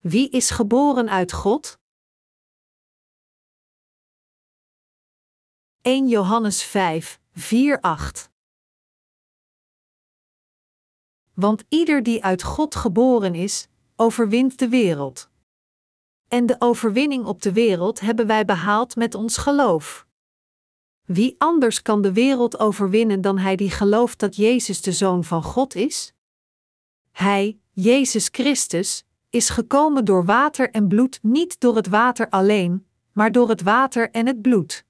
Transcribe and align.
Wie 0.00 0.28
is 0.28 0.50
geboren 0.50 1.10
uit 1.10 1.32
God? 1.32 1.78
1 5.82 6.08
Johannes 6.08 6.62
5, 6.62 7.20
4, 7.32 7.80
8 7.80 8.30
Want 11.34 11.64
ieder 11.68 12.02
die 12.02 12.24
uit 12.24 12.42
God 12.42 12.74
geboren 12.74 13.34
is, 13.34 13.68
overwint 13.96 14.58
de 14.58 14.68
wereld. 14.68 15.30
En 16.28 16.46
de 16.46 16.56
overwinning 16.58 17.24
op 17.24 17.42
de 17.42 17.52
wereld 17.52 18.00
hebben 18.00 18.26
wij 18.26 18.44
behaald 18.44 18.96
met 18.96 19.14
ons 19.14 19.36
geloof. 19.36 20.06
Wie 21.04 21.34
anders 21.38 21.82
kan 21.82 22.02
de 22.02 22.12
wereld 22.12 22.58
overwinnen 22.58 23.20
dan 23.20 23.38
hij 23.38 23.56
die 23.56 23.70
gelooft 23.70 24.18
dat 24.18 24.36
Jezus 24.36 24.82
de 24.82 24.92
Zoon 24.92 25.24
van 25.24 25.42
God 25.42 25.74
is? 25.74 26.12
Hij, 27.10 27.60
Jezus 27.70 28.28
Christus, 28.32 29.04
is 29.30 29.48
gekomen 29.48 30.04
door 30.04 30.24
water 30.24 30.70
en 30.70 30.88
bloed, 30.88 31.18
niet 31.22 31.60
door 31.60 31.76
het 31.76 31.86
water 31.86 32.28
alleen, 32.28 32.86
maar 33.12 33.32
door 33.32 33.48
het 33.48 33.62
water 33.62 34.10
en 34.10 34.26
het 34.26 34.42
bloed. 34.42 34.84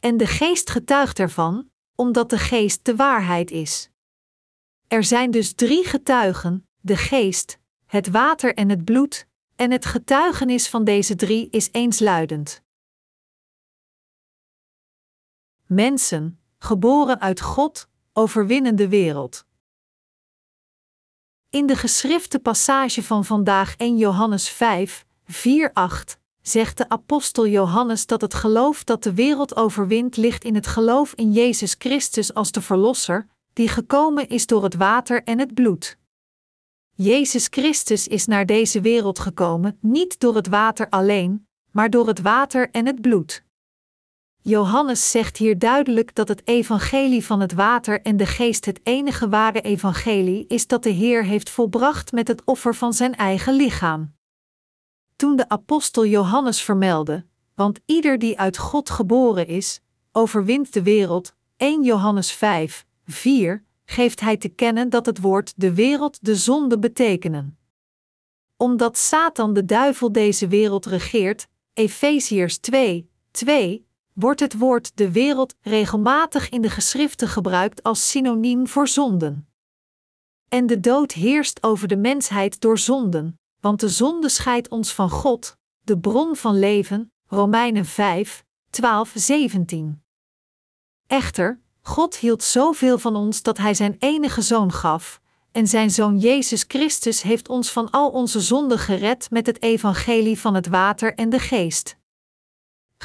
En 0.00 0.16
de 0.16 0.26
geest 0.26 0.70
getuigt 0.70 1.18
ervan, 1.18 1.70
omdat 1.94 2.30
de 2.30 2.38
geest 2.38 2.84
de 2.84 2.96
waarheid 2.96 3.50
is. 3.50 3.90
Er 4.88 5.04
zijn 5.04 5.30
dus 5.30 5.54
drie 5.54 5.84
getuigen: 5.84 6.68
de 6.80 6.96
geest, 6.96 7.58
het 7.86 8.08
water 8.08 8.54
en 8.54 8.68
het 8.68 8.84
bloed, 8.84 9.26
en 9.56 9.70
het 9.70 9.84
getuigenis 9.84 10.68
van 10.68 10.84
deze 10.84 11.14
drie 11.14 11.50
is 11.50 11.68
eensluidend. 11.72 12.62
Mensen, 15.66 16.40
geboren 16.58 17.20
uit 17.20 17.40
God, 17.40 17.88
overwinnen 18.12 18.76
de 18.76 18.88
wereld. 18.88 19.46
In 21.56 21.66
de 21.66 21.76
geschrifte 21.76 22.38
passage 22.38 23.02
van 23.02 23.24
vandaag 23.24 23.76
1 23.76 23.96
Johannes 23.96 24.48
5, 24.48 25.06
4, 25.26 25.70
8 25.72 26.18
zegt 26.42 26.76
de 26.76 26.88
apostel 26.88 27.46
Johannes 27.46 28.06
dat 28.06 28.20
het 28.20 28.34
geloof 28.34 28.84
dat 28.84 29.02
de 29.02 29.14
wereld 29.14 29.56
overwint 29.56 30.16
ligt 30.16 30.44
in 30.44 30.54
het 30.54 30.66
geloof 30.66 31.12
in 31.14 31.32
Jezus 31.32 31.74
Christus 31.78 32.34
als 32.34 32.50
de 32.52 32.62
Verlosser, 32.62 33.26
die 33.52 33.68
gekomen 33.68 34.28
is 34.28 34.46
door 34.46 34.62
het 34.62 34.74
water 34.74 35.22
en 35.24 35.38
het 35.38 35.54
bloed. 35.54 35.98
Jezus 36.92 37.46
Christus 37.50 38.08
is 38.08 38.26
naar 38.26 38.46
deze 38.46 38.80
wereld 38.80 39.18
gekomen 39.18 39.78
niet 39.80 40.20
door 40.20 40.34
het 40.34 40.48
water 40.48 40.88
alleen, 40.88 41.46
maar 41.70 41.90
door 41.90 42.06
het 42.06 42.20
water 42.20 42.70
en 42.70 42.86
het 42.86 43.00
bloed. 43.00 43.45
Johannes 44.48 45.10
zegt 45.10 45.36
hier 45.36 45.58
duidelijk 45.58 46.14
dat 46.14 46.28
het 46.28 46.46
evangelie 46.46 47.24
van 47.24 47.40
het 47.40 47.52
water 47.52 48.02
en 48.02 48.16
de 48.16 48.26
geest 48.26 48.64
het 48.64 48.80
enige 48.82 49.28
ware 49.28 49.60
evangelie 49.60 50.44
is 50.48 50.66
dat 50.66 50.82
de 50.82 50.90
Heer 50.90 51.24
heeft 51.24 51.50
volbracht 51.50 52.12
met 52.12 52.28
het 52.28 52.42
offer 52.44 52.74
van 52.74 52.92
zijn 52.92 53.14
eigen 53.14 53.54
lichaam. 53.54 54.14
Toen 55.16 55.36
de 55.36 55.48
apostel 55.48 56.06
Johannes 56.06 56.62
vermeldde, 56.62 57.26
want 57.54 57.80
ieder 57.86 58.18
die 58.18 58.38
uit 58.38 58.58
God 58.58 58.90
geboren 58.90 59.46
is, 59.46 59.80
overwint 60.12 60.72
de 60.72 60.82
wereld, 60.82 61.34
1 61.56 61.82
Johannes 61.82 62.32
5, 62.32 62.86
4, 63.06 63.64
geeft 63.84 64.20
hij 64.20 64.36
te 64.36 64.48
kennen 64.48 64.88
dat 64.88 65.06
het 65.06 65.20
woord 65.20 65.52
de 65.56 65.74
wereld 65.74 66.24
de 66.24 66.36
zonde 66.36 66.78
betekenen. 66.78 67.58
Omdat 68.56 68.98
Satan 68.98 69.52
de 69.52 69.64
duivel 69.64 70.12
deze 70.12 70.48
wereld 70.48 70.86
regeert, 70.86 71.48
Efeziërs 71.72 72.58
2, 72.58 73.10
2, 73.30 73.85
wordt 74.16 74.40
het 74.40 74.58
woord 74.58 74.92
de 74.94 75.12
wereld 75.12 75.54
regelmatig 75.60 76.48
in 76.48 76.62
de 76.62 76.70
geschriften 76.70 77.28
gebruikt 77.28 77.82
als 77.82 78.10
synoniem 78.10 78.66
voor 78.66 78.88
zonden. 78.88 79.48
En 80.48 80.66
de 80.66 80.80
dood 80.80 81.12
heerst 81.12 81.62
over 81.62 81.88
de 81.88 81.96
mensheid 81.96 82.60
door 82.60 82.78
zonden, 82.78 83.40
want 83.60 83.80
de 83.80 83.88
zonde 83.88 84.28
scheidt 84.28 84.68
ons 84.68 84.92
van 84.92 85.10
God, 85.10 85.56
de 85.80 85.98
bron 85.98 86.36
van 86.36 86.58
leven, 86.58 87.12
Romeinen 87.26 87.84
5, 87.84 88.44
12, 88.70 89.12
17. 89.14 90.02
Echter, 91.06 91.60
God 91.80 92.16
hield 92.16 92.42
zoveel 92.42 92.98
van 92.98 93.16
ons 93.16 93.42
dat 93.42 93.58
Hij 93.58 93.74
Zijn 93.74 93.96
enige 93.98 94.42
zoon 94.42 94.72
gaf, 94.72 95.20
en 95.52 95.66
Zijn 95.66 95.90
zoon 95.90 96.18
Jezus 96.18 96.64
Christus 96.68 97.22
heeft 97.22 97.48
ons 97.48 97.72
van 97.72 97.90
al 97.90 98.10
onze 98.10 98.40
zonden 98.40 98.78
gered 98.78 99.30
met 99.30 99.46
het 99.46 99.62
evangelie 99.62 100.40
van 100.40 100.54
het 100.54 100.66
water 100.66 101.14
en 101.14 101.30
de 101.30 101.38
geest. 101.38 101.96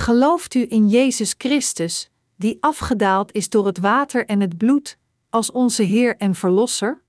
Gelooft 0.01 0.53
u 0.53 0.66
in 0.69 0.89
Jezus 0.89 1.35
Christus, 1.38 2.09
die 2.35 2.57
afgedaald 2.59 3.31
is 3.31 3.50
door 3.50 3.66
het 3.66 3.78
water 3.78 4.25
en 4.25 4.39
het 4.39 4.57
bloed, 4.57 4.97
als 5.29 5.51
onze 5.51 5.84
Heer 5.84 6.17
en 6.17 6.35
Verlosser? 6.35 7.03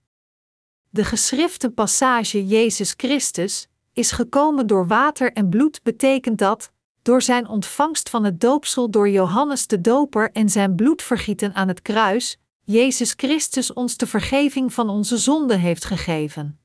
De 0.91 1.04
geschrifte 1.04 1.70
passage 1.70 2.47
Jezus 2.47 2.94
Christus 2.97 3.69
is 3.92 4.10
gekomen 4.10 4.66
door 4.66 4.86
water 4.86 5.32
en 5.32 5.48
bloed 5.48 5.82
betekent 5.82 6.38
dat, 6.38 6.72
door 7.03 7.22
zijn 7.22 7.48
ontvangst 7.48 8.10
van 8.10 8.25
het 8.25 8.41
doopsel 8.41 8.91
door 8.91 9.09
Johannes 9.09 9.66
de 9.66 9.80
Doper 9.80 10.30
en 10.32 10.48
zijn 10.48 10.74
bloedvergieten 10.74 11.54
aan 11.54 11.69
het 11.69 11.82
kruis, 11.82 12.38
Jezus 12.64 13.12
Christus 13.16 13.72
ons 13.72 13.97
de 13.97 14.06
vergeving 14.06 14.72
van 14.72 14.88
onze 14.88 15.16
zonden 15.16 15.60
heeft 15.60 15.84
gegeven. 15.84 16.61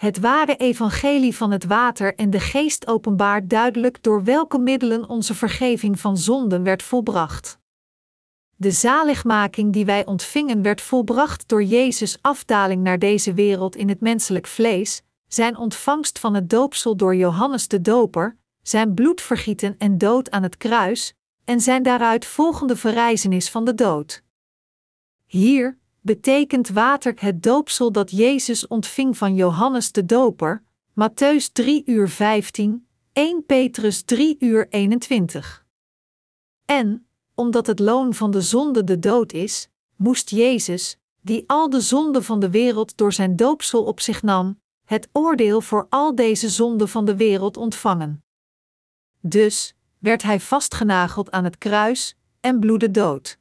Het 0.00 0.20
ware 0.20 0.56
evangelie 0.56 1.36
van 1.36 1.50
het 1.50 1.64
water 1.64 2.14
en 2.14 2.30
de 2.30 2.40
geest 2.40 2.86
openbaart 2.86 3.50
duidelijk 3.50 4.02
door 4.02 4.24
welke 4.24 4.58
middelen 4.58 5.08
onze 5.08 5.34
vergeving 5.34 6.00
van 6.00 6.16
zonden 6.16 6.62
werd 6.62 6.82
volbracht. 6.82 7.58
De 8.56 8.70
zaligmaking 8.70 9.72
die 9.72 9.84
wij 9.84 10.06
ontvingen 10.06 10.62
werd 10.62 10.80
volbracht 10.80 11.48
door 11.48 11.62
Jezus' 11.62 12.18
afdaling 12.20 12.82
naar 12.82 12.98
deze 12.98 13.34
wereld 13.34 13.76
in 13.76 13.88
het 13.88 14.00
menselijk 14.00 14.46
vlees, 14.46 15.02
zijn 15.28 15.56
ontvangst 15.56 16.18
van 16.18 16.34
het 16.34 16.50
doopsel 16.50 16.96
door 16.96 17.16
Johannes 17.16 17.68
de 17.68 17.80
Doper, 17.80 18.36
zijn 18.62 18.94
bloedvergieten 18.94 19.74
en 19.78 19.98
dood 19.98 20.30
aan 20.30 20.42
het 20.42 20.56
kruis, 20.56 21.14
en 21.44 21.60
zijn 21.60 21.82
daaruit 21.82 22.24
volgende 22.24 22.76
verrijzenis 22.76 23.50
van 23.50 23.64
de 23.64 23.74
dood. 23.74 24.22
Hier, 25.26 25.79
betekent 26.00 26.68
water 26.68 27.14
het 27.16 27.42
doopsel 27.42 27.92
dat 27.92 28.10
Jezus 28.10 28.66
ontving 28.66 29.16
van 29.18 29.34
Johannes 29.34 29.92
de 29.92 30.06
Doper, 30.06 30.62
Matthäus 30.90 31.52
3 31.52 31.82
uur 31.86 32.08
15, 32.08 32.86
1 33.12 33.46
Petrus 33.46 34.02
3 34.02 34.36
uur 34.38 34.66
21. 34.68 35.66
En, 36.64 37.06
omdat 37.34 37.66
het 37.66 37.78
loon 37.78 38.14
van 38.14 38.30
de 38.30 38.40
zonde 38.40 38.84
de 38.84 38.98
dood 38.98 39.32
is, 39.32 39.68
moest 39.96 40.30
Jezus, 40.30 40.98
die 41.20 41.44
al 41.46 41.70
de 41.70 41.80
zonden 41.80 42.24
van 42.24 42.40
de 42.40 42.50
wereld 42.50 42.96
door 42.96 43.12
zijn 43.12 43.36
doopsel 43.36 43.84
op 43.84 44.00
zich 44.00 44.22
nam, 44.22 44.60
het 44.84 45.08
oordeel 45.12 45.60
voor 45.60 45.86
al 45.88 46.14
deze 46.14 46.48
zonden 46.48 46.88
van 46.88 47.04
de 47.04 47.16
wereld 47.16 47.56
ontvangen. 47.56 48.24
Dus 49.20 49.74
werd 49.98 50.22
hij 50.22 50.40
vastgenageld 50.40 51.30
aan 51.30 51.44
het 51.44 51.58
kruis 51.58 52.16
en 52.40 52.60
bloedde 52.60 52.90
dood. 52.90 53.38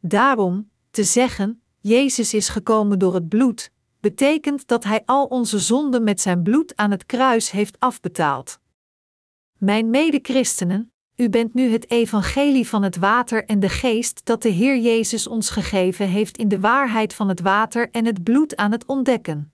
Daarom, 0.00 0.70
te 0.94 1.04
zeggen, 1.04 1.62
Jezus 1.80 2.34
is 2.34 2.48
gekomen 2.48 2.98
door 2.98 3.14
het 3.14 3.28
bloed, 3.28 3.70
betekent 4.00 4.66
dat 4.66 4.84
Hij 4.84 5.02
al 5.04 5.24
onze 5.24 5.58
zonden 5.58 6.04
met 6.04 6.20
Zijn 6.20 6.42
bloed 6.42 6.76
aan 6.76 6.90
het 6.90 7.06
kruis 7.06 7.50
heeft 7.50 7.80
afbetaald. 7.80 8.60
Mijn 9.58 9.90
medechristenen, 9.90 10.92
u 11.16 11.28
bent 11.28 11.54
nu 11.54 11.70
het 11.70 11.90
evangelie 11.90 12.68
van 12.68 12.82
het 12.82 12.96
water 12.96 13.44
en 13.44 13.60
de 13.60 13.68
geest 13.68 14.24
dat 14.24 14.42
de 14.42 14.48
Heer 14.48 14.78
Jezus 14.78 15.26
ons 15.26 15.50
gegeven 15.50 16.08
heeft 16.08 16.38
in 16.38 16.48
de 16.48 16.60
waarheid 16.60 17.14
van 17.14 17.28
het 17.28 17.40
water 17.40 17.90
en 17.90 18.04
het 18.04 18.22
bloed 18.22 18.56
aan 18.56 18.72
het 18.72 18.86
ontdekken. 18.86 19.52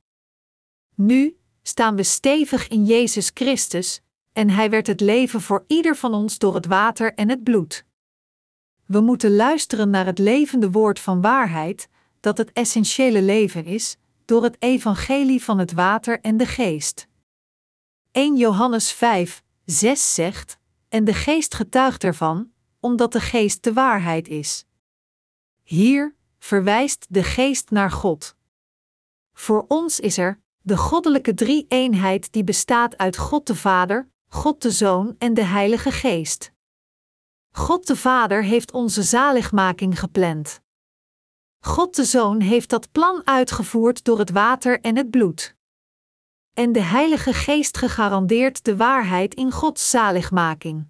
Nu 0.95 1.37
staan 1.62 1.97
we 1.97 2.03
stevig 2.03 2.69
in 2.69 2.84
Jezus 2.84 3.31
Christus, 3.34 4.01
en 4.33 4.51
Hij 4.51 4.71
werd 4.71 4.87
het 4.87 5.01
leven 5.01 5.41
voor 5.41 5.65
ieder 5.67 5.97
van 5.97 6.15
ons 6.15 6.39
door 6.39 6.55
het 6.55 6.67
water 6.67 7.15
en 7.15 7.28
het 7.28 7.43
bloed. 7.43 7.84
We 8.91 9.01
moeten 9.01 9.37
luisteren 9.37 9.91
naar 9.91 10.06
het 10.06 10.19
levende 10.19 10.71
woord 10.71 11.01
van 11.01 11.21
waarheid, 11.21 11.89
dat 12.21 12.39
het 12.39 12.53
essentiële 12.53 13.23
leven 13.23 13.65
is, 13.65 13.97
door 14.25 14.43
het 14.43 14.56
evangelie 14.59 15.45
van 15.45 15.59
het 15.59 15.72
water 15.72 16.21
en 16.21 16.37
de 16.37 16.47
geest. 16.47 17.09
1 18.10 18.37
Johannes 18.37 18.92
5, 18.92 19.42
6 19.65 20.15
zegt: 20.15 20.59
En 20.89 21.04
de 21.04 21.15
geest 21.15 21.54
getuigt 21.54 22.04
ervan, 22.04 22.53
omdat 22.81 23.13
de 23.13 23.21
geest 23.21 23.63
de 23.63 23.72
waarheid 23.72 24.28
is. 24.28 24.65
Hier 25.63 26.15
verwijst 26.39 27.07
de 27.09 27.22
geest 27.22 27.71
naar 27.71 27.91
God. 27.91 28.37
Voor 29.33 29.65
ons 29.69 30.01
is 30.01 30.19
er 30.19 30.41
de 30.60 30.77
goddelijke 30.77 31.34
drie-eenheid 31.34 32.33
die 32.33 32.45
bestaat 32.45 32.98
uit 32.98 33.16
God 33.16 33.47
de 33.47 33.57
Vader, 33.57 34.09
God 34.28 34.63
de 34.63 34.71
Zoon 34.71 35.15
en 35.19 35.34
de 35.34 35.45
Heilige 35.45 35.91
Geest. 35.91 36.53
God 37.53 37.87
de 37.87 37.97
Vader 37.97 38.45
heeft 38.45 38.73
onze 38.73 39.03
zaligmaking 39.03 39.99
gepland. 39.99 40.61
God 41.61 41.97
de 41.97 42.05
Zoon 42.05 42.41
heeft 42.41 42.71
dat 42.71 42.93
plan 42.93 43.23
uitgevoerd 43.25 44.05
door 44.05 44.19
het 44.19 44.31
water 44.31 44.81
en 44.81 44.97
het 44.97 45.11
bloed. 45.11 45.57
En 46.55 46.73
de 46.73 46.83
Heilige 46.83 47.33
Geest 47.33 47.77
gegarandeerd 47.77 48.65
de 48.65 48.77
waarheid 48.77 49.35
in 49.35 49.53
Gods 49.53 49.91
zaligmaking. 49.91 50.89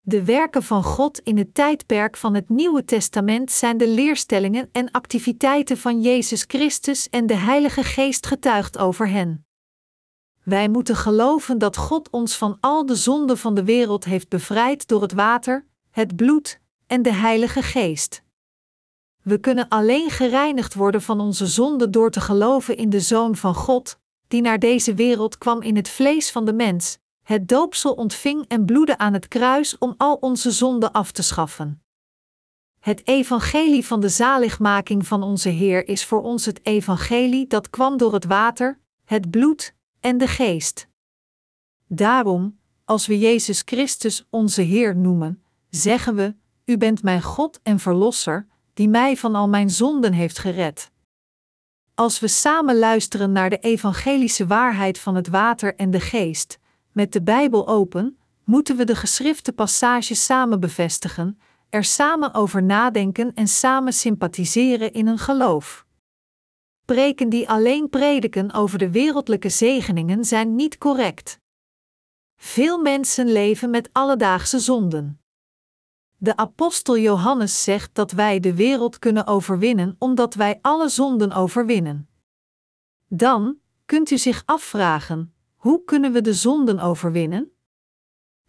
De 0.00 0.24
werken 0.24 0.62
van 0.62 0.82
God 0.82 1.18
in 1.18 1.38
het 1.38 1.54
tijdperk 1.54 2.16
van 2.16 2.34
het 2.34 2.48
Nieuwe 2.48 2.84
Testament 2.84 3.50
zijn 3.50 3.76
de 3.76 3.88
leerstellingen 3.88 4.68
en 4.72 4.90
activiteiten 4.90 5.78
van 5.78 6.00
Jezus 6.00 6.44
Christus 6.46 7.08
en 7.08 7.26
de 7.26 7.34
Heilige 7.34 7.82
Geest 7.82 8.26
getuigd 8.26 8.78
over 8.78 9.08
hen. 9.08 9.46
Wij 10.42 10.68
moeten 10.68 10.96
geloven 10.96 11.58
dat 11.58 11.76
God 11.76 12.10
ons 12.10 12.36
van 12.36 12.56
al 12.60 12.86
de 12.86 12.94
zonden 12.94 13.38
van 13.38 13.54
de 13.54 13.64
wereld 13.64 14.04
heeft 14.04 14.28
bevrijd 14.28 14.88
door 14.88 15.02
het 15.02 15.12
water, 15.12 15.66
het 15.90 16.16
bloed 16.16 16.60
en 16.86 17.02
de 17.02 17.12
Heilige 17.12 17.62
Geest. 17.62 18.22
We 19.22 19.38
kunnen 19.38 19.68
alleen 19.68 20.10
gereinigd 20.10 20.74
worden 20.74 21.02
van 21.02 21.20
onze 21.20 21.46
zonden 21.46 21.90
door 21.90 22.10
te 22.10 22.20
geloven 22.20 22.76
in 22.76 22.90
de 22.90 23.00
Zoon 23.00 23.36
van 23.36 23.54
God, 23.54 23.98
die 24.28 24.40
naar 24.40 24.58
deze 24.58 24.94
wereld 24.94 25.38
kwam 25.38 25.62
in 25.62 25.76
het 25.76 25.88
vlees 25.88 26.30
van 26.30 26.44
de 26.44 26.52
mens, 26.52 26.98
het 27.22 27.48
doopsel 27.48 27.92
ontving 27.92 28.44
en 28.48 28.64
bloedde 28.64 28.98
aan 28.98 29.12
het 29.12 29.28
kruis 29.28 29.78
om 29.78 29.94
al 29.96 30.14
onze 30.14 30.50
zonden 30.50 30.92
af 30.92 31.12
te 31.12 31.22
schaffen. 31.22 31.82
Het 32.80 33.06
evangelie 33.06 33.86
van 33.86 34.00
de 34.00 34.08
zaligmaking 34.08 35.06
van 35.06 35.22
onze 35.22 35.48
Heer 35.48 35.88
is 35.88 36.04
voor 36.04 36.22
ons 36.22 36.44
het 36.44 36.60
evangelie 36.62 37.46
dat 37.46 37.70
kwam 37.70 37.96
door 37.96 38.12
het 38.12 38.24
water, 38.24 38.78
het 39.04 39.30
bloed 39.30 39.74
en 40.00 40.18
de 40.18 40.26
geest. 40.26 40.88
Daarom, 41.86 42.58
als 42.84 43.06
we 43.06 43.18
Jezus 43.18 43.62
Christus 43.64 44.26
onze 44.30 44.62
Heer 44.62 44.96
noemen, 44.96 45.42
zeggen 45.68 46.14
we: 46.14 46.34
U 46.64 46.76
bent 46.76 47.02
mijn 47.02 47.22
God 47.22 47.60
en 47.62 47.78
Verlosser, 47.78 48.46
die 48.74 48.88
mij 48.88 49.16
van 49.16 49.34
al 49.34 49.48
mijn 49.48 49.70
zonden 49.70 50.12
heeft 50.12 50.38
gered. 50.38 50.90
Als 51.94 52.20
we 52.20 52.28
samen 52.28 52.78
luisteren 52.78 53.32
naar 53.32 53.50
de 53.50 53.58
evangelische 53.58 54.46
waarheid 54.46 54.98
van 54.98 55.14
het 55.14 55.28
water 55.28 55.74
en 55.74 55.90
de 55.90 56.00
geest, 56.00 56.58
met 56.92 57.12
de 57.12 57.22
Bijbel 57.22 57.68
open, 57.68 58.18
moeten 58.44 58.76
we 58.76 58.84
de 58.84 58.96
geschrifte 58.96 59.52
passages 59.52 60.24
samen 60.24 60.60
bevestigen, 60.60 61.38
er 61.68 61.84
samen 61.84 62.34
over 62.34 62.62
nadenken 62.62 63.34
en 63.34 63.48
samen 63.48 63.92
sympathiseren 63.92 64.92
in 64.92 65.06
een 65.06 65.18
geloof. 65.18 65.86
Preken 66.90 67.28
die 67.28 67.48
alleen 67.48 67.88
prediken 67.88 68.52
over 68.52 68.78
de 68.78 68.90
wereldlijke 68.90 69.48
zegeningen 69.48 70.24
zijn 70.24 70.54
niet 70.54 70.78
correct. 70.78 71.40
Veel 72.36 72.78
mensen 72.78 73.32
leven 73.32 73.70
met 73.70 73.88
alledaagse 73.92 74.58
zonden. 74.58 75.20
De 76.16 76.36
apostel 76.36 76.98
Johannes 76.98 77.62
zegt 77.62 77.94
dat 77.94 78.12
wij 78.12 78.40
de 78.40 78.54
wereld 78.54 78.98
kunnen 78.98 79.26
overwinnen 79.26 79.96
omdat 79.98 80.34
wij 80.34 80.58
alle 80.60 80.88
zonden 80.88 81.32
overwinnen. 81.32 82.08
Dan 83.08 83.56
kunt 83.84 84.10
u 84.10 84.18
zich 84.18 84.42
afvragen: 84.46 85.34
hoe 85.56 85.84
kunnen 85.84 86.12
we 86.12 86.20
de 86.20 86.34
zonden 86.34 86.78
overwinnen? 86.78 87.52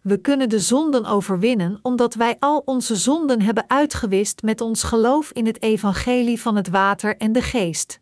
We 0.01 0.17
kunnen 0.17 0.49
de 0.49 0.59
zonden 0.59 1.05
overwinnen 1.05 1.79
omdat 1.81 2.13
wij 2.13 2.35
al 2.39 2.61
onze 2.65 2.95
zonden 2.95 3.41
hebben 3.41 3.69
uitgewist 3.69 4.41
met 4.41 4.61
ons 4.61 4.83
geloof 4.83 5.31
in 5.31 5.45
het 5.45 5.61
evangelie 5.61 6.41
van 6.41 6.55
het 6.55 6.69
water 6.69 7.17
en 7.17 7.31
de 7.31 7.41
geest. 7.41 8.01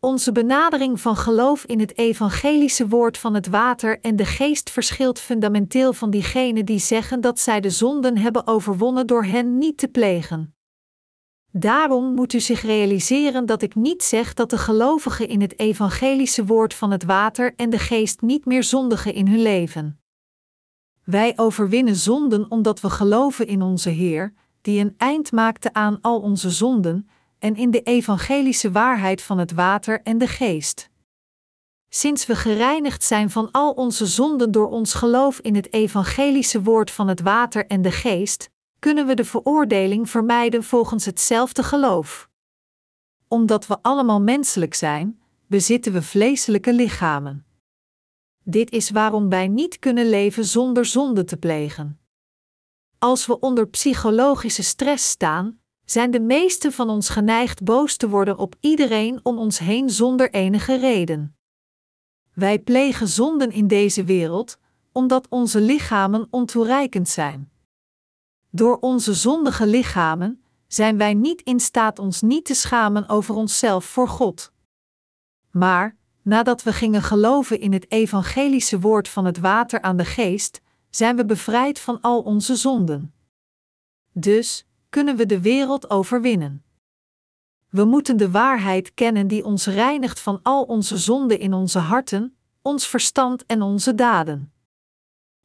Onze 0.00 0.32
benadering 0.32 1.00
van 1.00 1.16
geloof 1.16 1.64
in 1.64 1.80
het 1.80 1.98
evangelische 1.98 2.88
woord 2.88 3.18
van 3.18 3.34
het 3.34 3.46
water 3.46 4.00
en 4.00 4.16
de 4.16 4.24
geest 4.24 4.70
verschilt 4.70 5.18
fundamenteel 5.18 5.92
van 5.92 6.10
diegenen 6.10 6.64
die 6.64 6.78
zeggen 6.78 7.20
dat 7.20 7.40
zij 7.40 7.60
de 7.60 7.70
zonden 7.70 8.18
hebben 8.18 8.46
overwonnen 8.46 9.06
door 9.06 9.24
hen 9.24 9.58
niet 9.58 9.78
te 9.78 9.88
plegen. 9.88 10.54
Daarom 11.52 12.14
moet 12.14 12.32
u 12.32 12.40
zich 12.40 12.62
realiseren 12.62 13.46
dat 13.46 13.62
ik 13.62 13.74
niet 13.74 14.02
zeg 14.02 14.34
dat 14.34 14.50
de 14.50 14.58
gelovigen 14.58 15.28
in 15.28 15.40
het 15.40 15.58
evangelische 15.58 16.44
woord 16.44 16.74
van 16.74 16.90
het 16.90 17.04
water 17.04 17.54
en 17.56 17.70
de 17.70 17.78
geest 17.78 18.20
niet 18.20 18.44
meer 18.44 18.64
zondigen 18.64 19.14
in 19.14 19.28
hun 19.28 19.42
leven. 19.42 20.00
Wij 21.04 21.32
overwinnen 21.36 21.96
zonden 21.96 22.50
omdat 22.50 22.80
we 22.80 22.90
geloven 22.90 23.46
in 23.46 23.62
onze 23.62 23.90
Heer, 23.90 24.32
die 24.60 24.80
een 24.80 24.94
eind 24.96 25.32
maakte 25.32 25.72
aan 25.72 25.98
al 26.00 26.20
onze 26.20 26.50
zonden, 26.50 27.09
en 27.40 27.56
in 27.56 27.70
de 27.70 27.82
evangelische 27.82 28.70
waarheid 28.70 29.22
van 29.22 29.38
het 29.38 29.52
water 29.52 30.02
en 30.02 30.18
de 30.18 30.26
geest. 30.26 30.90
Sinds 31.88 32.26
we 32.26 32.36
gereinigd 32.36 33.04
zijn 33.04 33.30
van 33.30 33.50
al 33.50 33.72
onze 33.72 34.06
zonden 34.06 34.52
door 34.52 34.68
ons 34.68 34.94
geloof 34.94 35.38
in 35.38 35.54
het 35.54 35.72
evangelische 35.72 36.62
woord 36.62 36.90
van 36.90 37.08
het 37.08 37.20
water 37.20 37.66
en 37.66 37.82
de 37.82 37.90
geest, 37.90 38.50
kunnen 38.78 39.06
we 39.06 39.14
de 39.14 39.24
veroordeling 39.24 40.10
vermijden 40.10 40.64
volgens 40.64 41.04
hetzelfde 41.04 41.62
geloof. 41.62 42.28
Omdat 43.28 43.66
we 43.66 43.78
allemaal 43.82 44.20
menselijk 44.20 44.74
zijn, 44.74 45.20
bezitten 45.46 45.92
we 45.92 46.02
vleeselijke 46.02 46.72
lichamen. 46.72 47.46
Dit 48.44 48.70
is 48.70 48.90
waarom 48.90 49.28
wij 49.28 49.48
niet 49.48 49.78
kunnen 49.78 50.08
leven 50.08 50.44
zonder 50.44 50.84
zonde 50.84 51.24
te 51.24 51.36
plegen. 51.36 52.00
Als 52.98 53.26
we 53.26 53.38
onder 53.38 53.68
psychologische 53.68 54.62
stress 54.62 55.08
staan, 55.08 55.59
zijn 55.90 56.10
de 56.10 56.20
meesten 56.20 56.72
van 56.72 56.88
ons 56.88 57.08
geneigd 57.08 57.64
boos 57.64 57.96
te 57.96 58.08
worden 58.08 58.38
op 58.38 58.54
iedereen 58.60 59.20
om 59.22 59.38
ons 59.38 59.58
heen 59.58 59.90
zonder 59.90 60.30
enige 60.30 60.76
reden. 60.78 61.36
Wij 62.32 62.58
plegen 62.58 63.08
zonden 63.08 63.50
in 63.50 63.66
deze 63.66 64.04
wereld, 64.04 64.58
omdat 64.92 65.28
onze 65.28 65.60
lichamen 65.60 66.26
ontoereikend 66.30 67.08
zijn. 67.08 67.50
Door 68.50 68.78
onze 68.78 69.14
zondige 69.14 69.66
lichamen 69.66 70.42
zijn 70.66 70.96
wij 70.96 71.14
niet 71.14 71.42
in 71.42 71.60
staat 71.60 71.98
ons 71.98 72.20
niet 72.20 72.44
te 72.44 72.54
schamen 72.54 73.08
over 73.08 73.34
onszelf 73.34 73.84
voor 73.84 74.08
God. 74.08 74.52
Maar, 75.50 75.96
nadat 76.22 76.62
we 76.62 76.72
gingen 76.72 77.02
geloven 77.02 77.60
in 77.60 77.72
het 77.72 77.90
evangelische 77.90 78.80
woord 78.80 79.08
van 79.08 79.24
het 79.24 79.38
water 79.38 79.82
aan 79.82 79.96
de 79.96 80.04
geest, 80.04 80.60
zijn 80.90 81.16
we 81.16 81.24
bevrijd 81.24 81.78
van 81.78 82.00
al 82.00 82.22
onze 82.22 82.56
zonden. 82.56 83.14
Dus 84.12 84.64
kunnen 84.90 85.16
we 85.16 85.26
de 85.26 85.40
wereld 85.40 85.90
overwinnen. 85.90 86.64
We 87.68 87.84
moeten 87.84 88.16
de 88.16 88.30
waarheid 88.30 88.94
kennen 88.94 89.26
die 89.26 89.44
ons 89.44 89.66
reinigt 89.66 90.20
van 90.20 90.40
al 90.42 90.62
onze 90.62 90.98
zonden 90.98 91.38
in 91.38 91.52
onze 91.52 91.78
harten, 91.78 92.36
ons 92.62 92.86
verstand 92.86 93.46
en 93.46 93.62
onze 93.62 93.94
daden. 93.94 94.52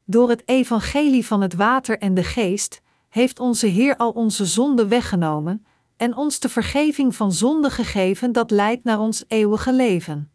Door 0.04 0.28
het 0.28 0.42
evangelie 0.48 1.26
van 1.26 1.40
het 1.40 1.54
water 1.54 1.98
en 1.98 2.14
de 2.14 2.24
geest 2.24 2.82
heeft 3.08 3.40
onze 3.40 3.66
Heer 3.66 3.96
al 3.96 4.10
onze 4.10 4.46
zonden 4.46 4.88
weggenomen 4.88 5.66
en 5.96 6.16
ons 6.16 6.40
de 6.40 6.48
vergeving 6.48 7.14
van 7.14 7.32
zonde 7.32 7.70
gegeven 7.70 8.32
dat 8.32 8.50
leidt 8.50 8.84
naar 8.84 9.00
ons 9.00 9.24
eeuwige 9.28 9.72
leven. 9.72 10.30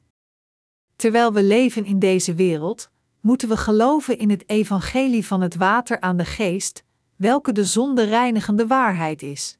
Terwijl 0.95 1.33
we 1.33 1.43
leven 1.43 1.85
in 1.85 1.99
deze 1.99 2.33
wereld, 2.33 2.89
moeten 3.21 3.49
we 3.49 3.57
geloven 3.57 4.17
in 4.17 4.29
het 4.29 4.49
evangelie 4.49 5.25
van 5.25 5.41
het 5.41 5.55
water 5.55 5.99
aan 5.99 6.17
de 6.17 6.25
geest, 6.25 6.83
welke 7.21 7.51
de 7.51 7.65
zonde 7.65 8.03
reinigende 8.03 8.67
waarheid 8.67 9.21
is. 9.21 9.57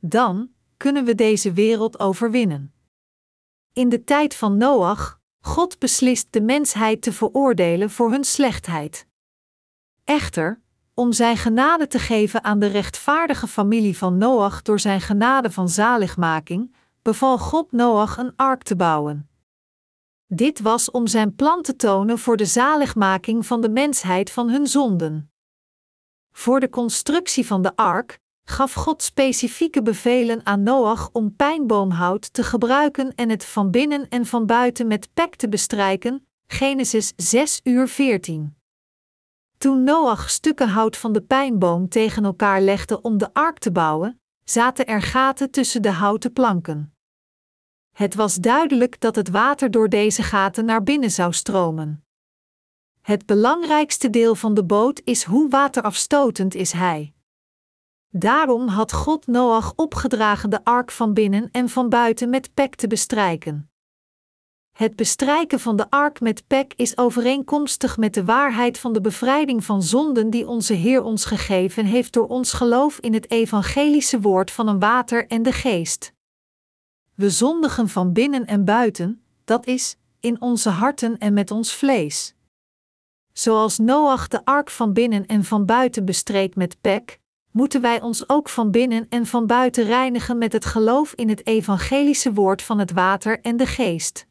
Dan 0.00 0.50
kunnen 0.76 1.04
we 1.04 1.14
deze 1.14 1.52
wereld 1.52 1.98
overwinnen. 1.98 2.74
In 3.72 3.88
de 3.88 4.04
tijd 4.04 4.34
van 4.34 4.56
Noach, 4.56 5.20
God 5.40 5.78
beslist 5.78 6.26
de 6.30 6.40
mensheid 6.40 7.02
te 7.02 7.12
veroordelen 7.12 7.90
voor 7.90 8.10
hun 8.10 8.24
slechtheid. 8.24 9.06
Echter, 10.04 10.60
om 10.94 11.12
zijn 11.12 11.36
genade 11.36 11.86
te 11.86 11.98
geven 11.98 12.44
aan 12.44 12.58
de 12.58 12.66
rechtvaardige 12.66 13.46
familie 13.46 13.98
van 13.98 14.18
Noach 14.18 14.62
door 14.62 14.80
zijn 14.80 15.00
genade 15.00 15.50
van 15.50 15.68
zaligmaking, 15.68 16.74
beval 17.02 17.38
God 17.38 17.72
Noach 17.72 18.16
een 18.16 18.32
ark 18.36 18.62
te 18.62 18.76
bouwen. 18.76 19.28
Dit 20.26 20.60
was 20.60 20.90
om 20.90 21.06
zijn 21.06 21.34
plan 21.34 21.62
te 21.62 21.76
tonen 21.76 22.18
voor 22.18 22.36
de 22.36 22.44
zaligmaking 22.44 23.46
van 23.46 23.60
de 23.60 23.68
mensheid 23.68 24.30
van 24.30 24.50
hun 24.50 24.66
zonden. 24.66 25.30
Voor 26.36 26.60
de 26.60 26.68
constructie 26.68 27.46
van 27.46 27.62
de 27.62 27.76
ark 27.76 28.18
gaf 28.44 28.72
God 28.72 29.02
specifieke 29.02 29.82
bevelen 29.82 30.46
aan 30.46 30.62
Noach 30.62 31.10
om 31.12 31.36
pijnboomhout 31.36 32.32
te 32.32 32.42
gebruiken 32.42 33.14
en 33.14 33.28
het 33.28 33.44
van 33.44 33.70
binnen 33.70 34.08
en 34.08 34.26
van 34.26 34.46
buiten 34.46 34.86
met 34.86 35.08
pek 35.14 35.34
te 35.34 35.48
bestrijken. 35.48 36.26
Genesis 36.46 37.12
6 37.16 37.60
uur 37.64 37.88
14. 37.88 38.56
Toen 39.58 39.84
Noach 39.84 40.30
stukken 40.30 40.68
hout 40.68 40.96
van 40.96 41.12
de 41.12 41.22
pijnboom 41.22 41.88
tegen 41.88 42.24
elkaar 42.24 42.60
legde 42.60 43.00
om 43.00 43.18
de 43.18 43.34
ark 43.34 43.58
te 43.58 43.72
bouwen, 43.72 44.20
zaten 44.44 44.86
er 44.86 45.02
gaten 45.02 45.50
tussen 45.50 45.82
de 45.82 45.90
houten 45.90 46.32
planken. 46.32 46.94
Het 47.92 48.14
was 48.14 48.34
duidelijk 48.34 49.00
dat 49.00 49.16
het 49.16 49.28
water 49.28 49.70
door 49.70 49.88
deze 49.88 50.22
gaten 50.22 50.64
naar 50.64 50.82
binnen 50.82 51.10
zou 51.10 51.32
stromen. 51.32 52.05
Het 53.06 53.26
belangrijkste 53.26 54.10
deel 54.10 54.34
van 54.34 54.54
de 54.54 54.64
boot 54.64 55.00
is 55.04 55.24
hoe 55.24 55.48
waterafstotend 55.48 56.54
is 56.54 56.72
hij. 56.72 57.12
Daarom 58.08 58.68
had 58.68 58.92
God 58.92 59.26
Noach 59.26 59.72
opgedragen 59.76 60.50
de 60.50 60.64
ark 60.64 60.90
van 60.90 61.14
binnen 61.14 61.48
en 61.52 61.68
van 61.68 61.88
buiten 61.88 62.30
met 62.30 62.54
pek 62.54 62.74
te 62.74 62.86
bestrijken. 62.86 63.70
Het 64.72 64.96
bestrijken 64.96 65.60
van 65.60 65.76
de 65.76 65.90
ark 65.90 66.20
met 66.20 66.46
pek 66.46 66.72
is 66.76 66.98
overeenkomstig 66.98 67.96
met 67.96 68.14
de 68.14 68.24
waarheid 68.24 68.78
van 68.78 68.92
de 68.92 69.00
bevrijding 69.00 69.64
van 69.64 69.82
zonden 69.82 70.30
die 70.30 70.48
onze 70.48 70.74
Heer 70.74 71.02
ons 71.02 71.24
gegeven 71.24 71.84
heeft 71.84 72.12
door 72.12 72.28
ons 72.28 72.52
geloof 72.52 72.98
in 72.98 73.14
het 73.14 73.30
evangelische 73.30 74.20
woord 74.20 74.50
van 74.50 74.68
een 74.68 74.80
water 74.80 75.26
en 75.26 75.42
de 75.42 75.52
geest. 75.52 76.12
We 77.14 77.30
zondigen 77.30 77.88
van 77.88 78.12
binnen 78.12 78.46
en 78.46 78.64
buiten, 78.64 79.22
dat 79.44 79.66
is, 79.66 79.96
in 80.20 80.40
onze 80.40 80.68
harten 80.68 81.18
en 81.18 81.32
met 81.32 81.50
ons 81.50 81.74
vlees. 81.74 82.35
Zoals 83.38 83.78
Noach 83.78 84.28
de 84.28 84.44
ark 84.44 84.70
van 84.70 84.92
binnen 84.92 85.26
en 85.26 85.44
van 85.44 85.64
buiten 85.64 86.04
bestreed 86.04 86.54
met 86.54 86.80
pek, 86.80 87.20
moeten 87.50 87.80
wij 87.80 88.00
ons 88.00 88.28
ook 88.28 88.48
van 88.48 88.70
binnen 88.70 89.06
en 89.08 89.26
van 89.26 89.46
buiten 89.46 89.84
reinigen 89.84 90.38
met 90.38 90.52
het 90.52 90.64
geloof 90.64 91.12
in 91.12 91.28
het 91.28 91.46
evangelische 91.46 92.32
woord 92.32 92.62
van 92.62 92.78
het 92.78 92.92
water 92.92 93.40
en 93.40 93.56
de 93.56 93.66
geest. 93.66 94.26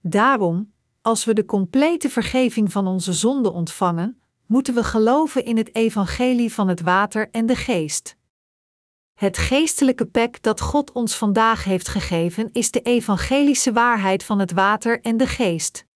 Daarom, 0.00 0.72
als 1.02 1.24
we 1.24 1.34
de 1.34 1.44
complete 1.44 2.10
vergeving 2.10 2.72
van 2.72 2.86
onze 2.86 3.12
zonden 3.12 3.52
ontvangen, 3.52 4.20
moeten 4.46 4.74
we 4.74 4.84
geloven 4.84 5.44
in 5.44 5.56
het 5.56 5.74
evangelie 5.74 6.52
van 6.52 6.68
het 6.68 6.80
water 6.80 7.28
en 7.30 7.46
de 7.46 7.56
geest. 7.56 8.16
Het 9.14 9.38
geestelijke 9.38 10.06
pek 10.06 10.42
dat 10.42 10.60
God 10.60 10.92
ons 10.92 11.16
vandaag 11.16 11.64
heeft 11.64 11.88
gegeven 11.88 12.48
is 12.52 12.70
de 12.70 12.80
evangelische 12.80 13.72
waarheid 13.72 14.24
van 14.24 14.38
het 14.38 14.52
water 14.52 15.00
en 15.00 15.16
de 15.16 15.26
geest. 15.26 15.88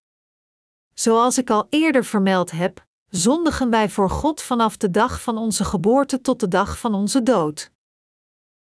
Zoals 0.95 1.39
ik 1.39 1.51
al 1.51 1.67
eerder 1.71 2.05
vermeld 2.05 2.51
heb, 2.51 2.87
zondigen 3.09 3.71
wij 3.71 3.89
voor 3.89 4.11
God 4.11 4.43
vanaf 4.43 4.77
de 4.77 4.91
dag 4.91 5.23
van 5.23 5.39
onze 5.39 5.65
geboorte 5.65 6.21
tot 6.21 6.41
de 6.41 6.49
dag 6.49 6.79
van 6.79 6.95
onze 6.95 7.23
dood. 7.23 7.71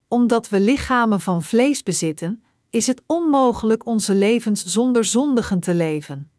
Omdat 0.09 0.49
we 0.49 0.61
lichamen 0.61 1.21
van 1.21 1.43
vlees 1.43 1.83
bezitten, 1.83 2.45
is 2.71 2.87
het 2.87 3.03
onmogelijk 3.07 3.87
onze 3.87 4.15
levens 4.15 4.65
zonder 4.65 5.05
zondigen 5.05 5.61
te 5.61 5.75
leven. 5.75 6.31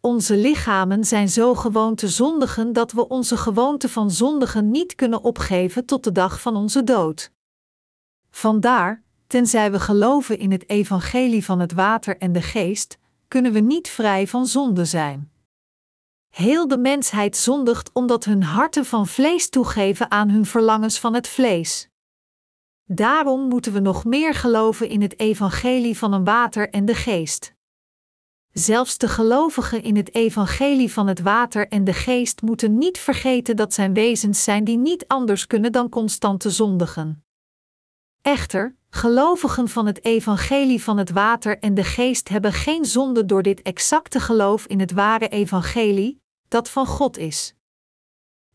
Onze 0.00 0.36
lichamen 0.36 1.04
zijn 1.04 1.28
zo 1.28 1.54
gewoon 1.54 1.94
te 1.94 2.08
zondigen 2.08 2.72
dat 2.72 2.92
we 2.92 3.08
onze 3.08 3.36
gewoonte 3.36 3.88
van 3.88 4.10
zondigen 4.10 4.70
niet 4.70 4.94
kunnen 4.94 5.22
opgeven 5.22 5.84
tot 5.86 6.04
de 6.04 6.12
dag 6.12 6.40
van 6.40 6.56
onze 6.56 6.84
dood. 6.84 7.32
Vandaar, 8.30 9.02
tenzij 9.26 9.72
we 9.72 9.80
geloven 9.80 10.38
in 10.38 10.52
het 10.52 10.68
evangelie 10.68 11.44
van 11.44 11.60
het 11.60 11.72
water 11.72 12.18
en 12.18 12.32
de 12.32 12.42
geest, 12.42 12.98
kunnen 13.32 13.52
we 13.52 13.60
niet 13.60 13.88
vrij 13.88 14.26
van 14.26 14.46
zonde 14.46 14.84
zijn. 14.84 15.32
Heel 16.28 16.68
de 16.68 16.78
mensheid 16.78 17.36
zondigt 17.36 17.90
omdat 17.92 18.24
hun 18.24 18.42
harten 18.42 18.84
van 18.84 19.06
vlees 19.06 19.48
toegeven 19.48 20.10
aan 20.10 20.28
hun 20.30 20.46
verlangens 20.46 21.00
van 21.00 21.14
het 21.14 21.28
vlees. 21.28 21.88
Daarom 22.84 23.48
moeten 23.48 23.72
we 23.72 23.80
nog 23.80 24.04
meer 24.04 24.34
geloven 24.34 24.88
in 24.88 25.02
het 25.02 25.18
evangelie 25.18 25.98
van 25.98 26.12
een 26.12 26.24
water 26.24 26.70
en 26.70 26.84
de 26.84 26.94
geest. 26.94 27.54
Zelfs 28.50 28.98
de 28.98 29.08
gelovigen 29.08 29.82
in 29.82 29.96
het 29.96 30.14
evangelie 30.14 30.92
van 30.92 31.06
het 31.06 31.20
water 31.20 31.68
en 31.68 31.84
de 31.84 31.94
geest 31.94 32.42
moeten 32.42 32.78
niet 32.78 32.98
vergeten 32.98 33.56
dat 33.56 33.74
zijn 33.74 33.94
wezens 33.94 34.44
zijn 34.44 34.64
die 34.64 34.78
niet 34.78 35.06
anders 35.06 35.46
kunnen 35.46 35.72
dan 35.72 35.88
constant 35.88 36.40
te 36.40 36.50
zondigen. 36.50 37.24
Echter, 38.22 38.76
gelovigen 38.94 39.68
van 39.68 39.86
het 39.86 40.04
evangelie 40.04 40.82
van 40.82 40.98
het 40.98 41.10
water 41.10 41.58
en 41.58 41.74
de 41.74 41.84
geest 41.84 42.28
hebben 42.28 42.52
geen 42.52 42.84
zonde 42.84 43.26
door 43.26 43.42
dit 43.42 43.62
exacte 43.62 44.20
geloof 44.20 44.66
in 44.66 44.80
het 44.80 44.92
ware 44.92 45.28
evangelie, 45.28 46.20
dat 46.48 46.70
van 46.70 46.86
God 46.86 47.18
is. 47.18 47.54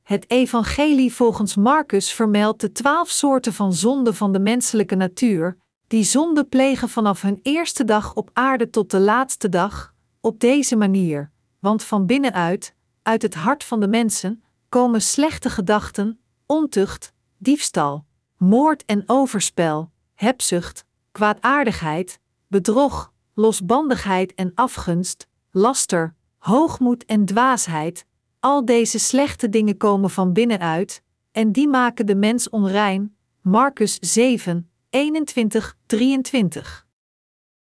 Het 0.04 0.30
evangelie 0.30 1.14
volgens 1.14 1.56
Marcus 1.56 2.12
vermeldt 2.12 2.62
de 2.62 2.72
twaalf 2.72 3.10
soorten 3.10 3.54
van 3.54 3.74
zonde 3.74 4.14
van 4.14 4.32
de 4.32 4.40
menselijke 4.40 4.96
natuur, 4.96 5.58
die 5.88 6.04
zonde 6.04 6.44
plegen 6.44 6.90
vanaf 6.90 7.22
hun 7.22 7.40
eerste 7.44 7.86
dag 7.86 8.14
op 8.14 8.30
aarde 8.34 8.70
tot 8.70 8.92
de 8.92 9.00
laatste 9.00 9.50
dag, 9.50 9.94
op 10.22 10.40
deze 10.40 10.76
manier, 10.76 11.32
want 11.60 11.84
van 11.84 12.06
binnenuit, 12.06 12.76
uit 13.02 13.22
het 13.22 13.36
hart 13.36 13.64
van 13.64 13.80
de 13.80 13.88
mensen, 13.88 14.44
komen 14.70 15.02
slechte 15.02 15.50
gedachten, 15.50 16.20
ontucht, 16.46 17.14
diefstal, 17.38 18.06
moord 18.38 18.86
en 18.86 19.04
overspel, 19.06 19.92
hebzucht, 20.18 20.86
kwaadaardigheid, 21.12 22.20
bedrog, 22.48 23.14
losbandigheid 23.34 24.34
en 24.34 24.52
afgunst, 24.56 25.28
laster, 25.52 26.16
hoogmoed 26.38 27.06
en 27.06 27.26
dwaasheid, 27.26 28.06
al 28.40 28.66
deze 28.66 29.00
slechte 29.00 29.50
dingen 29.50 29.78
komen 29.78 30.10
van 30.10 30.34
binnenuit, 30.34 31.02
en 31.32 31.52
die 31.52 31.68
maken 31.68 32.06
de 32.06 32.16
mens 32.16 32.50
onrein. 32.50 33.16
Marcus 33.42 33.98
7, 34.00 34.70
21, 34.90 35.78
23. 35.86 36.88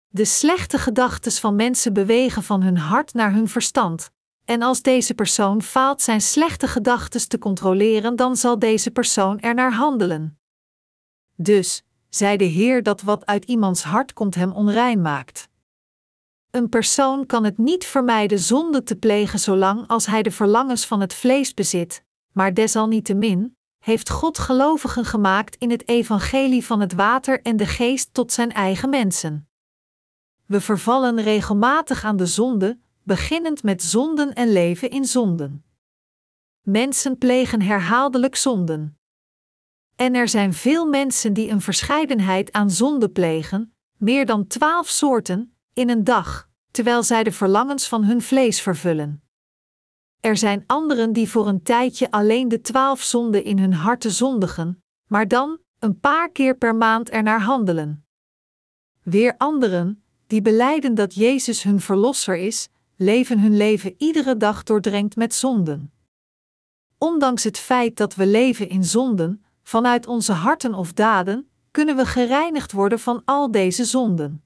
De 0.08 0.24
slechte 0.24 0.78
gedachten 0.78 1.32
van 1.32 1.56
mensen 1.56 1.92
bewegen 1.92 2.42
van 2.42 2.62
hun 2.62 2.76
hart 2.76 3.14
naar 3.14 3.32
hun 3.32 3.48
verstand. 3.48 4.10
En 4.44 4.62
als 4.62 4.82
deze 4.82 5.14
persoon 5.14 5.62
faalt 5.62 6.02
zijn 6.02 6.20
slechte 6.20 6.68
gedachten 6.68 7.28
te 7.28 7.38
controleren, 7.38 8.16
dan 8.16 8.36
zal 8.36 8.58
deze 8.58 8.90
persoon 8.90 9.40
er 9.40 9.54
naar 9.54 9.72
handelen. 9.72 10.38
Dus, 11.36 11.83
zei 12.14 12.36
de 12.36 12.44
Heer 12.44 12.82
dat 12.82 13.02
wat 13.02 13.26
uit 13.26 13.44
iemands 13.44 13.82
hart 13.82 14.12
komt 14.12 14.34
hem 14.34 14.52
onrein 14.52 15.02
maakt. 15.02 15.48
Een 16.50 16.68
persoon 16.68 17.26
kan 17.26 17.44
het 17.44 17.58
niet 17.58 17.84
vermijden 17.84 18.38
zonde 18.38 18.82
te 18.82 18.96
plegen 18.96 19.38
zolang 19.38 19.88
als 19.88 20.06
hij 20.06 20.22
de 20.22 20.30
verlangens 20.30 20.86
van 20.86 21.00
het 21.00 21.14
vlees 21.14 21.54
bezit, 21.54 22.04
maar 22.32 22.54
desalniettemin 22.54 23.56
heeft 23.78 24.10
God 24.10 24.38
gelovigen 24.38 25.04
gemaakt 25.04 25.56
in 25.56 25.70
het 25.70 25.88
evangelie 25.88 26.64
van 26.64 26.80
het 26.80 26.92
water 26.92 27.42
en 27.42 27.56
de 27.56 27.66
geest 27.66 28.14
tot 28.14 28.32
zijn 28.32 28.52
eigen 28.52 28.90
mensen. 28.90 29.48
We 30.46 30.60
vervallen 30.60 31.20
regelmatig 31.20 32.04
aan 32.04 32.16
de 32.16 32.26
zonde, 32.26 32.78
beginnend 33.02 33.62
met 33.62 33.82
zonden 33.82 34.34
en 34.34 34.52
leven 34.52 34.90
in 34.90 35.04
zonden. 35.04 35.64
Mensen 36.60 37.18
plegen 37.18 37.62
herhaaldelijk 37.62 38.36
zonden. 38.36 38.98
En 39.96 40.14
er 40.14 40.28
zijn 40.28 40.52
veel 40.52 40.86
mensen 40.86 41.32
die 41.32 41.50
een 41.50 41.60
verscheidenheid 41.60 42.52
aan 42.52 42.70
zonden 42.70 43.12
plegen, 43.12 43.74
meer 43.96 44.26
dan 44.26 44.46
twaalf 44.46 44.88
soorten, 44.88 45.56
in 45.72 45.88
een 45.88 46.04
dag, 46.04 46.48
terwijl 46.70 47.02
zij 47.02 47.24
de 47.24 47.32
verlangens 47.32 47.88
van 47.88 48.04
hun 48.04 48.22
vlees 48.22 48.60
vervullen. 48.60 49.22
Er 50.20 50.36
zijn 50.36 50.64
anderen 50.66 51.12
die 51.12 51.28
voor 51.28 51.48
een 51.48 51.62
tijdje 51.62 52.10
alleen 52.10 52.48
de 52.48 52.60
twaalf 52.60 53.02
zonden 53.02 53.44
in 53.44 53.58
hun 53.58 53.72
harten 53.72 54.10
zondigen, 54.10 54.82
maar 55.06 55.28
dan, 55.28 55.58
een 55.78 56.00
paar 56.00 56.30
keer 56.30 56.56
per 56.56 56.74
maand 56.74 57.10
ernaar 57.10 57.40
handelen. 57.40 58.06
Weer 59.02 59.34
anderen, 59.38 60.02
die 60.26 60.42
beleiden 60.42 60.94
dat 60.94 61.14
Jezus 61.14 61.62
hun 61.62 61.80
verlosser 61.80 62.36
is, 62.36 62.68
leven 62.96 63.40
hun 63.40 63.56
leven 63.56 63.94
iedere 63.98 64.36
dag 64.36 64.62
doordrenkt 64.62 65.16
met 65.16 65.34
zonden. 65.34 65.92
Ondanks 66.98 67.44
het 67.44 67.58
feit 67.58 67.96
dat 67.96 68.14
we 68.14 68.26
leven 68.26 68.68
in 68.68 68.84
zonden, 68.84 69.43
vanuit 69.64 70.06
onze 70.06 70.32
harten 70.32 70.74
of 70.74 70.92
daden, 70.92 71.48
kunnen 71.70 71.96
we 71.96 72.06
gereinigd 72.06 72.72
worden 72.72 72.98
van 72.98 73.22
al 73.24 73.50
deze 73.50 73.84
zonden. 73.84 74.42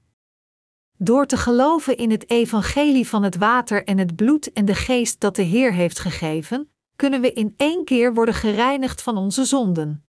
Door 0.97 1.25
te 1.25 1.37
geloven 1.37 1.97
in 1.97 2.11
het 2.11 2.29
evangelie 2.29 3.07
van 3.07 3.23
het 3.23 3.37
water 3.37 3.83
en 3.83 3.97
het 3.97 4.15
bloed 4.15 4.53
en 4.53 4.65
de 4.65 4.75
geest 4.75 5.19
dat 5.19 5.35
de 5.35 5.41
Heer 5.41 5.73
heeft 5.73 5.99
gegeven, 5.99 6.71
kunnen 6.95 7.21
we 7.21 7.33
in 7.33 7.53
één 7.57 7.83
keer 7.85 8.13
worden 8.13 8.33
gereinigd 8.33 9.01
van 9.01 9.17
onze 9.17 9.45
zonden. 9.45 10.03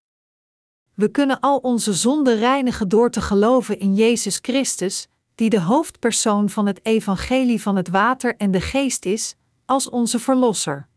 We 0.93 1.11
kunnen 1.11 1.39
al 1.39 1.57
onze 1.57 1.93
zonden 1.93 2.37
reinigen 2.37 2.89
door 2.89 3.09
te 3.09 3.21
geloven 3.21 3.79
in 3.79 3.95
Jezus 3.95 4.39
Christus, 4.41 5.07
die 5.35 5.49
de 5.49 5.61
hoofdpersoon 5.61 6.49
van 6.49 6.65
het 6.65 6.85
evangelie 6.85 7.61
van 7.61 7.75
het 7.75 7.87
water 7.87 8.35
en 8.35 8.51
de 8.51 8.61
geest 8.61 9.05
is, 9.05 9.35
als 9.65 9.89
onze 9.89 10.19
Verlosser. 10.19 10.88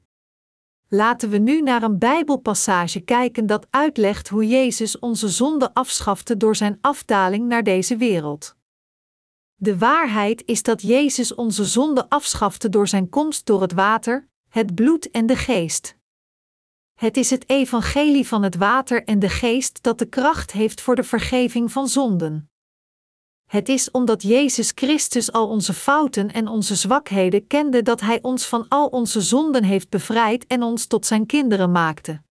Laten 0.94 1.30
we 1.30 1.38
nu 1.38 1.62
naar 1.62 1.82
een 1.82 1.98
Bijbelpassage 1.98 3.00
kijken 3.00 3.46
dat 3.46 3.66
uitlegt 3.70 4.28
hoe 4.28 4.46
Jezus 4.46 4.98
onze 4.98 5.28
zonde 5.28 5.74
afschafte 5.74 6.36
door 6.36 6.56
zijn 6.56 6.78
afdaling 6.80 7.46
naar 7.46 7.62
deze 7.62 7.96
wereld. 7.96 8.56
De 9.54 9.78
waarheid 9.78 10.42
is 10.46 10.62
dat 10.62 10.82
Jezus 10.82 11.34
onze 11.34 11.64
zonde 11.64 12.08
afschafte 12.08 12.68
door 12.68 12.88
zijn 12.88 13.08
komst 13.08 13.46
door 13.46 13.60
het 13.60 13.72
water, 13.72 14.28
het 14.48 14.74
bloed 14.74 15.10
en 15.10 15.26
de 15.26 15.36
geest. 15.36 15.96
Het 16.94 17.16
is 17.16 17.30
het 17.30 17.48
evangelie 17.48 18.28
van 18.28 18.42
het 18.42 18.56
water 18.56 19.04
en 19.04 19.18
de 19.18 19.28
geest 19.28 19.82
dat 19.82 19.98
de 19.98 20.06
kracht 20.06 20.52
heeft 20.52 20.80
voor 20.80 20.94
de 20.94 21.04
vergeving 21.04 21.72
van 21.72 21.88
zonden. 21.88 22.51
Het 23.52 23.68
is 23.68 23.90
omdat 23.90 24.22
Jezus 24.22 24.72
Christus 24.74 25.32
al 25.32 25.48
onze 25.48 25.72
fouten 25.72 26.32
en 26.32 26.48
onze 26.48 26.74
zwakheden 26.74 27.46
kende 27.46 27.82
dat 27.82 28.00
Hij 28.00 28.22
ons 28.22 28.46
van 28.46 28.68
al 28.68 28.86
onze 28.86 29.20
zonden 29.20 29.64
heeft 29.64 29.88
bevrijd 29.88 30.46
en 30.46 30.62
ons 30.62 30.86
tot 30.86 31.06
Zijn 31.06 31.26
kinderen 31.26 31.72
maakte. 31.72 32.22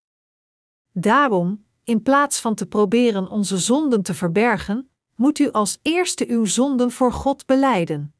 Daarom, 0.92 1.66
in 1.84 2.02
plaats 2.02 2.40
van 2.40 2.56
te 2.56 2.66
proberen 2.66 3.30
onze 3.30 3.58
zonden 3.58 4.02
te 4.02 4.14
verbergen, 4.14 4.90
moet 5.16 5.40
u 5.40 5.52
als 5.52 5.80
eerste 5.82 6.28
uw 6.28 6.46
zonden 6.46 6.92
voor 6.92 7.14
God 7.14 7.46
beleiden. 7.46 8.14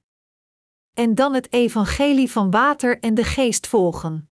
En 0.94 1.16
dan 1.16 1.34
het 1.34 1.54
evangelie 1.54 2.32
van 2.32 2.52
water 2.52 3.00
en 3.00 3.14
de 3.14 3.24
geest 3.24 3.68
volgen. 3.68 4.30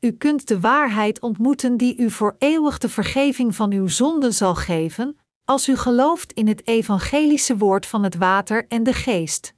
U 0.00 0.12
kunt 0.12 0.48
de 0.48 0.60
waarheid 0.60 1.20
ontmoeten 1.20 1.76
die 1.76 1.96
u 1.96 2.10
voor 2.10 2.36
eeuwig 2.38 2.78
de 2.78 2.88
vergeving 2.88 3.54
van 3.54 3.72
uw 3.72 3.86
zonden 3.88 4.34
zal 4.34 4.54
geven, 4.54 5.18
als 5.44 5.68
u 5.68 5.76
gelooft 5.76 6.32
in 6.32 6.48
het 6.48 6.66
evangelische 6.66 7.56
woord 7.56 7.86
van 7.86 8.02
het 8.02 8.16
water 8.16 8.66
en 8.68 8.82
de 8.82 8.92
geest. 8.92 9.54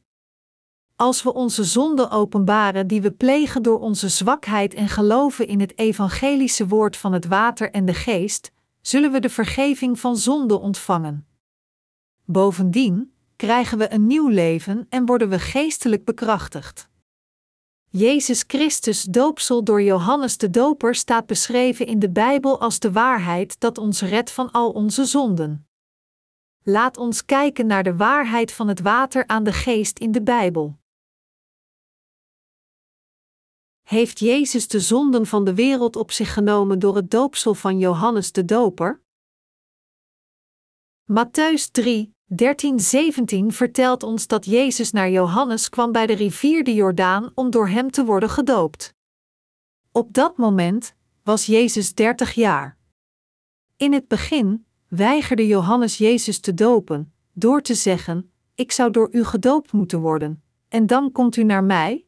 Als 0.97 1.23
we 1.23 1.35
onze 1.35 1.65
zonden 1.65 2.11
openbaren 2.11 2.87
die 2.87 3.03
we 3.03 3.11
plegen 3.11 3.63
door 3.63 3.81
onze 3.81 4.09
zwakheid 4.09 4.75
en 4.75 4.89
geloven 4.89 5.47
in 5.47 5.61
het 5.61 5.79
evangelische 5.79 6.67
woord 6.67 6.97
van 6.97 7.13
het 7.13 7.27
water 7.27 7.71
en 7.71 7.85
de 7.85 7.95
geest, 7.95 8.53
zullen 8.81 9.13
we 9.13 9.21
de 9.21 9.29
vergeving 9.29 10.01
van 10.01 10.17
zonde 10.17 10.59
ontvangen. 10.61 11.27
Bovendien 12.25 13.13
krijgen 13.37 13.79
we 13.79 13.93
een 13.93 14.07
nieuw 14.07 14.29
leven 14.29 14.87
en 14.89 15.07
worden 15.07 15.29
we 15.29 15.39
geestelijk 15.39 16.05
bekrachtigd. 16.05 16.89
Jezus 17.89 18.45
Christus 18.47 19.03
doopsel 19.03 19.65
door 19.65 19.83
Johannes 19.83 20.39
de 20.39 20.51
Doper 20.51 20.95
staat 20.95 21.27
beschreven 21.27 21.87
in 21.87 21.99
de 21.99 22.11
Bijbel 22.11 22.61
als 22.61 22.79
de 22.79 22.93
waarheid 22.93 23.61
dat 23.61 23.79
ons 23.79 24.01
redt 24.01 24.31
van 24.31 24.51
al 24.51 24.71
onze 24.71 25.05
zonden. 25.05 25.67
Laat 26.69 26.97
ons 26.97 27.25
kijken 27.25 27.67
naar 27.67 27.83
de 27.83 27.97
waarheid 27.97 28.53
van 28.53 28.69
het 28.69 28.81
water 28.81 29.27
aan 29.27 29.45
de 29.45 29.53
geest 29.53 29.99
in 29.99 30.13
de 30.13 30.23
Bijbel. 30.23 30.79
Heeft 33.83 34.19
Jezus 34.19 34.69
de 34.69 34.81
zonden 34.81 35.27
van 35.27 35.45
de 35.45 35.55
wereld 35.55 35.97
op 35.97 36.11
zich 36.11 36.33
genomen 36.33 36.79
door 36.79 36.97
het 36.97 37.11
doopsel 37.11 37.55
van 37.55 37.79
Johannes 37.79 38.33
de 38.33 38.45
Doper? 38.45 39.03
Matthäus 41.13 41.71
3, 41.71 42.15
13-17 42.33 43.47
vertelt 43.47 44.03
ons 44.03 44.27
dat 44.27 44.45
Jezus 44.45 44.93
naar 44.93 45.11
Johannes 45.11 45.69
kwam 45.69 45.93
bij 45.93 46.07
de 46.07 46.15
rivier 46.15 46.65
de 46.65 46.75
Jordaan 46.75 47.33
om 47.35 47.51
door 47.51 47.69
hem 47.69 47.91
te 47.91 48.05
worden 48.05 48.31
gedoopt. 48.31 48.95
Op 49.93 50.13
dat 50.13 50.37
moment 50.37 50.95
was 51.23 51.47
Jezus 51.47 51.95
30 51.95 52.33
jaar. 52.33 52.79
In 53.77 53.93
het 53.93 54.09
begin 54.09 54.66
weigerde 54.89 55.47
Johannes 55.47 55.99
Jezus 55.99 56.41
te 56.41 56.55
dopen, 56.55 57.13
door 57.33 57.63
te 57.63 57.75
zeggen: 57.75 58.31
Ik 58.55 58.73
zou 58.73 58.91
door 58.91 59.09
u 59.13 59.25
gedoopt 59.25 59.73
moeten 59.73 60.01
worden, 60.01 60.43
en 60.69 60.87
dan 60.87 61.13
komt 61.13 61.37
u 61.37 61.45
naar 61.45 61.65
mij? 61.65 62.07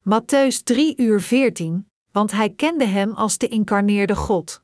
Matthäus 0.00 0.62
3 0.64 0.94
uur 0.96 1.20
14, 1.20 1.90
want 2.12 2.32
hij 2.32 2.50
kende 2.50 2.84
hem 2.84 3.12
als 3.12 3.38
de 3.38 3.48
incarneerde 3.48 4.16
God. 4.16 4.62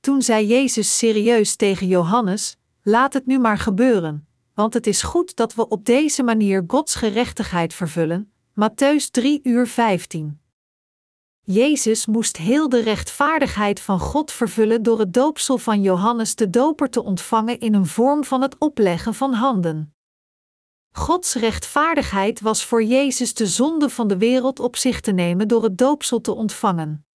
Toen 0.00 0.22
zei 0.22 0.46
Jezus 0.46 0.98
serieus 0.98 1.56
tegen 1.56 1.86
Johannes: 1.86 2.56
Laat 2.82 3.12
het 3.12 3.26
nu 3.26 3.38
maar 3.38 3.58
gebeuren, 3.58 4.26
want 4.54 4.74
het 4.74 4.86
is 4.86 5.02
goed 5.02 5.36
dat 5.36 5.54
we 5.54 5.68
op 5.68 5.84
deze 5.84 6.22
manier 6.22 6.64
Gods 6.66 6.94
gerechtigheid 6.94 7.74
vervullen. 7.74 8.32
Matthäus 8.60 9.10
3 9.10 9.40
uur 9.42 9.66
15. 9.66 10.41
Jezus 11.44 12.06
moest 12.06 12.36
heel 12.36 12.68
de 12.68 12.80
rechtvaardigheid 12.80 13.80
van 13.80 14.00
God 14.00 14.32
vervullen 14.32 14.82
door 14.82 14.98
het 14.98 15.14
doopsel 15.14 15.58
van 15.58 15.82
Johannes 15.82 16.34
de 16.34 16.50
Doper 16.50 16.90
te 16.90 17.02
ontvangen 17.02 17.60
in 17.60 17.74
een 17.74 17.86
vorm 17.86 18.24
van 18.24 18.42
het 18.42 18.58
opleggen 18.58 19.14
van 19.14 19.32
handen. 19.32 19.94
Gods 20.92 21.34
rechtvaardigheid 21.34 22.40
was 22.40 22.64
voor 22.64 22.82
Jezus 22.82 23.34
de 23.34 23.46
zonde 23.46 23.88
van 23.88 24.08
de 24.08 24.16
wereld 24.16 24.60
op 24.60 24.76
zich 24.76 25.00
te 25.00 25.12
nemen 25.12 25.48
door 25.48 25.62
het 25.62 25.78
doopsel 25.78 26.20
te 26.20 26.34
ontvangen. 26.34 27.06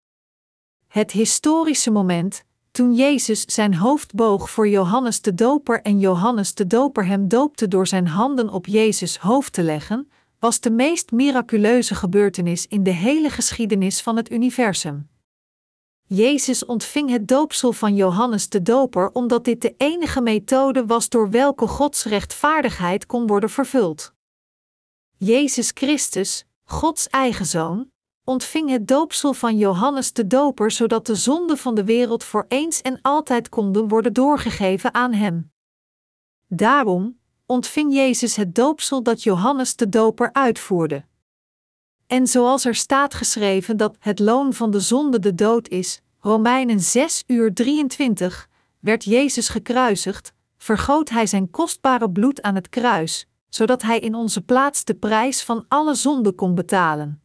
Het 0.87 1.11
historische 1.11 1.91
moment, 1.91 2.43
toen 2.71 2.93
Jezus 2.93 3.41
zijn 3.41 3.75
hoofd 3.75 4.13
boog 4.13 4.49
voor 4.49 4.67
Johannes 4.67 5.21
de 5.21 5.33
Doper 5.33 5.81
en 5.81 5.99
Johannes 5.99 6.53
de 6.53 6.67
Doper 6.67 7.05
hem 7.05 7.27
doopte 7.27 7.67
door 7.67 7.87
zijn 7.87 8.07
handen 8.07 8.49
op 8.49 8.65
Jezus' 8.65 9.17
hoofd 9.17 9.53
te 9.53 9.63
leggen, 9.63 10.11
was 10.39 10.59
de 10.59 10.71
meest 10.71 11.11
miraculeuze 11.11 11.95
gebeurtenis 11.95 12.67
in 12.67 12.83
de 12.83 12.91
hele 12.91 13.29
geschiedenis 13.29 14.01
van 14.01 14.15
het 14.15 14.31
universum. 14.31 15.09
Jezus 16.03 16.65
ontving 16.65 17.09
het 17.09 17.27
doopsel 17.27 17.73
van 17.73 17.95
Johannes 17.95 18.49
de 18.49 18.61
Doper 18.61 19.09
omdat 19.13 19.45
dit 19.45 19.61
de 19.61 19.73
enige 19.77 20.21
methode 20.21 20.85
was 20.85 21.09
door 21.09 21.29
welke 21.29 21.67
Gods 21.67 22.03
rechtvaardigheid 22.03 23.05
kon 23.05 23.27
worden 23.27 23.49
vervuld. 23.49 24.13
Jezus 25.17 25.71
Christus, 25.73 26.45
Gods 26.63 27.07
eigen 27.09 27.45
zoon, 27.45 27.91
ontving 28.23 28.69
het 28.69 28.87
doopsel 28.87 29.33
van 29.33 29.57
Johannes 29.57 30.13
de 30.13 30.27
Doper 30.27 30.71
zodat 30.71 31.05
de 31.05 31.15
zonden 31.15 31.57
van 31.57 31.75
de 31.75 31.83
wereld 31.83 32.23
voor 32.23 32.45
eens 32.47 32.81
en 32.81 32.99
altijd 33.01 33.49
konden 33.49 33.87
worden 33.87 34.13
doorgegeven 34.13 34.93
aan 34.93 35.13
hem. 35.13 35.51
Daarom 36.47 37.16
ontving 37.47 37.93
Jezus 37.93 38.35
het 38.35 38.55
doopsel 38.55 39.03
dat 39.03 39.23
Johannes 39.23 39.75
de 39.75 39.89
Doper 39.89 40.33
uitvoerde. 40.33 41.05
En 42.07 42.27
zoals 42.27 42.65
er 42.65 42.75
staat 42.75 43.13
geschreven 43.13 43.77
dat 43.77 43.95
het 43.99 44.19
loon 44.19 44.53
van 44.53 44.71
de 44.71 44.79
zonde 44.79 45.19
de 45.19 45.35
dood 45.35 45.67
is, 45.67 46.01
Romeinen 46.19 46.79
6 46.79 47.23
uur 47.27 47.53
23, 47.53 48.49
werd 48.79 49.03
Jezus 49.03 49.49
gekruisigd, 49.49 50.33
vergoot 50.57 51.09
hij 51.09 51.25
zijn 51.25 51.49
kostbare 51.49 52.11
bloed 52.11 52.41
aan 52.41 52.55
het 52.55 52.69
kruis, 52.69 53.27
zodat 53.49 53.81
hij 53.81 53.99
in 53.99 54.15
onze 54.15 54.41
plaats 54.41 54.83
de 54.83 54.95
prijs 54.95 55.43
van 55.43 55.65
alle 55.67 55.95
zonde 55.95 56.31
kon 56.31 56.55
betalen. 56.55 57.21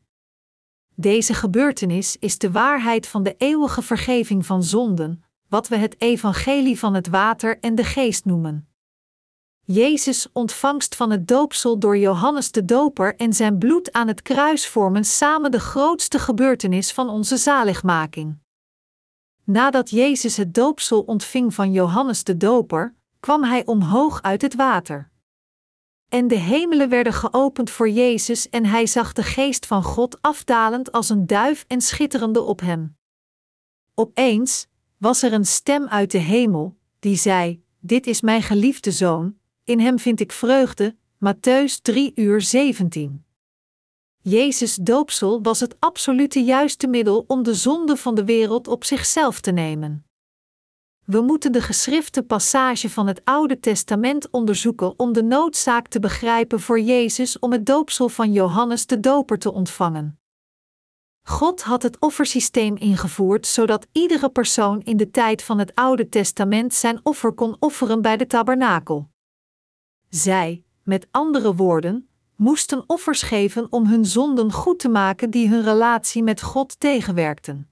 Deze 0.94 1.34
gebeurtenis 1.34 2.16
is 2.18 2.38
de 2.38 2.50
waarheid 2.50 3.06
van 3.06 3.22
de 3.22 3.34
eeuwige 3.38 3.82
vergeving 3.82 4.46
van 4.46 4.62
zonden, 4.62 5.24
wat 5.48 5.68
we 5.68 5.76
het 5.76 6.00
evangelie 6.00 6.78
van 6.78 6.94
het 6.94 7.08
water 7.08 7.58
en 7.60 7.74
de 7.74 7.84
geest 7.84 8.24
noemen. 8.24 8.71
Jezus' 9.64 10.28
ontvangst 10.32 10.94
van 10.94 11.10
het 11.10 11.28
doopsel 11.28 11.78
door 11.78 11.98
Johannes 11.98 12.50
de 12.50 12.64
Doper 12.64 13.16
en 13.16 13.32
zijn 13.32 13.58
bloed 13.58 13.92
aan 13.92 14.08
het 14.08 14.22
kruis 14.22 14.68
vormen 14.68 15.04
samen 15.04 15.50
de 15.50 15.60
grootste 15.60 16.18
gebeurtenis 16.18 16.92
van 16.92 17.08
onze 17.08 17.36
zaligmaking. 17.36 18.38
Nadat 19.44 19.90
Jezus 19.90 20.36
het 20.36 20.54
doopsel 20.54 21.00
ontving 21.00 21.54
van 21.54 21.72
Johannes 21.72 22.24
de 22.24 22.36
Doper, 22.36 22.94
kwam 23.20 23.44
hij 23.44 23.66
omhoog 23.66 24.22
uit 24.22 24.42
het 24.42 24.54
water. 24.54 25.10
En 26.08 26.28
de 26.28 26.38
hemelen 26.38 26.88
werden 26.88 27.12
geopend 27.12 27.70
voor 27.70 27.90
Jezus 27.90 28.48
en 28.48 28.64
hij 28.64 28.86
zag 28.86 29.12
de 29.12 29.22
geest 29.22 29.66
van 29.66 29.82
God 29.82 30.22
afdalend 30.22 30.92
als 30.92 31.08
een 31.08 31.26
duif 31.26 31.64
en 31.68 31.80
schitterende 31.80 32.40
op 32.40 32.60
hem. 32.60 32.96
Opeens 33.94 34.66
was 34.98 35.22
er 35.22 35.32
een 35.32 35.46
stem 35.46 35.88
uit 35.88 36.10
de 36.10 36.18
hemel, 36.18 36.76
die 36.98 37.16
zei: 37.16 37.64
Dit 37.78 38.06
is 38.06 38.20
mijn 38.20 38.42
geliefde 38.42 38.90
zoon, 38.90 39.40
in 39.64 39.80
hem 39.80 39.98
vind 39.98 40.20
ik 40.20 40.32
vreugde. 40.32 40.96
Matthäus 41.18 41.80
3 41.82 42.12
uur 42.14 42.40
17. 42.40 43.24
Jezus' 44.18 44.74
doopsel 44.74 45.42
was 45.42 45.60
het 45.60 45.76
absolute 45.78 46.44
juiste 46.44 46.86
middel 46.86 47.24
om 47.26 47.42
de 47.42 47.54
zonde 47.54 47.96
van 47.96 48.14
de 48.14 48.24
wereld 48.24 48.68
op 48.68 48.84
zichzelf 48.84 49.40
te 49.40 49.50
nemen. 49.50 50.06
We 51.04 51.20
moeten 51.20 51.52
de 51.52 51.60
geschrifte 51.60 52.22
passage 52.22 52.90
van 52.90 53.06
het 53.06 53.20
Oude 53.24 53.60
Testament 53.60 54.30
onderzoeken 54.30 54.98
om 54.98 55.12
de 55.12 55.22
noodzaak 55.22 55.88
te 55.88 56.00
begrijpen 56.00 56.60
voor 56.60 56.80
Jezus 56.80 57.38
om 57.38 57.52
het 57.52 57.66
doopsel 57.66 58.08
van 58.08 58.32
Johannes 58.32 58.86
de 58.86 59.00
Doper 59.00 59.38
te 59.38 59.52
ontvangen. 59.52 60.20
God 61.22 61.62
had 61.62 61.82
het 61.82 62.00
offersysteem 62.00 62.76
ingevoerd 62.76 63.46
zodat 63.46 63.86
iedere 63.92 64.28
persoon 64.28 64.80
in 64.80 64.96
de 64.96 65.10
tijd 65.10 65.42
van 65.42 65.58
het 65.58 65.74
Oude 65.74 66.08
Testament 66.08 66.74
zijn 66.74 67.00
offer 67.02 67.32
kon 67.32 67.56
offeren 67.58 68.02
bij 68.02 68.16
de 68.16 68.26
tabernakel. 68.26 69.11
Zij, 70.14 70.64
met 70.82 71.06
andere 71.10 71.54
woorden, 71.54 72.08
moesten 72.36 72.84
offers 72.86 73.22
geven 73.22 73.66
om 73.70 73.86
hun 73.86 74.04
zonden 74.04 74.52
goed 74.52 74.78
te 74.78 74.88
maken 74.88 75.30
die 75.30 75.48
hun 75.48 75.62
relatie 75.62 76.22
met 76.22 76.42
God 76.42 76.80
tegenwerkten. 76.80 77.70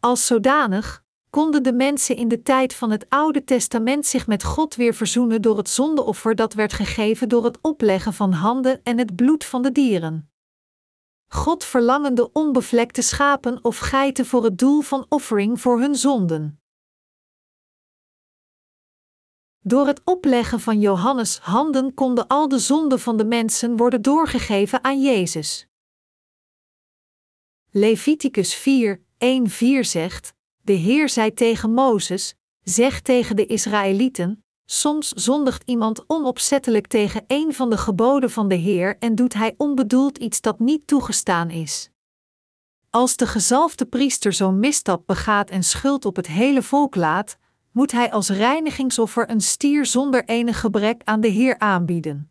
Als 0.00 0.26
zodanig 0.26 1.04
konden 1.30 1.62
de 1.62 1.72
mensen 1.72 2.16
in 2.16 2.28
de 2.28 2.42
tijd 2.42 2.74
van 2.74 2.90
het 2.90 3.06
Oude 3.08 3.44
Testament 3.44 4.06
zich 4.06 4.26
met 4.26 4.44
God 4.44 4.74
weer 4.74 4.94
verzoenen 4.94 5.42
door 5.42 5.56
het 5.56 5.68
zondeoffer 5.68 6.34
dat 6.34 6.54
werd 6.54 6.72
gegeven 6.72 7.28
door 7.28 7.44
het 7.44 7.58
opleggen 7.60 8.12
van 8.12 8.32
handen 8.32 8.80
en 8.82 8.98
het 8.98 9.16
bloed 9.16 9.44
van 9.44 9.62
de 9.62 9.72
dieren. 9.72 10.30
God 11.28 11.64
verlangende 11.64 12.32
onbevlekte 12.32 13.02
schapen 13.02 13.64
of 13.64 13.78
geiten 13.78 14.26
voor 14.26 14.44
het 14.44 14.58
doel 14.58 14.80
van 14.80 15.06
offering 15.08 15.60
voor 15.60 15.80
hun 15.80 15.94
zonden. 15.94 16.61
Door 19.64 19.86
het 19.86 20.00
opleggen 20.04 20.60
van 20.60 20.80
Johannes' 20.80 21.38
handen 21.38 21.94
konden 21.94 22.26
al 22.26 22.48
de 22.48 22.58
zonden 22.58 23.00
van 23.00 23.16
de 23.16 23.24
mensen 23.24 23.76
worden 23.76 24.02
doorgegeven 24.02 24.84
aan 24.84 25.02
Jezus. 25.02 25.66
Leviticus 27.70 28.54
4, 28.54 28.98
1-4 28.98 29.02
zegt: 29.80 30.32
De 30.62 30.72
Heer 30.72 31.08
zei 31.08 31.34
tegen 31.34 31.72
Mozes: 31.72 32.34
Zeg 32.62 33.00
tegen 33.00 33.36
de 33.36 33.46
Israëlieten: 33.46 34.44
Soms 34.64 35.08
zondigt 35.08 35.62
iemand 35.64 36.04
onopzettelijk 36.06 36.86
tegen 36.86 37.24
een 37.26 37.54
van 37.54 37.70
de 37.70 37.78
geboden 37.78 38.30
van 38.30 38.48
de 38.48 38.54
Heer 38.54 38.96
en 38.98 39.14
doet 39.14 39.34
hij 39.34 39.54
onbedoeld 39.56 40.18
iets 40.18 40.40
dat 40.40 40.58
niet 40.58 40.86
toegestaan 40.86 41.50
is. 41.50 41.90
Als 42.90 43.16
de 43.16 43.26
gezalfde 43.26 43.86
priester 43.86 44.32
zo'n 44.32 44.58
misstap 44.58 45.06
begaat 45.06 45.50
en 45.50 45.62
schuld 45.62 46.04
op 46.04 46.16
het 46.16 46.26
hele 46.26 46.62
volk 46.62 46.94
laat, 46.94 47.36
moet 47.72 47.92
hij 47.92 48.10
als 48.12 48.28
reinigingsoffer 48.28 49.30
een 49.30 49.40
stier 49.40 49.86
zonder 49.86 50.24
enig 50.24 50.60
gebrek 50.60 51.02
aan 51.04 51.20
de 51.20 51.28
Heer 51.28 51.58
aanbieden. 51.58 52.30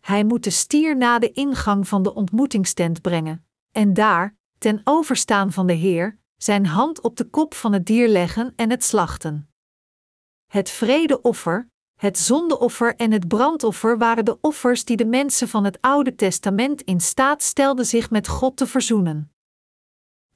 Hij 0.00 0.24
moet 0.24 0.44
de 0.44 0.50
stier 0.50 0.96
na 0.96 1.18
de 1.18 1.32
ingang 1.32 1.88
van 1.88 2.02
de 2.02 2.14
ontmoetingstent 2.14 3.00
brengen, 3.00 3.46
en 3.72 3.94
daar, 3.94 4.36
ten 4.58 4.80
overstaan 4.84 5.52
van 5.52 5.66
de 5.66 5.72
Heer, 5.72 6.18
zijn 6.36 6.66
hand 6.66 7.00
op 7.00 7.16
de 7.16 7.24
kop 7.24 7.54
van 7.54 7.72
het 7.72 7.86
dier 7.86 8.08
leggen 8.08 8.52
en 8.56 8.70
het 8.70 8.84
slachten. 8.84 9.48
Het 10.46 10.70
vredeoffer, 10.70 11.70
het 11.94 12.18
zondeoffer 12.18 12.96
en 12.96 13.12
het 13.12 13.28
brandoffer 13.28 13.98
waren 13.98 14.24
de 14.24 14.40
offers 14.40 14.84
die 14.84 14.96
de 14.96 15.06
mensen 15.06 15.48
van 15.48 15.64
het 15.64 15.80
Oude 15.80 16.14
Testament 16.14 16.82
in 16.82 17.00
staat 17.00 17.42
stelden 17.42 17.86
zich 17.86 18.10
met 18.10 18.28
God 18.28 18.56
te 18.56 18.66
verzoenen. 18.66 19.32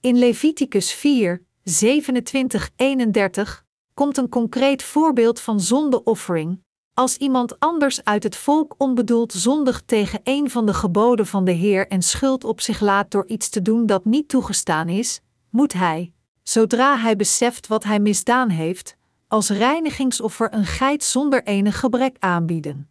In 0.01 0.19
Leviticus 0.19 0.93
4, 0.93 1.47
27, 1.63 2.71
31 2.77 3.67
komt 3.99 4.17
een 4.17 4.29
concreet 4.29 4.83
voorbeeld 4.83 5.41
van 5.41 5.61
zondeoffering. 5.61 6.63
Als 6.95 7.17
iemand 7.17 7.61
anders 7.61 8.05
uit 8.05 8.23
het 8.23 8.37
volk 8.37 8.75
onbedoeld 8.77 9.33
zondigt 9.33 9.89
tegen 9.89 10.21
een 10.25 10.51
van 10.51 10.67
de 10.67 10.75
geboden 10.75 11.27
van 11.27 11.45
de 11.45 11.53
Heer 11.53 11.89
en 11.89 12.03
schuld 12.03 12.45
op 12.45 12.61
zich 12.61 12.81
laat 12.81 13.11
door 13.11 13.27
iets 13.27 13.49
te 13.49 13.63
doen 13.63 13.87
dat 13.87 14.05
niet 14.05 14.29
toegestaan 14.29 14.89
is, 14.89 15.21
moet 15.51 15.73
hij, 15.73 16.13
zodra 16.43 16.97
hij 16.99 17.17
beseft 17.17 17.67
wat 17.67 17.85
hij 17.85 18.01
misdaan 18.01 18.49
heeft, 18.49 18.97
als 19.29 19.49
reinigingsoffer 19.49 20.55
een 20.55 20.67
geit 20.67 21.05
zonder 21.05 21.43
enig 21.45 21.81
gebrek 21.81 22.17
aanbieden. 22.19 22.89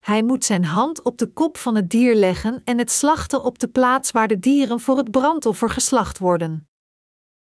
Hij 0.00 0.22
moet 0.22 0.44
zijn 0.44 0.64
hand 0.64 1.02
op 1.02 1.18
de 1.18 1.26
kop 1.26 1.56
van 1.56 1.74
het 1.74 1.90
dier 1.90 2.14
leggen 2.14 2.60
en 2.64 2.78
het 2.78 2.90
slachten 2.90 3.44
op 3.44 3.58
de 3.58 3.68
plaats 3.68 4.10
waar 4.10 4.28
de 4.28 4.38
dieren 4.38 4.80
voor 4.80 4.96
het 4.96 5.10
brandoffer 5.10 5.70
geslacht 5.70 6.18
worden. 6.18 6.69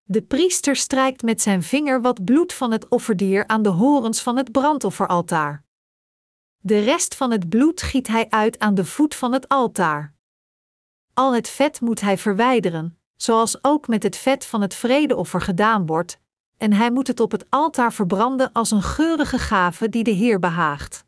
De 0.04 0.22
priester 0.22 0.76
strijkt 0.76 1.22
met 1.22 1.42
zijn 1.42 1.64
vinger 1.64 2.02
wat 2.02 2.24
bloed 2.24 2.54
van 2.54 2.72
het 2.72 2.88
offerdier 2.88 3.48
aan 3.48 3.62
de 3.62 3.70
horens 3.70 4.22
van 4.22 4.38
het 4.38 4.52
brandofferaltaar. 4.52 5.64
De 6.60 6.80
rest 6.80 7.16
van 7.16 7.32
het 7.32 7.50
bloed 7.50 7.82
giet 7.82 8.08
hij 8.08 8.30
uit 8.30 8.60
aan 8.60 8.76
de 8.76 8.86
voet 8.86 9.16
van 9.16 9.34
het 9.34 9.48
altaar. 9.48 10.14
Al 11.14 11.34
het 11.34 11.50
vet 11.50 11.82
moet 11.82 12.02
hij 12.02 12.18
verwijderen, 12.18 12.98
zoals 13.16 13.64
ook 13.64 13.88
met 13.88 14.04
het 14.04 14.18
vet 14.18 14.46
van 14.46 14.62
het 14.62 14.74
vredeoffer 14.74 15.42
gedaan 15.42 15.86
wordt, 15.86 16.20
en 16.58 16.74
hij 16.74 16.92
moet 16.92 17.08
het 17.08 17.20
op 17.20 17.32
het 17.32 17.46
altaar 17.50 17.94
verbranden 17.94 18.52
als 18.52 18.72
een 18.72 18.82
geurige 18.82 19.38
gave 19.38 19.90
die 19.90 20.04
de 20.04 20.12
Heer 20.12 20.40
behaagt. 20.40 21.06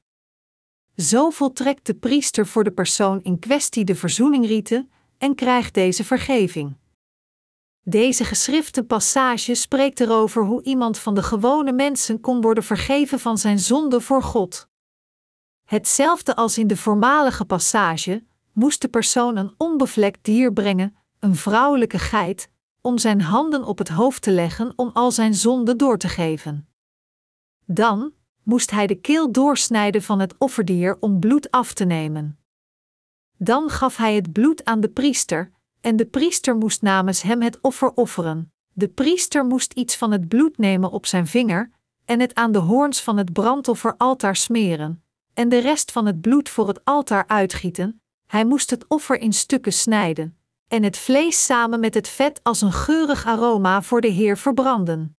Zo 0.95 1.29
voltrekt 1.29 1.85
de 1.85 1.95
priester 1.95 2.47
voor 2.47 2.63
de 2.63 2.71
persoon 2.71 3.21
in 3.23 3.39
kwestie 3.39 3.83
de 3.83 3.95
verzoeningrieten 3.95 4.91
en 5.17 5.35
krijgt 5.35 5.73
deze 5.73 6.03
vergeving. 6.03 6.75
Deze 7.87 8.23
geschrifte 8.23 8.83
passage 8.83 9.55
spreekt 9.55 9.99
erover 9.99 10.43
hoe 10.43 10.63
iemand 10.63 10.97
van 10.97 11.15
de 11.15 11.23
gewone 11.23 11.71
mensen 11.71 12.21
kon 12.21 12.41
worden 12.41 12.63
vergeven 12.63 13.19
van 13.19 13.37
zijn 13.37 13.59
zonde 13.59 14.01
voor 14.01 14.23
God. 14.23 14.67
Hetzelfde 15.63 16.35
als 16.35 16.57
in 16.57 16.67
de 16.67 16.77
voormalige 16.77 17.45
passage, 17.45 18.23
moest 18.53 18.81
de 18.81 18.87
persoon 18.87 19.35
een 19.35 19.53
onbevlekt 19.57 20.23
dier 20.23 20.53
brengen, 20.53 20.95
een 21.19 21.35
vrouwelijke 21.35 21.99
geit, 21.99 22.49
om 22.81 22.97
zijn 22.97 23.21
handen 23.21 23.63
op 23.63 23.77
het 23.77 23.89
hoofd 23.89 24.21
te 24.21 24.31
leggen 24.31 24.73
om 24.75 24.89
al 24.93 25.11
zijn 25.11 25.33
zonden 25.33 25.77
door 25.77 25.97
te 25.97 26.07
geven. 26.07 26.67
Dan 27.65 28.13
moest 28.43 28.71
hij 28.71 28.87
de 28.87 28.95
keel 28.95 29.31
doorsnijden 29.31 30.03
van 30.03 30.19
het 30.19 30.35
offerdier 30.37 30.97
om 30.99 31.19
bloed 31.19 31.51
af 31.51 31.73
te 31.73 31.85
nemen. 31.85 32.39
Dan 33.37 33.69
gaf 33.69 33.97
hij 33.97 34.15
het 34.15 34.31
bloed 34.31 34.65
aan 34.65 34.79
de 34.79 34.89
priester, 34.89 35.51
en 35.85 35.95
de 35.95 36.05
priester 36.05 36.55
moest 36.55 36.81
namens 36.81 37.21
hem 37.21 37.41
het 37.41 37.61
offer 37.61 37.91
offeren. 37.93 38.53
De 38.73 38.87
priester 38.87 39.45
moest 39.45 39.73
iets 39.73 39.95
van 39.95 40.11
het 40.11 40.27
bloed 40.27 40.57
nemen 40.57 40.91
op 40.91 41.05
zijn 41.05 41.27
vinger 41.27 41.71
en 42.05 42.19
het 42.19 42.33
aan 42.33 42.51
de 42.51 42.57
hoorns 42.57 43.01
van 43.01 43.17
het 43.17 43.33
brandofferaltaar 43.33 44.35
smeren, 44.35 45.03
en 45.33 45.49
de 45.49 45.57
rest 45.57 45.91
van 45.91 46.05
het 46.05 46.21
bloed 46.21 46.49
voor 46.49 46.67
het 46.67 46.85
altaar 46.85 47.27
uitgieten. 47.27 48.01
Hij 48.27 48.45
moest 48.45 48.69
het 48.69 48.85
offer 48.87 49.19
in 49.19 49.33
stukken 49.33 49.73
snijden, 49.73 50.37
en 50.67 50.83
het 50.83 50.97
vlees 50.97 51.45
samen 51.45 51.79
met 51.79 51.93
het 51.93 52.07
vet 52.07 52.39
als 52.43 52.61
een 52.61 52.73
geurig 52.73 53.25
aroma 53.25 53.81
voor 53.81 54.01
de 54.01 54.07
Heer 54.07 54.37
verbranden. 54.37 55.17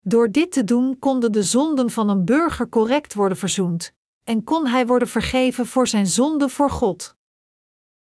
Door 0.00 0.30
dit 0.30 0.52
te 0.52 0.64
doen 0.64 0.98
konden 0.98 1.32
de 1.32 1.42
zonden 1.42 1.90
van 1.90 2.08
een 2.08 2.24
burger 2.24 2.68
correct 2.68 3.14
worden 3.14 3.38
verzoend, 3.38 3.92
en 4.24 4.44
kon 4.44 4.66
hij 4.66 4.86
worden 4.86 5.08
vergeven 5.08 5.66
voor 5.66 5.88
zijn 5.88 6.06
zonde 6.06 6.48
voor 6.48 6.70
God. 6.70 7.16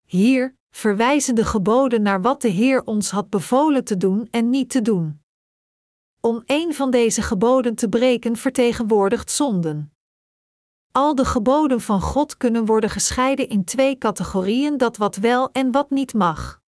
Hier 0.06 0.56
verwijzen 0.76 1.36
de 1.36 1.46
geboden 1.46 2.02
naar 2.02 2.22
wat 2.22 2.42
de 2.42 2.48
Heer 2.48 2.84
ons 2.84 3.12
had 3.12 3.30
bevolen 3.30 3.84
te 3.84 3.98
doen 3.98 4.28
en 4.32 4.50
niet 4.50 4.70
te 4.70 4.82
doen. 4.82 5.22
Om 6.20 6.44
een 6.46 6.74
van 6.74 6.92
deze 6.92 7.22
geboden 7.22 7.76
te 7.76 7.90
breken 7.90 8.36
vertegenwoordigt 8.36 9.32
zonden. 9.32 9.94
Al 10.92 11.16
de 11.16 11.26
geboden 11.26 11.82
van 11.82 12.02
God 12.02 12.38
kunnen 12.38 12.66
worden 12.66 12.90
gescheiden 12.90 13.50
in 13.50 13.64
twee 13.64 13.98
categorieën: 13.98 14.78
dat 14.78 14.98
wat 14.98 15.16
wel 15.16 15.52
en 15.52 15.72
wat 15.72 15.90
niet 15.90 16.14
mag. 16.14 16.62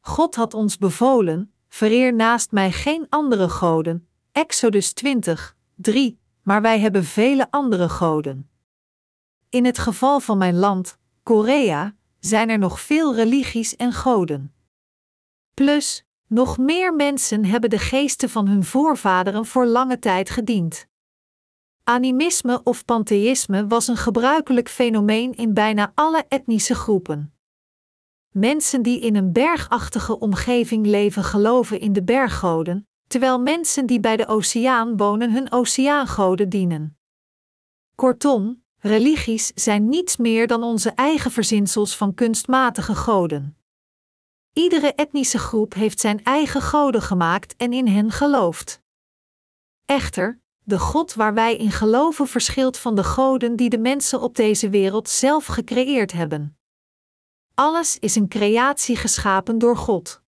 God 0.00 0.34
had 0.34 0.54
ons 0.54 0.78
bevolen: 0.78 1.52
vereer 1.68 2.14
naast 2.14 2.50
mij 2.50 2.72
geen 2.72 3.06
andere 3.08 3.48
goden. 3.48 4.08
Exodus 4.32 4.92
20, 4.92 5.56
3, 5.74 6.18
maar 6.42 6.62
wij 6.62 6.80
hebben 6.80 7.04
vele 7.04 7.50
andere 7.50 7.88
goden. 7.88 8.50
In 9.48 9.64
het 9.64 9.78
geval 9.78 10.20
van 10.20 10.38
mijn 10.38 10.56
land, 10.56 10.98
Korea, 11.22 11.94
zijn 12.26 12.48
er 12.48 12.58
nog 12.58 12.80
veel 12.80 13.14
religies 13.14 13.76
en 13.76 13.92
goden. 13.92 14.54
Plus, 15.54 16.04
nog 16.26 16.58
meer 16.58 16.94
mensen 16.94 17.44
hebben 17.44 17.70
de 17.70 17.78
geesten 17.78 18.30
van 18.30 18.48
hun 18.48 18.64
voorvaderen 18.64 19.46
voor 19.46 19.66
lange 19.66 19.98
tijd 19.98 20.30
gediend. 20.30 20.86
Animisme 21.84 22.60
of 22.62 22.84
pantheïsme 22.84 23.66
was 23.66 23.88
een 23.88 23.96
gebruikelijk 23.96 24.68
fenomeen 24.68 25.34
in 25.34 25.54
bijna 25.54 25.92
alle 25.94 26.24
etnische 26.28 26.74
groepen. 26.74 27.34
Mensen 28.32 28.82
die 28.82 29.00
in 29.00 29.16
een 29.16 29.32
bergachtige 29.32 30.18
omgeving 30.18 30.86
leven 30.86 31.24
geloven 31.24 31.80
in 31.80 31.92
de 31.92 32.02
berggoden, 32.02 32.88
terwijl 33.06 33.40
mensen 33.40 33.86
die 33.86 34.00
bij 34.00 34.16
de 34.16 34.26
oceaan 34.26 34.96
wonen 34.96 35.32
hun 35.32 35.52
oceaangoden 35.52 36.48
dienen. 36.48 36.98
Kortom, 37.94 38.64
religies 38.86 39.52
zijn 39.54 39.88
niets 39.88 40.16
meer 40.16 40.46
dan 40.46 40.62
onze 40.62 40.90
eigen 40.90 41.30
verzinsels 41.30 41.96
van 41.96 42.14
kunstmatige 42.14 42.94
goden. 42.94 43.56
Iedere 44.52 44.92
etnische 44.94 45.38
groep 45.38 45.74
heeft 45.74 46.00
zijn 46.00 46.24
eigen 46.24 46.62
goden 46.62 47.02
gemaakt 47.02 47.56
en 47.56 47.72
in 47.72 47.86
hen 47.86 48.10
gelooft. 48.10 48.80
Echter, 49.84 50.40
de 50.62 50.78
God 50.78 51.14
waar 51.14 51.34
wij 51.34 51.56
in 51.56 51.70
geloven 51.70 52.26
verschilt 52.26 52.78
van 52.78 52.94
de 52.94 53.04
goden 53.04 53.56
die 53.56 53.70
de 53.70 53.78
mensen 53.78 54.20
op 54.20 54.36
deze 54.36 54.68
wereld 54.68 55.08
zelf 55.08 55.46
gecreëerd 55.46 56.12
hebben. 56.12 56.58
Alles 57.54 57.98
is 57.98 58.14
een 58.14 58.28
creatie 58.28 58.96
geschapen 58.96 59.58
door 59.58 59.76
God. 59.76 60.22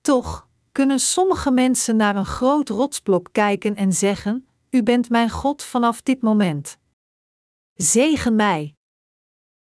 Toch 0.00 0.48
kunnen 0.72 0.98
sommige 0.98 1.50
mensen 1.50 1.96
naar 1.96 2.16
een 2.16 2.26
groot 2.26 2.68
rotsblok 2.68 3.28
kijken 3.32 3.76
en 3.76 3.92
zeggen: 3.92 4.48
U 4.70 4.82
bent 4.82 5.10
mijn 5.10 5.30
God 5.30 5.62
vanaf 5.62 6.02
dit 6.02 6.22
moment. 6.22 6.78
Zegen 7.76 8.36
mij. 8.36 8.74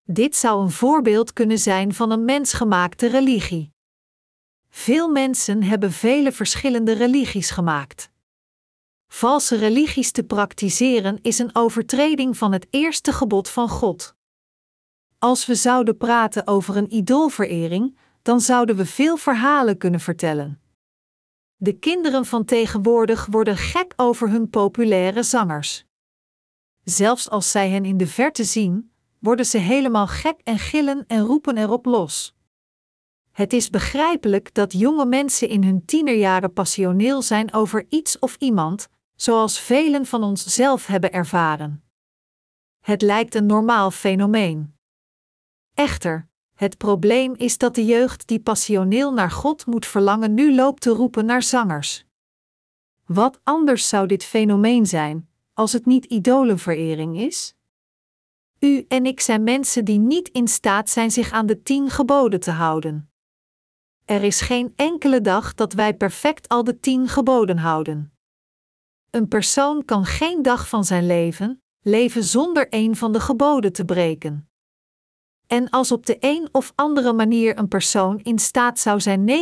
Dit 0.04 0.36
zou 0.36 0.62
een 0.64 0.72
voorbeeld 0.72 1.34
kunnen 1.34 1.60
zijn 1.60 1.94
van 1.94 2.12
een 2.12 2.26
mensgemaakte 2.26 3.08
religie. 3.08 3.74
Veel 4.70 5.10
mensen 5.10 5.64
hebben 5.64 5.92
vele 5.92 6.32
verschillende 6.32 6.94
religies 6.94 7.50
gemaakt. 7.50 8.12
Valse 9.08 9.56
religies 9.56 10.12
te 10.12 10.24
praktiseren 10.24 11.20
is 11.22 11.40
een 11.40 11.56
overtreding 11.56 12.38
van 12.38 12.52
het 12.52 12.68
eerste 12.70 13.14
gebod 13.14 13.50
van 13.50 13.70
God. 13.70 14.16
Als 15.20 15.46
we 15.46 15.56
zouden 15.56 15.98
praten 15.98 16.48
over 16.48 16.78
een 16.78 16.94
idoolverering, 16.94 17.98
dan 18.22 18.42
zouden 18.42 18.76
we 18.76 18.86
veel 18.86 19.18
verhalen 19.18 19.78
kunnen 19.78 20.00
vertellen. 20.00 20.62
De 21.56 21.74
kinderen 21.80 22.26
van 22.26 22.46
tegenwoordig 22.46 23.26
worden 23.26 23.58
gek 23.58 23.94
over 23.96 24.30
hun 24.30 24.50
populaire 24.50 25.24
zangers. 25.24 25.88
Zelfs 26.90 27.30
als 27.30 27.52
zij 27.52 27.70
hen 27.70 27.86
in 27.86 27.98
de 27.98 28.08
verte 28.08 28.44
zien, 28.44 28.92
worden 29.20 29.46
ze 29.46 29.58
helemaal 29.58 30.08
gek 30.08 30.40
en 30.44 30.60
gillen 30.60 31.04
en 31.08 31.22
roepen 31.22 31.58
erop 31.58 31.86
los. 31.86 32.36
Het 33.32 33.54
is 33.54 33.70
begrijpelijk 33.70 34.54
dat 34.54 34.74
jonge 34.74 35.06
mensen 35.06 35.50
in 35.50 35.64
hun 35.64 35.86
tienerjaren 35.86 36.54
passioneel 36.54 37.22
zijn 37.22 37.54
over 37.54 37.86
iets 37.90 38.20
of 38.20 38.36
iemand, 38.40 38.90
zoals 39.16 39.60
velen 39.60 40.06
van 40.06 40.24
ons 40.24 40.46
zelf 40.46 40.86
hebben 40.86 41.12
ervaren. 41.12 41.84
Het 42.80 43.02
lijkt 43.02 43.36
een 43.36 43.46
normaal 43.46 43.92
fenomeen. 43.92 44.76
Echter, 45.74 46.28
het 46.56 46.78
probleem 46.78 47.34
is 47.36 47.58
dat 47.58 47.76
de 47.76 47.86
jeugd 47.86 48.28
die 48.28 48.40
passioneel 48.40 49.14
naar 49.14 49.32
God 49.32 49.66
moet 49.66 49.86
verlangen 49.86 50.34
nu 50.34 50.56
loopt 50.56 50.82
te 50.82 50.90
roepen 50.90 51.26
naar 51.26 51.44
zangers. 51.44 52.06
Wat 53.06 53.40
anders 53.44 53.88
zou 53.88 54.08
dit 54.08 54.24
fenomeen 54.24 54.86
zijn, 54.86 55.29
als 55.60 55.74
het 55.74 55.86
niet 55.86 56.06
idolenverering 56.06 57.18
is? 57.18 57.56
U 58.60 58.86
en 58.88 59.06
ik 59.06 59.20
zijn 59.20 59.44
mensen 59.44 59.86
die 59.86 60.00
niet 60.00 60.30
in 60.30 60.48
staat 60.48 60.90
zijn 60.90 61.12
zich 61.12 61.32
aan 61.32 61.46
de 61.46 61.62
tien 61.62 61.90
geboden 61.90 62.40
te 62.40 62.52
houden. 62.52 63.12
Er 64.06 64.24
is 64.24 64.42
geen 64.42 64.74
enkele 64.76 65.22
dag 65.22 65.54
dat 65.54 65.74
wij 65.74 65.94
perfect 65.94 66.48
al 66.48 66.64
de 66.64 66.80
tien 66.80 67.08
geboden 67.08 67.58
houden. 67.58 68.14
Een 69.10 69.28
persoon 69.28 69.86
kan 69.86 70.06
geen 70.06 70.42
dag 70.42 70.70
van 70.70 70.86
zijn 70.86 71.06
leven 71.06 71.62
leven 71.82 72.24
zonder 72.24 72.68
een 72.70 72.96
van 72.96 73.12
de 73.12 73.20
geboden 73.20 73.74
te 73.74 73.86
breken. 73.86 74.50
En 75.48 75.70
als 75.70 75.92
op 75.92 76.06
de 76.06 76.18
een 76.20 76.50
of 76.52 76.72
andere 76.76 77.14
manier 77.14 77.58
een 77.58 77.68
persoon 77.68 78.20
in 78.20 78.40
staat 78.40 78.80
zou 78.80 79.00
zijn 79.00 79.28
99,9% 79.28 79.34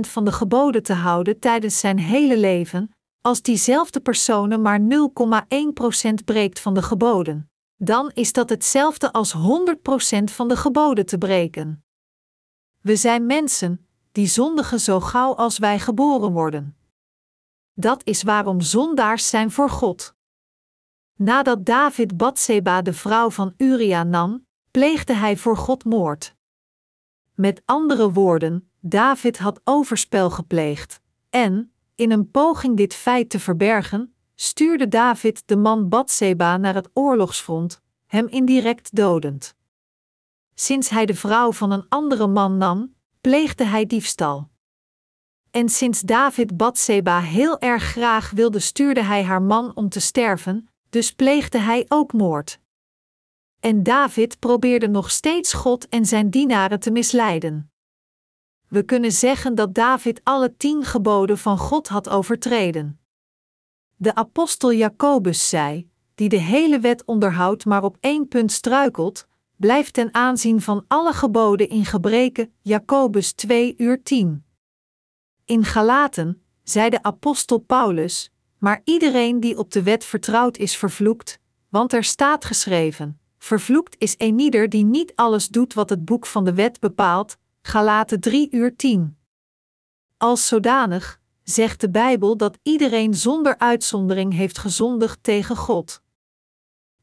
van 0.00 0.24
de 0.24 0.32
geboden 0.32 0.82
te 0.82 0.92
houden 0.92 1.38
tijdens 1.38 1.78
zijn 1.78 1.98
hele 1.98 2.38
leven, 2.38 2.90
als 3.22 3.42
diezelfde 3.42 4.00
persoon 4.00 4.62
maar 4.62 4.80
0,1% 4.80 6.14
breekt 6.24 6.60
van 6.60 6.74
de 6.74 6.82
geboden, 6.82 7.50
dan 7.76 8.10
is 8.14 8.32
dat 8.32 8.48
hetzelfde 8.48 9.12
als 9.12 9.34
100% 9.36 9.38
van 10.24 10.48
de 10.48 10.56
geboden 10.56 11.06
te 11.06 11.18
breken. 11.18 11.84
We 12.80 12.96
zijn 12.96 13.26
mensen 13.26 13.86
die 14.12 14.26
zondigen 14.26 14.80
zo 14.80 15.00
gauw 15.00 15.34
als 15.34 15.58
wij 15.58 15.78
geboren 15.78 16.32
worden. 16.32 16.76
Dat 17.74 18.04
is 18.04 18.22
waarom 18.22 18.60
zondaars 18.60 19.28
zijn 19.28 19.50
voor 19.50 19.70
God. 19.70 20.14
Nadat 21.16 21.64
David 21.64 22.16
Batseba 22.16 22.82
de 22.82 22.92
vrouw 22.92 23.30
van 23.30 23.54
Uria 23.56 24.02
nam, 24.02 24.46
pleegde 24.70 25.12
hij 25.12 25.36
voor 25.36 25.56
God 25.56 25.84
moord. 25.84 26.34
Met 27.34 27.62
andere 27.64 28.12
woorden, 28.12 28.70
David 28.80 29.38
had 29.38 29.60
overspel 29.64 30.30
gepleegd, 30.30 31.00
en, 31.30 31.71
in 32.02 32.10
een 32.10 32.30
poging 32.30 32.76
dit 32.76 32.94
feit 32.94 33.30
te 33.30 33.38
verbergen, 33.38 34.14
stuurde 34.34 34.88
David 34.88 35.42
de 35.46 35.56
man 35.56 35.88
Batseba 35.88 36.56
naar 36.56 36.74
het 36.74 36.90
oorlogsfront, 36.92 37.80
hem 38.06 38.26
indirect 38.28 38.94
dodend. 38.94 39.54
Sinds 40.54 40.88
hij 40.88 41.06
de 41.06 41.14
vrouw 41.14 41.52
van 41.52 41.70
een 41.70 41.86
andere 41.88 42.26
man 42.26 42.56
nam, 42.56 42.94
pleegde 43.20 43.64
hij 43.64 43.86
diefstal. 43.86 44.50
En 45.50 45.68
sinds 45.68 46.00
David 46.00 46.56
Batseba 46.56 47.20
heel 47.20 47.58
erg 47.58 47.82
graag 47.82 48.30
wilde, 48.30 48.58
stuurde 48.58 49.02
hij 49.02 49.22
haar 49.22 49.42
man 49.42 49.76
om 49.76 49.88
te 49.88 50.00
sterven, 50.00 50.68
dus 50.90 51.12
pleegde 51.12 51.58
hij 51.58 51.84
ook 51.88 52.12
moord. 52.12 52.60
En 53.60 53.82
David 53.82 54.38
probeerde 54.38 54.88
nog 54.88 55.10
steeds 55.10 55.52
God 55.52 55.88
en 55.88 56.04
zijn 56.04 56.30
dienaren 56.30 56.80
te 56.80 56.90
misleiden. 56.90 57.71
We 58.72 58.82
kunnen 58.82 59.12
zeggen 59.12 59.54
dat 59.54 59.74
David 59.74 60.20
alle 60.22 60.56
tien 60.56 60.84
geboden 60.84 61.38
van 61.38 61.58
God 61.58 61.88
had 61.88 62.08
overtreden. 62.08 63.00
De 63.96 64.14
apostel 64.14 64.72
Jacobus 64.72 65.48
zei: 65.48 65.90
Die 66.14 66.28
de 66.28 66.36
hele 66.36 66.80
wet 66.80 67.04
onderhoudt, 67.04 67.64
maar 67.64 67.84
op 67.84 67.96
één 68.00 68.28
punt 68.28 68.52
struikelt, 68.52 69.26
blijft 69.56 69.92
ten 69.92 70.14
aanzien 70.14 70.60
van 70.60 70.84
alle 70.88 71.12
geboden 71.12 71.68
in 71.68 71.84
gebreken. 71.84 72.52
Jacobus 72.60 73.32
2 73.32 73.74
uur 73.76 74.02
10. 74.02 74.44
In 75.44 75.64
Galaten 75.64 76.42
zei 76.62 76.90
de 76.90 77.02
apostel 77.02 77.58
Paulus: 77.58 78.32
Maar 78.58 78.80
iedereen 78.84 79.40
die 79.40 79.58
op 79.58 79.70
de 79.70 79.82
wet 79.82 80.04
vertrouwd 80.04 80.56
is, 80.56 80.76
vervloekt, 80.76 81.38
want 81.68 81.92
er 81.92 82.04
staat 82.04 82.44
geschreven: 82.44 83.20
Vervloekt 83.38 83.96
is 83.98 84.14
eenieder 84.18 84.68
die 84.68 84.84
niet 84.84 85.12
alles 85.14 85.48
doet 85.48 85.74
wat 85.74 85.90
het 85.90 86.04
boek 86.04 86.26
van 86.26 86.44
de 86.44 86.54
wet 86.54 86.80
bepaalt. 86.80 87.40
Galaten 87.64 88.20
3 88.20 88.48
uur 88.50 88.76
10. 88.76 89.16
Als 90.16 90.46
zodanig 90.46 91.20
zegt 91.42 91.80
de 91.80 91.90
Bijbel 91.90 92.36
dat 92.36 92.58
iedereen 92.62 93.14
zonder 93.14 93.58
uitzondering 93.58 94.32
heeft 94.34 94.58
gezondigd 94.58 95.18
tegen 95.22 95.56
God. 95.56 96.02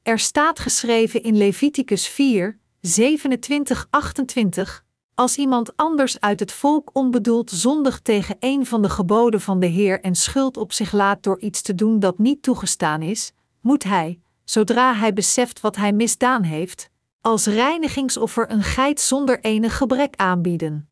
Er 0.03 0.19
staat 0.19 0.59
geschreven 0.59 1.23
in 1.23 1.37
Leviticus 1.37 2.07
4, 2.07 2.59
27, 2.81 3.87
28: 3.89 4.85
Als 5.15 5.37
iemand 5.37 5.75
anders 5.77 6.19
uit 6.19 6.39
het 6.39 6.51
volk 6.51 6.89
onbedoeld 6.93 7.51
zondigt 7.51 8.03
tegen 8.03 8.35
een 8.39 8.65
van 8.65 8.81
de 8.81 8.89
geboden 8.89 9.41
van 9.41 9.59
de 9.59 9.67
Heer 9.67 10.01
en 10.01 10.15
schuld 10.15 10.57
op 10.57 10.73
zich 10.73 10.91
laat 10.91 11.23
door 11.23 11.39
iets 11.39 11.61
te 11.61 11.75
doen 11.75 11.99
dat 11.99 12.17
niet 12.17 12.41
toegestaan 12.41 13.01
is, 13.01 13.31
moet 13.61 13.83
hij, 13.83 14.19
zodra 14.43 14.95
hij 14.95 15.13
beseft 15.13 15.59
wat 15.59 15.75
hij 15.75 15.93
misdaan 15.93 16.43
heeft, 16.43 16.89
als 17.21 17.45
reinigingsoffer 17.45 18.51
een 18.51 18.63
geit 18.63 18.99
zonder 18.99 19.39
enig 19.39 19.77
gebrek 19.77 20.15
aanbieden. 20.15 20.91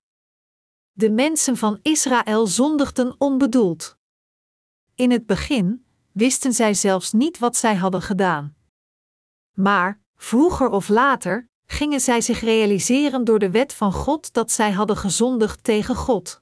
De 0.91 1.09
mensen 1.09 1.57
van 1.57 1.79
Israël 1.81 2.47
zondigden 2.47 3.15
onbedoeld. 3.17 3.97
In 4.95 5.11
het 5.11 5.25
begin 5.25 5.85
wisten 6.11 6.53
zij 6.53 6.73
zelfs 6.73 7.11
niet 7.11 7.39
wat 7.39 7.57
zij 7.57 7.75
hadden 7.75 8.01
gedaan. 8.01 8.55
Maar, 9.53 10.01
vroeger 10.15 10.69
of 10.69 10.89
later, 10.89 11.49
gingen 11.65 11.99
zij 11.99 12.21
zich 12.21 12.39
realiseren 12.39 13.23
door 13.23 13.39
de 13.39 13.51
wet 13.51 13.73
van 13.73 13.93
God 13.93 14.33
dat 14.33 14.51
zij 14.51 14.71
hadden 14.71 14.97
gezondigd 14.97 15.63
tegen 15.63 15.95
God. 15.95 16.41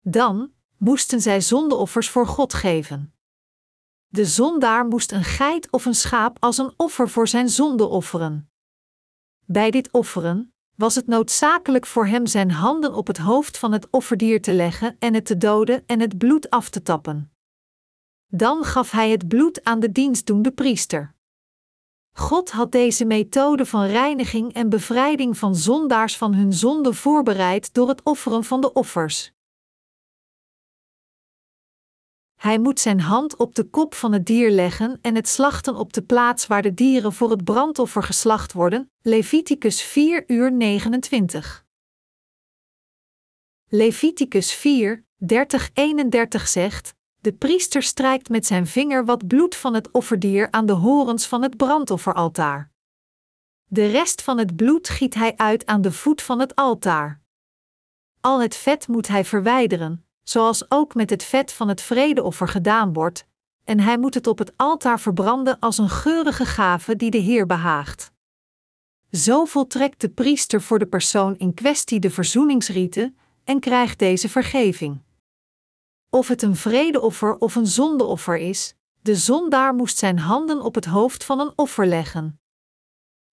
Dan 0.00 0.52
moesten 0.76 1.20
zij 1.20 1.40
zondeoffers 1.40 2.10
voor 2.10 2.26
God 2.26 2.54
geven. 2.54 3.14
De 4.06 4.24
zondaar 4.24 4.86
moest 4.86 5.12
een 5.12 5.24
geit 5.24 5.70
of 5.70 5.84
een 5.84 5.94
schaap 5.94 6.36
als 6.40 6.58
een 6.58 6.74
offer 6.76 7.08
voor 7.08 7.28
zijn 7.28 7.48
zonde 7.48 7.86
offeren. 7.86 8.51
Bij 9.52 9.70
dit 9.70 9.90
offeren 9.90 10.54
was 10.74 10.94
het 10.94 11.06
noodzakelijk 11.06 11.86
voor 11.86 12.06
hem 12.06 12.26
zijn 12.26 12.50
handen 12.50 12.94
op 12.94 13.06
het 13.06 13.18
hoofd 13.18 13.58
van 13.58 13.72
het 13.72 13.88
offerdier 13.90 14.42
te 14.42 14.52
leggen 14.52 14.96
en 14.98 15.14
het 15.14 15.26
te 15.26 15.36
doden 15.36 15.82
en 15.86 16.00
het 16.00 16.18
bloed 16.18 16.50
af 16.50 16.68
te 16.68 16.82
tappen. 16.82 17.32
Dan 18.26 18.64
gaf 18.64 18.90
hij 18.90 19.10
het 19.10 19.28
bloed 19.28 19.64
aan 19.64 19.80
de 19.80 19.92
dienstdoende 19.92 20.50
priester. 20.50 21.14
God 22.12 22.50
had 22.50 22.72
deze 22.72 23.04
methode 23.04 23.66
van 23.66 23.84
reiniging 23.84 24.52
en 24.52 24.68
bevrijding 24.68 25.38
van 25.38 25.56
zondaars 25.56 26.16
van 26.16 26.34
hun 26.34 26.52
zonde 26.52 26.92
voorbereid 26.92 27.74
door 27.74 27.88
het 27.88 28.02
offeren 28.02 28.44
van 28.44 28.60
de 28.60 28.72
offers. 28.72 29.32
Hij 32.42 32.58
moet 32.58 32.80
zijn 32.80 33.00
hand 33.00 33.36
op 33.36 33.54
de 33.54 33.64
kop 33.64 33.94
van 33.94 34.12
het 34.12 34.26
dier 34.26 34.50
leggen 34.50 34.98
en 35.02 35.14
het 35.14 35.28
slachten 35.28 35.76
op 35.76 35.92
de 35.92 36.02
plaats 36.02 36.46
waar 36.46 36.62
de 36.62 36.74
dieren 36.74 37.12
voor 37.12 37.30
het 37.30 37.44
brandoffer 37.44 38.02
geslacht 38.02 38.52
worden. 38.52 38.90
Leviticus 39.02 39.82
4 39.82 40.24
uur 40.26 40.52
29. 40.52 41.64
Leviticus 43.68 44.52
4, 44.52 45.04
30, 45.16 45.70
31 45.72 46.48
zegt: 46.48 46.94
De 47.18 47.32
priester 47.32 47.82
strijkt 47.82 48.28
met 48.28 48.46
zijn 48.46 48.66
vinger 48.66 49.04
wat 49.04 49.26
bloed 49.26 49.54
van 49.54 49.74
het 49.74 49.90
offerdier 49.90 50.50
aan 50.50 50.66
de 50.66 50.72
horens 50.72 51.26
van 51.26 51.42
het 51.42 51.56
brandofferaltaar. 51.56 52.70
De 53.64 53.86
rest 53.86 54.22
van 54.22 54.38
het 54.38 54.56
bloed 54.56 54.88
giet 54.88 55.14
hij 55.14 55.36
uit 55.36 55.66
aan 55.66 55.82
de 55.82 55.92
voet 55.92 56.22
van 56.22 56.40
het 56.40 56.54
altaar. 56.54 57.20
Al 58.20 58.40
het 58.40 58.56
vet 58.56 58.88
moet 58.88 59.08
hij 59.08 59.24
verwijderen, 59.24 60.06
zoals 60.22 60.70
ook 60.70 60.94
met 60.94 61.10
het 61.10 61.24
vet 61.24 61.52
van 61.52 61.68
het 61.68 61.80
vredeoffer 61.80 62.48
gedaan 62.48 62.92
wordt, 62.92 63.26
en 63.64 63.80
hij 63.80 63.98
moet 63.98 64.14
het 64.14 64.26
op 64.26 64.38
het 64.38 64.52
altaar 64.56 65.00
verbranden 65.00 65.58
als 65.58 65.78
een 65.78 65.88
geurige 65.88 66.44
gave 66.44 66.96
die 66.96 67.10
de 67.10 67.18
Heer 67.18 67.46
behaagt. 67.46 68.12
Zo 69.10 69.44
voltrekt 69.44 70.00
de 70.00 70.08
priester 70.08 70.62
voor 70.62 70.78
de 70.78 70.86
persoon 70.86 71.36
in 71.36 71.54
kwestie 71.54 72.00
de 72.00 72.10
verzoeningsrieten 72.10 73.16
en 73.44 73.60
krijgt 73.60 73.98
deze 73.98 74.28
vergeving. 74.28 75.02
Of 76.10 76.28
het 76.28 76.42
een 76.42 76.56
vredeoffer 76.56 77.36
of 77.36 77.54
een 77.54 77.66
zondeoffer 77.66 78.36
is, 78.36 78.74
de 79.00 79.16
zondaar 79.16 79.74
moest 79.74 79.98
zijn 79.98 80.18
handen 80.18 80.60
op 80.60 80.74
het 80.74 80.84
hoofd 80.84 81.24
van 81.24 81.40
een 81.40 81.52
offer 81.56 81.86
leggen. 81.86 82.41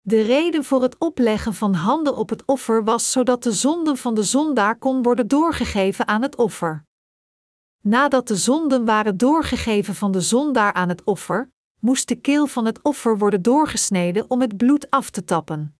De 0.01 0.21
reden 0.21 0.63
voor 0.63 0.81
het 0.81 0.97
opleggen 0.97 1.53
van 1.53 1.73
handen 1.73 2.15
op 2.15 2.29
het 2.29 2.45
offer 2.45 2.83
was 2.83 3.11
zodat 3.11 3.43
de 3.43 3.51
zonden 3.51 3.97
van 3.97 4.13
de 4.13 4.23
zondaar 4.23 4.77
kon 4.77 5.03
worden 5.03 5.27
doorgegeven 5.27 6.07
aan 6.07 6.21
het 6.21 6.35
offer. 6.35 6.85
Nadat 7.81 8.27
de 8.27 8.35
zonden 8.35 8.85
waren 8.85 9.17
doorgegeven 9.17 9.95
van 9.95 10.11
de 10.11 10.21
zondaar 10.21 10.73
aan 10.73 10.89
het 10.89 11.03
offer, 11.03 11.51
moest 11.79 12.07
de 12.07 12.15
keel 12.15 12.47
van 12.47 12.65
het 12.65 12.81
offer 12.81 13.17
worden 13.17 13.41
doorgesneden 13.41 14.25
om 14.27 14.41
het 14.41 14.57
bloed 14.57 14.89
af 14.89 15.09
te 15.09 15.23
tappen. 15.23 15.73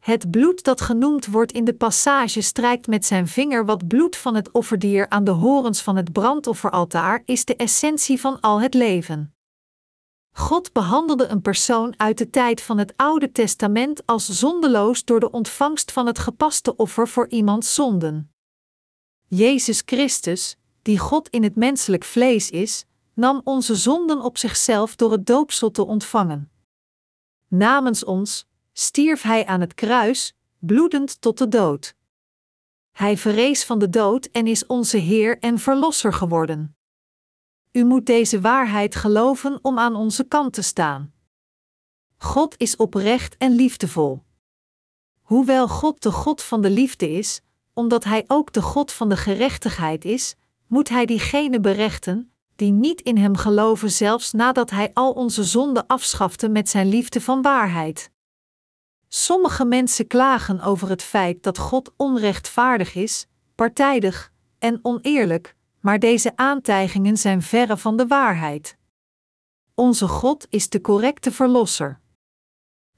Het 0.00 0.30
bloed 0.30 0.62
dat 0.62 0.80
genoemd 0.80 1.26
wordt 1.26 1.52
in 1.52 1.64
de 1.64 1.74
passage 1.74 2.40
strijkt 2.40 2.86
met 2.86 3.04
zijn 3.04 3.28
vinger 3.28 3.64
wat 3.64 3.88
bloed 3.88 4.16
van 4.16 4.34
het 4.34 4.50
offerdier 4.50 5.08
aan 5.08 5.24
de 5.24 5.30
horens 5.30 5.82
van 5.82 5.96
het 5.96 6.12
brandofferaltaar 6.12 7.22
is 7.24 7.44
de 7.44 7.56
essentie 7.56 8.20
van 8.20 8.40
al 8.40 8.60
het 8.60 8.74
leven. 8.74 9.33
God 10.36 10.72
behandelde 10.72 11.26
een 11.26 11.40
persoon 11.40 11.94
uit 11.96 12.18
de 12.18 12.30
tijd 12.30 12.62
van 12.62 12.78
het 12.78 12.92
Oude 12.96 13.32
Testament 13.32 14.06
als 14.06 14.28
zondeloos 14.28 15.04
door 15.04 15.20
de 15.20 15.30
ontvangst 15.30 15.92
van 15.92 16.06
het 16.06 16.18
gepaste 16.18 16.76
offer 16.76 17.08
voor 17.08 17.28
iemands 17.28 17.74
zonden. 17.74 18.32
Jezus 19.28 19.82
Christus, 19.86 20.56
die 20.82 20.98
God 20.98 21.28
in 21.28 21.42
het 21.42 21.56
menselijk 21.56 22.04
vlees 22.04 22.50
is, 22.50 22.84
nam 23.14 23.40
onze 23.44 23.74
zonden 23.74 24.20
op 24.20 24.38
zichzelf 24.38 24.96
door 24.96 25.12
het 25.12 25.26
doopsel 25.26 25.70
te 25.70 25.86
ontvangen. 25.86 26.50
Namens 27.48 28.04
ons 28.04 28.46
stierf 28.72 29.22
Hij 29.22 29.46
aan 29.46 29.60
het 29.60 29.74
kruis, 29.74 30.36
bloedend 30.58 31.20
tot 31.20 31.38
de 31.38 31.48
dood. 31.48 31.94
Hij 32.92 33.16
verrees 33.16 33.64
van 33.64 33.78
de 33.78 33.90
dood 33.90 34.26
en 34.26 34.46
is 34.46 34.66
onze 34.66 34.96
Heer 34.96 35.38
en 35.38 35.58
Verlosser 35.58 36.12
geworden. 36.12 36.76
U 37.76 37.84
moet 37.84 38.06
deze 38.06 38.40
waarheid 38.40 38.94
geloven 38.94 39.58
om 39.62 39.78
aan 39.78 39.96
onze 39.96 40.24
kant 40.24 40.52
te 40.52 40.62
staan. 40.62 41.12
God 42.16 42.54
is 42.58 42.76
oprecht 42.76 43.36
en 43.36 43.52
liefdevol. 43.52 44.22
Hoewel 45.22 45.68
God 45.68 46.02
de 46.02 46.12
God 46.12 46.42
van 46.42 46.60
de 46.60 46.70
liefde 46.70 47.10
is, 47.10 47.40
omdat 47.72 48.04
Hij 48.04 48.24
ook 48.26 48.52
de 48.52 48.62
God 48.62 48.92
van 48.92 49.08
de 49.08 49.16
gerechtigheid 49.16 50.04
is, 50.04 50.34
moet 50.66 50.88
Hij 50.88 51.06
diegenen 51.06 51.62
berechten 51.62 52.32
die 52.56 52.70
niet 52.70 53.00
in 53.00 53.16
Hem 53.16 53.36
geloven, 53.36 53.90
zelfs 53.90 54.32
nadat 54.32 54.70
Hij 54.70 54.90
al 54.92 55.12
onze 55.12 55.44
zonden 55.44 55.86
afschafte 55.86 56.48
met 56.48 56.68
Zijn 56.68 56.88
liefde 56.88 57.20
van 57.20 57.42
waarheid. 57.42 58.10
Sommige 59.08 59.64
mensen 59.64 60.06
klagen 60.06 60.60
over 60.60 60.88
het 60.88 61.02
feit 61.02 61.42
dat 61.42 61.58
God 61.58 61.92
onrechtvaardig 61.96 62.94
is, 62.94 63.26
partijdig 63.54 64.32
en 64.58 64.78
oneerlijk, 64.82 65.53
maar 65.84 65.98
deze 65.98 66.36
aantijgingen 66.36 67.16
zijn 67.16 67.42
verre 67.42 67.76
van 67.76 67.96
de 67.96 68.06
waarheid. 68.06 68.76
Onze 69.74 70.08
God 70.08 70.46
is 70.50 70.68
de 70.68 70.80
correcte 70.80 71.32
Verlosser. 71.32 72.00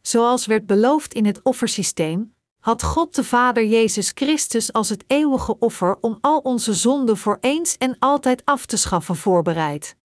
Zoals 0.01 0.46
werd 0.46 0.66
beloofd 0.66 1.14
in 1.14 1.27
het 1.27 1.42
offersysteem, 1.42 2.35
had 2.61 2.83
God 2.83 3.14
de 3.14 3.25
Vader 3.25 3.66
Jezus 3.66 4.11
Christus 4.14 4.72
als 4.72 4.88
het 4.88 5.05
eeuwige 5.07 5.59
offer 5.59 5.96
om 6.01 6.18
al 6.20 6.38
onze 6.38 6.75
zonden 6.75 7.16
voor 7.16 7.38
eens 7.40 7.79
en 7.79 7.96
altijd 7.99 8.44
af 8.44 8.66
te 8.66 8.77
schaffen 8.77 9.16
voorbereid. 9.16 9.96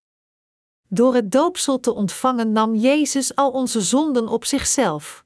Door 0.87 1.13
het 1.13 1.31
doopsel 1.31 1.79
te 1.79 1.93
ontvangen 1.93 2.51
nam 2.51 2.75
Jezus 2.75 3.35
al 3.35 3.51
onze 3.51 3.81
zonden 3.81 4.27
op 4.27 4.45
zichzelf. 4.45 5.25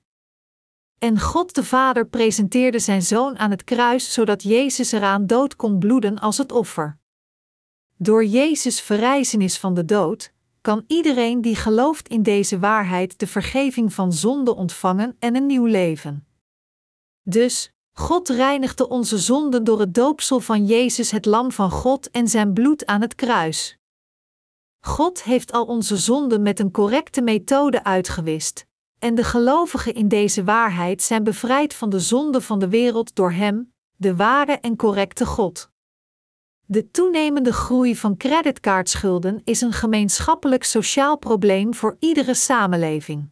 En 0.98 1.20
God 1.20 1.56
de 1.56 1.64
Vader 1.64 2.08
presenteerde 2.08 2.80
zijn 2.80 3.02
zoon 3.02 3.38
aan 3.38 3.52
het 3.52 3.64
kruis 3.64 4.14
zodat 4.14 4.44
Jezus 4.44 4.92
eraan 4.92 5.26
dood 5.26 5.56
kon 5.56 5.80
bloeden 5.80 6.20
als 6.20 6.38
het 6.38 6.52
offer. 6.52 7.04
Door 7.98 8.26
Jezus' 8.26 8.82
verrijzenis 8.82 9.58
van 9.58 9.74
de 9.74 9.86
dood 9.86 10.34
kan 10.62 10.84
iedereen 10.88 11.42
die 11.42 11.56
gelooft 11.56 12.08
in 12.08 12.24
deze 12.24 12.60
waarheid 12.60 13.20
de 13.20 13.28
vergeving 13.28 13.94
van 13.94 14.14
zonde 14.14 14.56
ontvangen 14.56 15.16
en 15.20 15.36
een 15.36 15.46
nieuw 15.46 15.66
leven. 15.66 16.28
Dus, 17.22 17.72
God 17.92 18.30
reinigde 18.30 18.90
onze 18.90 19.18
zonden 19.18 19.64
door 19.64 19.80
het 19.80 19.94
doopsel 19.94 20.40
van 20.40 20.66
Jezus, 20.66 21.12
het 21.12 21.26
Lam 21.26 21.52
van 21.52 21.72
God, 21.72 22.12
en 22.12 22.28
zijn 22.28 22.54
bloed 22.54 22.86
aan 22.86 23.02
het 23.02 23.16
kruis. 23.16 23.78
God 24.80 25.24
heeft 25.24 25.52
al 25.52 25.66
onze 25.66 25.98
zonden 25.98 26.42
met 26.42 26.60
een 26.60 26.72
correcte 26.72 27.22
methode 27.22 27.84
uitgewist, 27.84 28.66
en 29.00 29.16
de 29.16 29.24
gelovigen 29.24 29.94
in 29.94 30.08
deze 30.08 30.44
waarheid 30.44 31.02
zijn 31.02 31.24
bevrijd 31.24 31.74
van 31.74 31.90
de 31.90 32.00
zonde 32.00 32.42
van 32.42 32.60
de 32.60 32.70
wereld 32.70 33.16
door 33.16 33.32
Hem, 33.32 33.74
de 33.96 34.16
ware 34.16 34.60
en 34.60 34.76
correcte 34.76 35.26
God. 35.26 35.74
De 36.68 36.92
toenemende 36.92 37.54
groei 37.54 37.96
van 37.96 38.18
creditcardschulden 38.18 39.42
is 39.44 39.62
een 39.62 39.74
gemeenschappelijk 39.74 40.64
sociaal 40.64 41.18
probleem 41.18 41.74
voor 41.74 41.96
iedere 42.00 42.34
samenleving. 42.34 43.30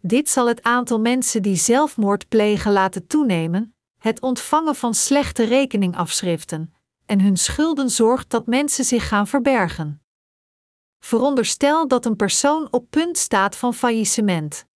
Dit 0.00 0.28
zal 0.28 0.48
het 0.48 0.62
aantal 0.62 1.00
mensen 1.00 1.42
die 1.42 1.56
zelfmoord 1.56 2.28
plegen 2.28 2.72
laten 2.72 3.06
toenemen, 3.06 3.74
het 3.98 4.20
ontvangen 4.20 4.74
van 4.74 4.94
slechte 4.94 5.44
rekeningafschriften, 5.44 6.74
en 7.06 7.20
hun 7.20 7.36
schulden 7.36 7.90
zorgt 7.90 8.30
dat 8.30 8.46
mensen 8.46 8.84
zich 8.84 9.08
gaan 9.08 9.26
verbergen. 9.26 10.02
Veronderstel 10.98 11.88
dat 11.88 12.06
een 12.06 12.16
persoon 12.16 12.68
op 12.70 12.90
punt 12.90 13.18
staat 13.18 13.56
van 13.56 13.74
faillissement. 13.74 14.66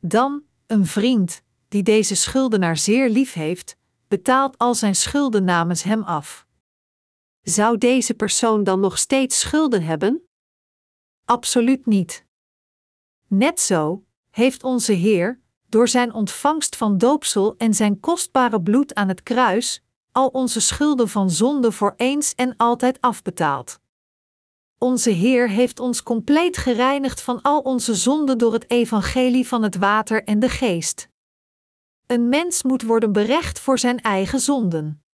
Dan, 0.00 0.42
een 0.66 0.86
vriend, 0.86 1.42
die 1.68 1.82
deze 1.82 2.14
schuldenaar 2.14 2.76
zeer 2.76 3.08
lief 3.08 3.32
heeft, 3.32 3.76
betaalt 4.08 4.58
al 4.58 4.74
zijn 4.74 4.96
schulden 4.96 5.44
namens 5.44 5.82
hem 5.82 6.02
af. 6.02 6.48
Zou 7.42 7.78
deze 7.78 8.14
persoon 8.14 8.64
dan 8.64 8.80
nog 8.80 8.98
steeds 8.98 9.40
schulden 9.40 9.82
hebben? 9.82 10.28
Absoluut 11.24 11.86
niet. 11.86 12.26
Net 13.26 13.60
zo 13.60 14.04
heeft 14.30 14.64
onze 14.64 14.92
Heer, 14.92 15.40
door 15.68 15.88
zijn 15.88 16.12
ontvangst 16.12 16.76
van 16.76 16.98
doopsel 16.98 17.54
en 17.56 17.74
zijn 17.74 18.00
kostbare 18.00 18.62
bloed 18.62 18.94
aan 18.94 19.08
het 19.08 19.22
kruis, 19.22 19.82
al 20.12 20.28
onze 20.28 20.60
schulden 20.60 21.08
van 21.08 21.30
zonde 21.30 21.72
voor 21.72 21.94
eens 21.96 22.34
en 22.34 22.56
altijd 22.56 23.00
afbetaald. 23.00 23.80
Onze 24.78 25.10
Heer 25.10 25.48
heeft 25.48 25.80
ons 25.80 26.02
compleet 26.02 26.56
gereinigd 26.56 27.22
van 27.22 27.42
al 27.42 27.60
onze 27.60 27.94
zonden 27.94 28.38
door 28.38 28.52
het 28.52 28.70
evangelie 28.70 29.48
van 29.48 29.62
het 29.62 29.76
water 29.76 30.24
en 30.24 30.38
de 30.38 30.48
geest. 30.48 31.08
Een 32.06 32.28
mens 32.28 32.62
moet 32.62 32.82
worden 32.82 33.12
berecht 33.12 33.58
voor 33.58 33.78
zijn 33.78 34.00
eigen 34.00 34.40
zonden. 34.40 35.04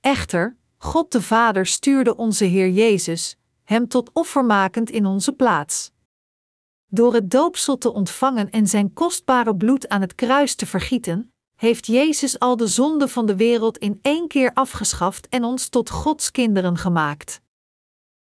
Echter, 0.00 0.56
God 0.82 1.12
de 1.12 1.22
Vader 1.22 1.66
stuurde 1.66 2.16
onze 2.16 2.44
Heer 2.44 2.68
Jezus, 2.68 3.36
hem 3.64 3.88
tot 3.88 4.10
offermakend 4.12 4.90
in 4.90 5.06
onze 5.06 5.32
plaats. 5.32 5.92
Door 6.86 7.14
het 7.14 7.30
doopsel 7.30 7.78
te 7.78 7.92
ontvangen 7.92 8.50
en 8.50 8.66
zijn 8.66 8.92
kostbare 8.92 9.56
bloed 9.56 9.88
aan 9.88 10.00
het 10.00 10.14
kruis 10.14 10.54
te 10.54 10.66
vergieten, 10.66 11.32
heeft 11.56 11.86
Jezus 11.86 12.38
al 12.38 12.56
de 12.56 12.66
zonde 12.66 13.08
van 13.08 13.26
de 13.26 13.36
wereld 13.36 13.78
in 13.78 13.98
één 14.02 14.28
keer 14.28 14.52
afgeschaft 14.54 15.28
en 15.28 15.44
ons 15.44 15.68
tot 15.68 15.90
Gods 15.90 16.30
kinderen 16.30 16.76
gemaakt. 16.76 17.40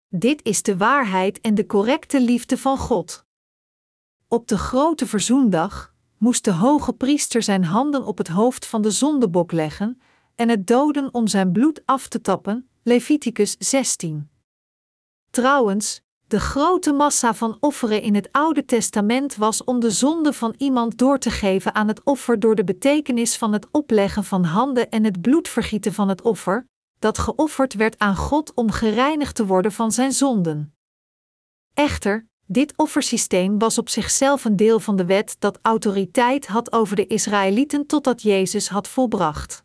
Dit 0.08 0.44
is 0.44 0.64
de 0.64 0.78
waarheid 0.78 1.42
en 1.42 1.56
de 1.56 1.66
correcte 1.66 2.22
liefde 2.22 2.58
van 2.58 2.78
God. 2.78 3.26
Op 4.28 4.48
de 4.48 4.58
grote 4.58 5.08
verzoendag 5.08 5.94
moest 6.18 6.44
de 6.44 6.54
hoge 6.54 6.94
priester 6.94 7.44
zijn 7.44 7.64
handen 7.64 8.06
op 8.06 8.18
het 8.18 8.28
hoofd 8.28 8.66
van 8.66 8.82
de 8.82 8.92
zondebok 8.92 9.52
leggen 9.52 10.02
en 10.36 10.50
het 10.50 10.67
doden 10.67 11.13
om 11.13 11.28
zijn 11.28 11.52
bloed 11.52 11.82
af 11.86 12.08
te 12.08 12.22
tappen, 12.22 12.70
Leviticus 12.84 13.56
16. 13.60 14.30
Trouwens, 15.30 16.02
de 16.28 16.39
grote 16.39 16.91
massa 16.91 17.34
van 17.34 17.58
offeren 17.60 18.02
in 18.02 18.15
het 18.15 18.30
Oude 18.32 18.65
Testament 18.65 19.36
was 19.36 19.63
om 19.63 19.80
de 19.80 19.91
zonde 19.91 20.34
van 20.34 20.54
iemand 20.58 20.98
door 20.98 21.17
te 21.17 21.30
geven 21.30 21.76
aan 21.76 21.88
het 21.88 22.04
offer 22.04 22.39
door 22.39 22.56
de 22.56 22.63
betekenis 22.63 23.38
van 23.38 23.54
het 23.54 23.67
opleggen 23.72 24.24
van 24.24 24.44
handen 24.44 24.89
en 24.89 25.04
het 25.04 25.22
bloedvergieten 25.22 25.94
van 25.94 26.10
het 26.10 26.22
offer, 26.22 26.67
dat 27.00 27.17
geofferd 27.17 27.74
werd 27.74 28.00
aan 28.00 28.15
God 28.15 28.54
om 28.54 28.72
gereinigd 28.72 29.36
te 29.36 29.46
worden 29.46 29.72
van 29.72 29.91
zijn 29.91 30.12
zonden. 30.12 30.76
Echter, 31.74 32.28
dit 32.46 32.78
offersysteem 32.78 33.60
was 33.60 33.78
op 33.78 33.89
zichzelf 33.89 34.46
een 34.46 34.56
deel 34.56 34.80
van 34.80 34.96
de 34.96 35.06
wet 35.06 35.36
dat 35.39 35.60
autoriteit 35.62 36.48
had 36.48 36.72
over 36.72 36.96
de 36.96 37.08
Israëlieten 37.08 37.86
totdat 37.86 38.22
Jezus 38.22 38.70
had 38.70 38.88
volbracht. 38.88 39.63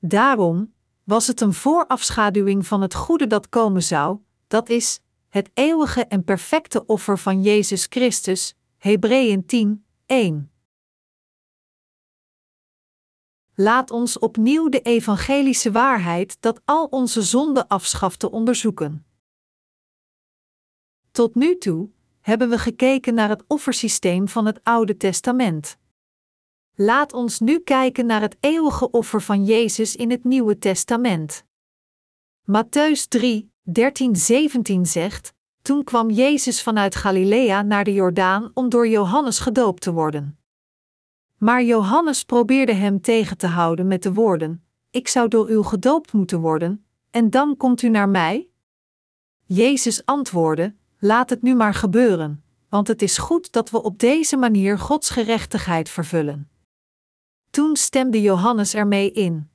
Daarom 0.00 0.74
was 1.04 1.26
het 1.26 1.40
een 1.40 1.52
voorafschaduwing 1.52 2.66
van 2.66 2.80
het 2.80 2.94
goede 2.94 3.26
dat 3.26 3.48
komen 3.48 3.82
zou, 3.82 4.18
dat 4.46 4.68
is, 4.68 5.00
het 5.28 5.50
eeuwige 5.54 6.06
en 6.06 6.24
perfecte 6.24 6.86
offer 6.86 7.18
van 7.18 7.42
Jezus 7.42 7.86
Christus, 7.88 8.54
Hebreeën 8.76 9.46
10, 9.46 9.84
1. 10.06 10.50
Laat 13.54 13.90
ons 13.90 14.18
opnieuw 14.18 14.68
de 14.68 14.80
evangelische 14.80 15.70
waarheid 15.70 16.36
dat 16.40 16.60
al 16.64 16.84
onze 16.86 17.22
zonden 17.22 17.66
afschafte 17.68 18.30
onderzoeken. 18.30 19.04
Tot 21.10 21.34
nu 21.34 21.58
toe 21.58 21.90
hebben 22.20 22.48
we 22.48 22.58
gekeken 22.58 23.14
naar 23.14 23.28
het 23.28 23.44
offersysteem 23.46 24.28
van 24.28 24.46
het 24.46 24.60
Oude 24.62 24.96
Testament. 24.96 25.78
Laat 26.82 27.12
ons 27.12 27.40
nu 27.40 27.58
kijken 27.58 28.06
naar 28.06 28.20
het 28.20 28.36
eeuwige 28.40 28.90
offer 28.90 29.22
van 29.22 29.44
Jezus 29.44 29.96
in 29.96 30.10
het 30.10 30.24
Nieuwe 30.24 30.58
Testament. 30.58 31.44
Matthäus 32.42 33.08
3, 33.08 33.52
13-17 33.68 34.80
zegt: 34.82 35.34
Toen 35.62 35.84
kwam 35.84 36.10
Jezus 36.10 36.62
vanuit 36.62 36.94
Galilea 36.94 37.62
naar 37.62 37.84
de 37.84 37.92
Jordaan 37.92 38.50
om 38.54 38.68
door 38.68 38.88
Johannes 38.88 39.38
gedoopt 39.38 39.82
te 39.82 39.92
worden. 39.92 40.38
Maar 41.36 41.62
Johannes 41.62 42.24
probeerde 42.24 42.72
hem 42.72 43.00
tegen 43.00 43.36
te 43.36 43.46
houden 43.46 43.86
met 43.86 44.02
de 44.02 44.12
woorden: 44.12 44.64
Ik 44.90 45.08
zou 45.08 45.28
door 45.28 45.50
u 45.50 45.62
gedoopt 45.62 46.12
moeten 46.12 46.40
worden, 46.40 46.84
en 47.10 47.30
dan 47.30 47.56
komt 47.56 47.82
u 47.82 47.88
naar 47.88 48.08
mij? 48.08 48.48
Jezus 49.44 50.04
antwoordde: 50.04 50.74
Laat 50.98 51.30
het 51.30 51.42
nu 51.42 51.54
maar 51.54 51.74
gebeuren, 51.74 52.44
want 52.68 52.88
het 52.88 53.02
is 53.02 53.18
goed 53.18 53.52
dat 53.52 53.70
we 53.70 53.82
op 53.82 53.98
deze 53.98 54.36
manier 54.36 54.78
Gods 54.78 55.10
gerechtigheid 55.10 55.88
vervullen. 55.88 56.50
Toen 57.50 57.76
stemde 57.76 58.20
Johannes 58.20 58.74
ermee 58.74 59.12
in. 59.12 59.50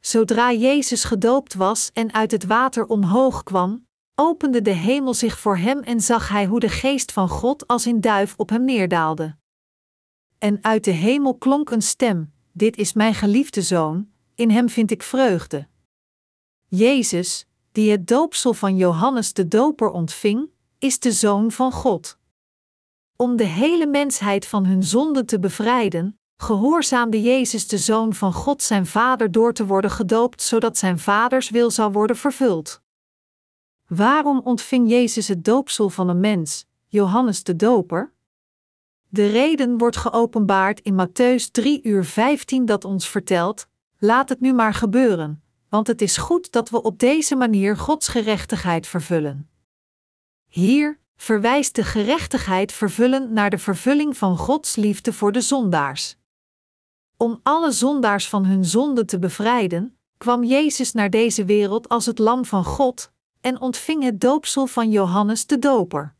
Zodra 0.00 0.52
Jezus 0.52 1.04
gedoopt 1.04 1.54
was 1.54 1.90
en 1.92 2.12
uit 2.12 2.30
het 2.30 2.44
water 2.44 2.86
omhoog 2.86 3.42
kwam, 3.42 3.86
opende 4.14 4.62
de 4.62 4.70
hemel 4.70 5.14
zich 5.14 5.38
voor 5.38 5.56
hem 5.56 5.80
en 5.80 6.00
zag 6.00 6.28
hij 6.28 6.46
hoe 6.46 6.60
de 6.60 6.68
geest 6.68 7.12
van 7.12 7.28
God 7.28 7.66
als 7.66 7.86
in 7.86 8.00
duif 8.00 8.34
op 8.36 8.48
hem 8.48 8.64
neerdaalde. 8.64 9.36
En 10.38 10.58
uit 10.64 10.84
de 10.84 10.90
hemel 10.90 11.34
klonk 11.34 11.70
een 11.70 11.82
stem: 11.82 12.32
Dit 12.52 12.76
is 12.76 12.92
mijn 12.92 13.14
geliefde 13.14 13.62
zoon, 13.62 14.10
in 14.34 14.50
hem 14.50 14.68
vind 14.68 14.90
ik 14.90 15.02
vreugde. 15.02 15.68
Jezus, 16.68 17.46
die 17.72 17.90
het 17.90 18.06
doopsel 18.06 18.54
van 18.54 18.76
Johannes 18.76 19.32
de 19.32 19.48
Doper 19.48 19.90
ontving, 19.90 20.50
is 20.78 20.98
de 20.98 21.12
zoon 21.12 21.50
van 21.50 21.72
God. 21.72 22.18
Om 23.16 23.36
de 23.36 23.44
hele 23.44 23.86
mensheid 23.86 24.46
van 24.46 24.66
hun 24.66 24.82
zonden 24.82 25.26
te 25.26 25.38
bevrijden, 25.38 26.20
gehoorzaamde 26.42 27.22
Jezus 27.22 27.68
de 27.68 27.78
Zoon 27.78 28.14
van 28.14 28.32
God 28.32 28.62
zijn 28.62 28.86
Vader 28.86 29.30
door 29.30 29.52
te 29.52 29.66
worden 29.66 29.90
gedoopt, 29.90 30.42
zodat 30.42 30.78
zijn 30.78 30.98
Vaders 30.98 31.50
wil 31.50 31.70
zou 31.70 31.92
worden 31.92 32.16
vervuld. 32.16 32.82
Waarom 33.86 34.40
ontving 34.44 34.88
Jezus 34.88 35.28
het 35.28 35.44
doopsel 35.44 35.90
van 35.90 36.08
een 36.08 36.20
mens, 36.20 36.66
Johannes 36.86 37.42
de 37.42 37.56
Doper? 37.56 38.12
De 39.08 39.26
reden 39.26 39.78
wordt 39.78 39.96
geopenbaard 39.96 40.80
in 40.80 41.06
Matthäus 41.06 41.50
3 41.50 41.82
uur 41.82 42.04
15 42.04 42.64
dat 42.64 42.84
ons 42.84 43.08
vertelt: 43.08 43.66
Laat 43.98 44.28
het 44.28 44.40
nu 44.40 44.52
maar 44.52 44.74
gebeuren, 44.74 45.42
want 45.68 45.86
het 45.86 46.02
is 46.02 46.16
goed 46.16 46.52
dat 46.52 46.70
we 46.70 46.82
op 46.82 46.98
deze 46.98 47.36
manier 47.36 47.76
Gods 47.76 48.08
gerechtigheid 48.08 48.86
vervullen. 48.86 49.50
Hier 50.48 50.98
verwijst 51.16 51.74
de 51.74 51.84
gerechtigheid 51.84 52.72
vervullen 52.72 53.32
naar 53.32 53.50
de 53.50 53.58
vervulling 53.58 54.16
van 54.16 54.36
Gods 54.36 54.76
liefde 54.76 55.12
voor 55.12 55.32
de 55.32 55.40
zondaars. 55.40 56.20
Om 57.22 57.40
alle 57.42 57.72
zondaars 57.72 58.28
van 58.28 58.44
hun 58.44 58.64
zonde 58.64 59.04
te 59.04 59.18
bevrijden, 59.18 59.98
kwam 60.18 60.44
Jezus 60.44 60.92
naar 60.92 61.10
deze 61.10 61.44
wereld 61.44 61.88
als 61.88 62.06
het 62.06 62.18
Lam 62.18 62.44
van 62.44 62.64
God 62.64 63.12
en 63.40 63.60
ontving 63.60 64.02
het 64.02 64.20
doopsel 64.20 64.66
van 64.66 64.90
Johannes 64.90 65.46
de 65.46 65.58
Doper. 65.58 66.14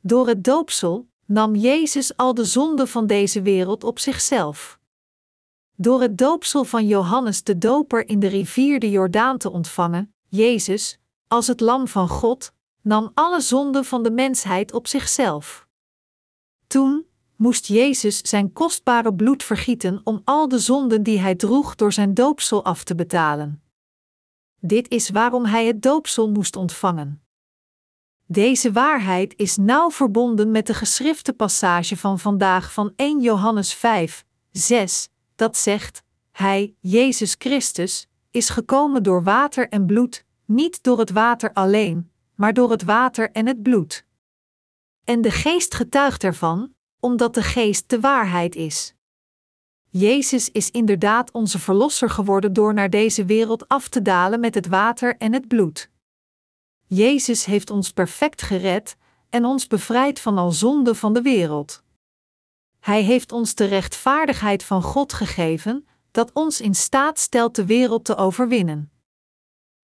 Door 0.00 0.28
het 0.28 0.44
doopsel 0.44 1.08
nam 1.26 1.54
Jezus 1.54 2.16
al 2.16 2.34
de 2.34 2.44
zonde 2.44 2.86
van 2.86 3.06
deze 3.06 3.42
wereld 3.42 3.84
op 3.84 3.98
zichzelf. 3.98 4.78
Door 5.76 6.00
het 6.00 6.18
doopsel 6.18 6.64
van 6.64 6.86
Johannes 6.86 7.42
de 7.42 7.58
Doper 7.58 8.08
in 8.08 8.20
de 8.20 8.28
rivier 8.28 8.80
de 8.80 8.90
Jordaan 8.90 9.38
te 9.38 9.50
ontvangen, 9.50 10.14
Jezus, 10.28 10.98
als 11.28 11.46
het 11.46 11.60
Lam 11.60 11.88
van 11.88 12.08
God, 12.08 12.52
nam 12.82 13.10
alle 13.14 13.40
zonde 13.40 13.84
van 13.84 14.02
de 14.02 14.10
mensheid 14.10 14.72
op 14.72 14.86
zichzelf. 14.86 15.66
Toen, 16.66 17.06
moest 17.42 17.66
Jezus 17.66 18.18
zijn 18.18 18.52
kostbare 18.52 19.14
bloed 19.14 19.42
vergieten 19.42 20.00
om 20.04 20.20
al 20.24 20.48
de 20.48 20.58
zonden 20.58 21.02
die 21.02 21.18
hij 21.18 21.34
droeg 21.34 21.74
door 21.74 21.92
zijn 21.92 22.14
doopsel 22.14 22.64
af 22.64 22.84
te 22.84 22.94
betalen. 22.94 23.62
Dit 24.60 24.90
is 24.90 25.10
waarom 25.10 25.44
hij 25.44 25.66
het 25.66 25.82
doopsel 25.82 26.30
moest 26.30 26.56
ontvangen. 26.56 27.22
Deze 28.26 28.72
waarheid 28.72 29.34
is 29.36 29.56
nauw 29.56 29.90
verbonden 29.90 30.50
met 30.50 30.66
de 30.66 30.74
geschrifte 30.74 31.32
passage 31.32 31.96
van 31.96 32.18
vandaag 32.18 32.72
van 32.72 32.92
1 32.96 33.20
Johannes 33.20 33.74
5, 33.74 34.24
6, 34.50 35.08
dat 35.34 35.56
zegt: 35.56 36.02
Hij, 36.32 36.74
Jezus 36.80 37.34
Christus, 37.38 38.08
is 38.30 38.48
gekomen 38.48 39.02
door 39.02 39.22
water 39.22 39.68
en 39.68 39.86
bloed, 39.86 40.24
niet 40.44 40.82
door 40.82 40.98
het 40.98 41.10
water 41.10 41.52
alleen, 41.52 42.10
maar 42.34 42.52
door 42.52 42.70
het 42.70 42.82
water 42.82 43.30
en 43.30 43.46
het 43.46 43.62
bloed. 43.62 44.06
En 45.04 45.20
de 45.20 45.30
geest 45.30 45.74
getuigt 45.74 46.24
ervan, 46.24 46.74
omdat 47.04 47.34
de 47.34 47.42
geest 47.42 47.88
de 47.90 48.00
waarheid 48.00 48.54
is. 48.54 48.94
Jezus 49.88 50.50
is 50.50 50.70
inderdaad 50.70 51.30
onze 51.30 51.58
verlosser 51.58 52.10
geworden 52.10 52.52
door 52.52 52.74
naar 52.74 52.90
deze 52.90 53.24
wereld 53.24 53.68
af 53.68 53.88
te 53.88 54.02
dalen 54.02 54.40
met 54.40 54.54
het 54.54 54.66
water 54.66 55.16
en 55.16 55.32
het 55.32 55.48
bloed. 55.48 55.90
Jezus 56.86 57.44
heeft 57.44 57.70
ons 57.70 57.92
perfect 57.92 58.42
gered 58.42 58.96
en 59.30 59.44
ons 59.44 59.66
bevrijd 59.66 60.20
van 60.20 60.38
al 60.38 60.52
zonde 60.52 60.94
van 60.94 61.12
de 61.12 61.22
wereld. 61.22 61.82
Hij 62.80 63.02
heeft 63.02 63.32
ons 63.32 63.54
de 63.54 63.64
rechtvaardigheid 63.64 64.64
van 64.64 64.82
God 64.82 65.12
gegeven, 65.12 65.86
dat 66.10 66.32
ons 66.32 66.60
in 66.60 66.74
staat 66.74 67.18
stelt 67.18 67.54
de 67.54 67.66
wereld 67.66 68.04
te 68.04 68.16
overwinnen. 68.16 68.92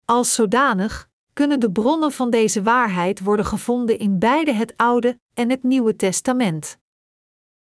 Als 0.06 0.34
zodanig 0.34 1.10
kunnen 1.34 1.60
de 1.60 1.72
bronnen 1.72 2.12
van 2.12 2.30
deze 2.30 2.64
waarheid 2.64 3.20
worden 3.20 3.46
gevonden 3.46 4.00
in 4.00 4.20
beide 4.20 4.54
het 4.54 4.74
Oude 4.78 5.20
en 5.34 5.50
het 5.50 5.64
Nieuwe 5.64 5.96
Testament. 5.96 6.80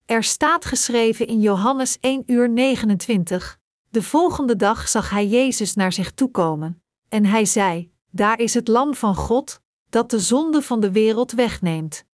Er 0.07 0.23
staat 0.23 0.65
geschreven 0.65 1.27
in 1.27 1.41
Johannes 1.41 1.97
1 1.99 2.23
uur 2.25 2.49
29: 2.49 3.59
De 3.89 4.03
volgende 4.03 4.55
dag 4.55 4.87
zag 4.87 5.09
hij 5.09 5.27
Jezus 5.27 5.73
naar 5.73 5.93
zich 5.93 6.11
toekomen, 6.11 6.83
en 7.09 7.25
hij 7.25 7.45
zei: 7.45 7.91
Daar 8.11 8.39
is 8.39 8.53
het 8.53 8.67
Lam 8.67 8.95
van 8.95 9.15
God, 9.15 9.61
dat 9.89 10.09
de 10.09 10.19
zonde 10.19 10.61
van 10.61 10.79
de 10.79 10.91
wereld 10.91 11.31
wegneemt. 11.31 12.05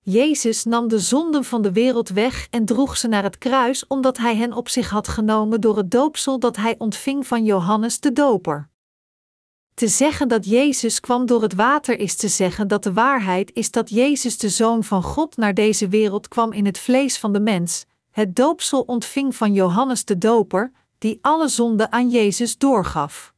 Jezus 0.00 0.64
nam 0.64 0.88
de 0.88 0.98
zonden 0.98 1.44
van 1.44 1.62
de 1.62 1.72
wereld 1.72 2.08
weg 2.08 2.46
en 2.50 2.64
droeg 2.64 2.96
ze 2.96 3.08
naar 3.08 3.22
het 3.22 3.38
kruis 3.38 3.86
omdat 3.86 4.18
hij 4.18 4.36
hen 4.36 4.52
op 4.52 4.68
zich 4.68 4.90
had 4.90 5.08
genomen 5.08 5.60
door 5.60 5.76
het 5.76 5.90
doopsel 5.90 6.38
dat 6.38 6.56
hij 6.56 6.74
ontving 6.78 7.26
van 7.26 7.44
Johannes 7.44 8.00
de 8.00 8.12
Doper. 8.12 8.70
Te 9.78 9.88
zeggen 9.88 10.28
dat 10.28 10.44
Jezus 10.44 11.00
kwam 11.00 11.26
door 11.26 11.42
het 11.42 11.54
water 11.54 11.98
is 11.98 12.16
te 12.16 12.28
zeggen 12.28 12.68
dat 12.68 12.82
de 12.82 12.92
waarheid 12.92 13.50
is 13.54 13.70
dat 13.70 13.90
Jezus 13.90 14.38
de 14.38 14.48
Zoon 14.48 14.84
van 14.84 15.02
God 15.02 15.36
naar 15.36 15.54
deze 15.54 15.88
wereld 15.88 16.28
kwam 16.28 16.52
in 16.52 16.66
het 16.66 16.78
vlees 16.78 17.18
van 17.18 17.32
de 17.32 17.40
mens, 17.40 17.84
het 18.10 18.36
doopsel 18.36 18.80
ontving 18.80 19.36
van 19.36 19.52
Johannes 19.52 20.04
de 20.04 20.18
Doper, 20.18 20.72
die 20.98 21.18
alle 21.20 21.48
zonden 21.48 21.92
aan 21.92 22.10
Jezus 22.10 22.58
doorgaf. 22.58 23.34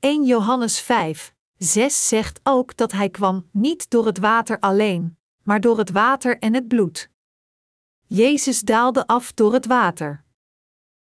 1 0.00 0.24
Johannes 0.24 0.80
5, 0.80 1.34
6 1.56 2.08
zegt 2.08 2.40
ook 2.42 2.76
dat 2.76 2.92
hij 2.92 3.08
kwam 3.08 3.48
niet 3.52 3.90
door 3.90 4.06
het 4.06 4.18
water 4.18 4.58
alleen, 4.60 5.18
maar 5.42 5.60
door 5.60 5.78
het 5.78 5.90
water 5.90 6.38
en 6.38 6.54
het 6.54 6.68
bloed. 6.68 7.10
Jezus 8.06 8.60
daalde 8.60 9.06
af 9.06 9.32
door 9.32 9.52
het 9.52 9.66
water. 9.66 10.24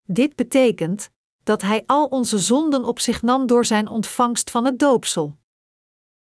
Dit 0.06 0.36
betekent 0.36 1.12
dat 1.44 1.62
Hij 1.62 1.84
al 1.86 2.06
onze 2.06 2.38
zonden 2.40 2.86
op 2.86 3.00
zich 3.00 3.22
nam 3.22 3.48
door 3.48 3.66
Zijn 3.66 3.88
ontvangst 3.88 4.50
van 4.50 4.66
het 4.66 4.80
doopsel. 4.80 5.38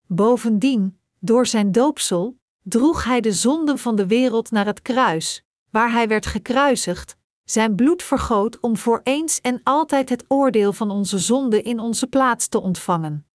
Bovendien, 0.07 0.99
door 1.20 1.45
Zijn 1.45 1.72
doopsel, 1.72 2.38
droeg 2.64 3.03
Hij 3.03 3.22
de 3.22 3.32
zonden 3.32 3.78
van 3.80 3.95
de 3.95 4.07
wereld 4.07 4.51
naar 4.51 4.66
het 4.66 4.82
kruis, 4.82 5.43
waar 5.70 5.91
Hij 5.91 6.07
werd 6.07 6.26
gekruisigd, 6.26 7.18
Zijn 7.43 7.76
bloed 7.76 8.03
vergoot 8.03 8.59
om 8.59 8.78
voor 8.78 9.01
eens 9.03 9.41
en 9.41 9.59
altijd 9.64 10.09
het 10.09 10.26
oordeel 10.28 10.74
van 10.74 10.91
onze 10.91 11.18
zonde 11.18 11.61
in 11.61 11.80
onze 11.80 12.07
plaats 12.07 12.47
te 12.47 12.61
ontvangen. 12.61 13.28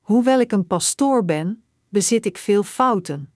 Hoewel 0.00 0.40
ik 0.40 0.52
een 0.52 0.66
pastoor 0.66 1.24
ben, 1.24 1.64
bezit 1.88 2.26
ik 2.26 2.38
veel 2.38 2.62
fouten. 2.62 3.32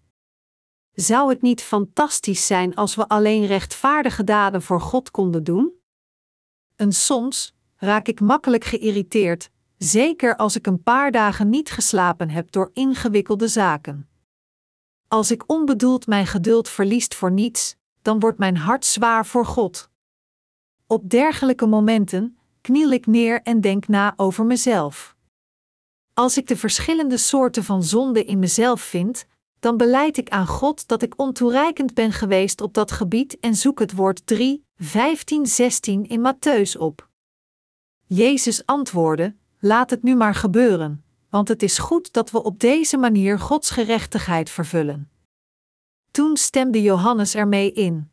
Zou 0.92 1.28
het 1.28 1.42
niet 1.42 1.62
fantastisch 1.62 2.46
zijn 2.46 2.74
als 2.74 2.94
we 2.94 3.08
alleen 3.08 3.46
rechtvaardige 3.46 4.24
daden 4.24 4.62
voor 4.62 4.80
God 4.80 5.10
konden 5.10 5.44
doen? 5.44 5.77
En 6.78 6.92
soms 6.92 7.54
raak 7.76 8.08
ik 8.08 8.20
makkelijk 8.20 8.64
geïrriteerd, 8.64 9.50
zeker 9.78 10.36
als 10.36 10.56
ik 10.56 10.66
een 10.66 10.82
paar 10.82 11.10
dagen 11.10 11.48
niet 11.48 11.70
geslapen 11.70 12.30
heb 12.30 12.52
door 12.52 12.70
ingewikkelde 12.72 13.48
zaken. 13.48 14.08
Als 15.08 15.30
ik 15.30 15.44
onbedoeld 15.46 16.06
mijn 16.06 16.26
geduld 16.26 16.68
verliest 16.68 17.14
voor 17.14 17.32
niets, 17.32 17.76
dan 18.02 18.20
wordt 18.20 18.38
mijn 18.38 18.56
hart 18.56 18.84
zwaar 18.84 19.26
voor 19.26 19.46
God. 19.46 19.90
Op 20.86 21.10
dergelijke 21.10 21.66
momenten 21.66 22.38
kniel 22.60 22.90
ik 22.90 23.06
neer 23.06 23.42
en 23.42 23.60
denk 23.60 23.88
na 23.88 24.14
over 24.16 24.44
mezelf. 24.44 25.16
Als 26.14 26.36
ik 26.36 26.46
de 26.46 26.56
verschillende 26.56 27.16
soorten 27.16 27.64
van 27.64 27.82
zonde 27.82 28.24
in 28.24 28.38
mezelf 28.38 28.80
vind, 28.80 29.26
dan 29.60 29.76
beleid 29.76 30.16
ik 30.16 30.28
aan 30.28 30.46
God 30.46 30.88
dat 30.88 31.02
ik 31.02 31.18
ontoereikend 31.18 31.94
ben 31.94 32.12
geweest 32.12 32.60
op 32.60 32.74
dat 32.74 32.92
gebied 32.92 33.38
en 33.40 33.54
zoek 33.54 33.78
het 33.78 33.92
woord 33.92 34.26
3, 34.26 34.64
15, 34.76 35.46
16 35.46 36.08
in 36.08 36.20
Matthäus 36.20 36.78
op. 36.78 37.08
Jezus 38.06 38.66
antwoordde: 38.66 39.34
Laat 39.58 39.90
het 39.90 40.02
nu 40.02 40.16
maar 40.16 40.34
gebeuren, 40.34 41.04
want 41.30 41.48
het 41.48 41.62
is 41.62 41.78
goed 41.78 42.12
dat 42.12 42.30
we 42.30 42.42
op 42.42 42.60
deze 42.60 42.96
manier 42.96 43.38
Gods 43.38 43.70
gerechtigheid 43.70 44.50
vervullen. 44.50 45.10
Toen 46.10 46.36
stemde 46.36 46.82
Johannes 46.82 47.34
ermee 47.34 47.72
in. 47.72 48.10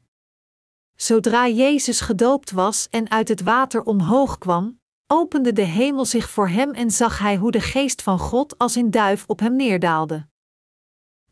Zodra 0.96 1.48
Jezus 1.48 2.02
gedoopt 2.02 2.52
was 2.52 2.88
en 2.90 3.10
uit 3.10 3.28
het 3.28 3.42
water 3.42 3.84
omhoog 3.84 4.38
kwam, 4.38 4.80
opende 5.08 5.54
de 5.54 5.62
hemel 5.62 6.06
zich 6.06 6.30
voor 6.30 6.48
hem 6.48 6.72
en 6.72 6.92
zag 6.92 7.20
hij 7.20 7.38
hoe 7.38 7.52
de 7.52 7.62
geest 7.62 8.02
van 8.02 8.20
God 8.20 8.58
als 8.58 8.78
in 8.78 8.92
duif 8.92 9.24
op 9.28 9.40
hem 9.40 9.56
neerdaalde. 9.56 10.28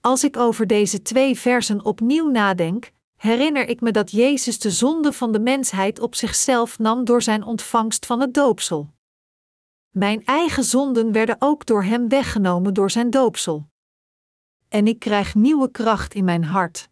Als 0.06 0.24
ik 0.24 0.38
over 0.38 0.68
deze 0.68 1.02
twee 1.02 1.40
versen 1.40 1.86
opnieuw 1.86 2.30
nadenk, 2.30 2.92
herinner 3.16 3.68
ik 3.68 3.82
me 3.82 3.92
dat 3.92 4.12
Jezus 4.12 4.60
de 4.60 4.72
zonde 4.72 5.14
van 5.14 5.32
de 5.32 5.40
mensheid 5.40 6.00
op 6.00 6.16
zichzelf 6.16 6.80
nam 6.80 7.06
door 7.06 7.22
zijn 7.22 7.44
ontvangst 7.44 8.06
van 8.06 8.20
het 8.20 8.34
doopsel. 8.34 8.94
Mijn 9.90 10.26
eigen 10.26 10.64
zonden 10.64 11.12
werden 11.12 11.36
ook 11.40 11.66
door 11.66 11.84
Hem 11.84 12.10
weggenomen 12.10 12.74
door 12.74 12.92
zijn 12.92 13.10
doopsel. 13.10 13.68
En 14.70 14.88
ik 14.88 15.00
krijg 15.00 15.36
nieuwe 15.36 15.72
kracht 15.72 16.14
in 16.14 16.24
mijn 16.24 16.44
hart. 16.44 16.90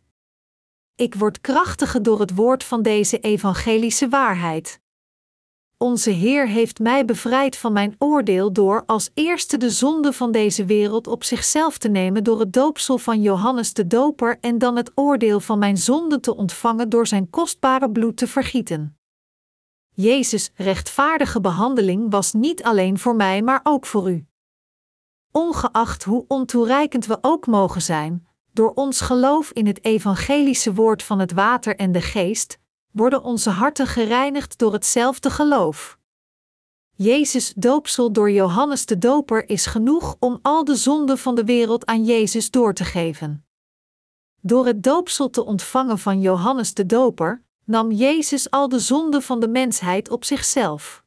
Ik 0.95 1.15
word 1.15 1.41
krachtiger 1.41 2.03
door 2.03 2.19
het 2.19 2.35
woord 2.35 2.63
van 2.63 2.81
deze 2.81 3.19
evangelische 3.19 4.09
waarheid. 4.09 4.80
Onze 5.81 6.09
Heer 6.09 6.47
heeft 6.47 6.79
mij 6.79 7.05
bevrijd 7.05 7.57
van 7.57 7.73
mijn 7.73 7.95
oordeel 7.97 8.51
door 8.53 8.83
als 8.85 9.09
eerste 9.13 9.57
de 9.57 9.69
zonde 9.69 10.13
van 10.13 10.31
deze 10.31 10.65
wereld 10.65 11.07
op 11.07 11.23
zichzelf 11.23 11.77
te 11.77 11.89
nemen 11.89 12.23
door 12.23 12.39
het 12.39 12.53
doopsel 12.53 12.97
van 12.97 13.21
Johannes 13.21 13.73
de 13.73 13.87
Doper 13.87 14.37
en 14.41 14.57
dan 14.57 14.75
het 14.75 14.91
oordeel 14.95 15.39
van 15.39 15.59
mijn 15.59 15.77
zonde 15.77 16.19
te 16.19 16.35
ontvangen 16.35 16.89
door 16.89 17.07
zijn 17.07 17.29
kostbare 17.29 17.91
bloed 17.91 18.17
te 18.17 18.27
vergieten. 18.27 18.97
Jezus' 19.89 20.51
rechtvaardige 20.55 21.41
behandeling 21.41 22.11
was 22.11 22.33
niet 22.33 22.63
alleen 22.63 22.99
voor 22.99 23.15
mij, 23.15 23.41
maar 23.41 23.59
ook 23.63 23.85
voor 23.85 24.11
u. 24.11 24.25
Ongeacht 25.31 26.03
hoe 26.03 26.25
ontoereikend 26.27 27.05
we 27.05 27.17
ook 27.21 27.47
mogen 27.47 27.81
zijn, 27.81 28.27
door 28.53 28.71
ons 28.73 29.01
geloof 29.01 29.51
in 29.51 29.67
het 29.67 29.83
evangelische 29.83 30.73
woord 30.73 31.03
van 31.03 31.19
het 31.19 31.31
water 31.31 31.75
en 31.75 31.91
de 31.91 32.01
geest, 32.01 32.59
worden 32.91 33.23
onze 33.23 33.49
harten 33.49 33.87
gereinigd 33.87 34.57
door 34.57 34.73
hetzelfde 34.73 35.29
geloof. 35.29 35.99
Jezus' 36.95 37.53
doopsel 37.55 38.11
door 38.11 38.31
Johannes 38.31 38.85
de 38.85 38.97
Doper 38.97 39.49
is 39.49 39.65
genoeg 39.65 40.15
om 40.19 40.39
al 40.41 40.63
de 40.63 40.75
zonden 40.75 41.17
van 41.17 41.35
de 41.35 41.43
wereld 41.43 41.85
aan 41.85 42.05
Jezus 42.05 42.51
door 42.51 42.73
te 42.73 42.85
geven. 42.85 43.45
Door 44.41 44.65
het 44.65 44.83
doopsel 44.83 45.29
te 45.29 45.45
ontvangen 45.45 45.99
van 45.99 46.21
Johannes 46.21 46.73
de 46.73 46.85
Doper, 46.85 47.43
nam 47.63 47.91
Jezus 47.91 48.49
al 48.49 48.69
de 48.69 48.79
zonden 48.79 49.21
van 49.21 49.39
de 49.39 49.47
mensheid 49.47 50.09
op 50.09 50.23
zichzelf. 50.23 51.03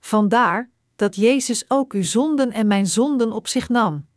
Vandaar 0.00 0.70
dat 0.96 1.16
Jezus 1.16 1.64
ook 1.68 1.92
uw 1.92 2.02
zonden 2.02 2.52
en 2.52 2.66
mijn 2.66 2.86
zonden 2.86 3.32
op 3.32 3.48
zich 3.48 3.68
nam. 3.68 4.07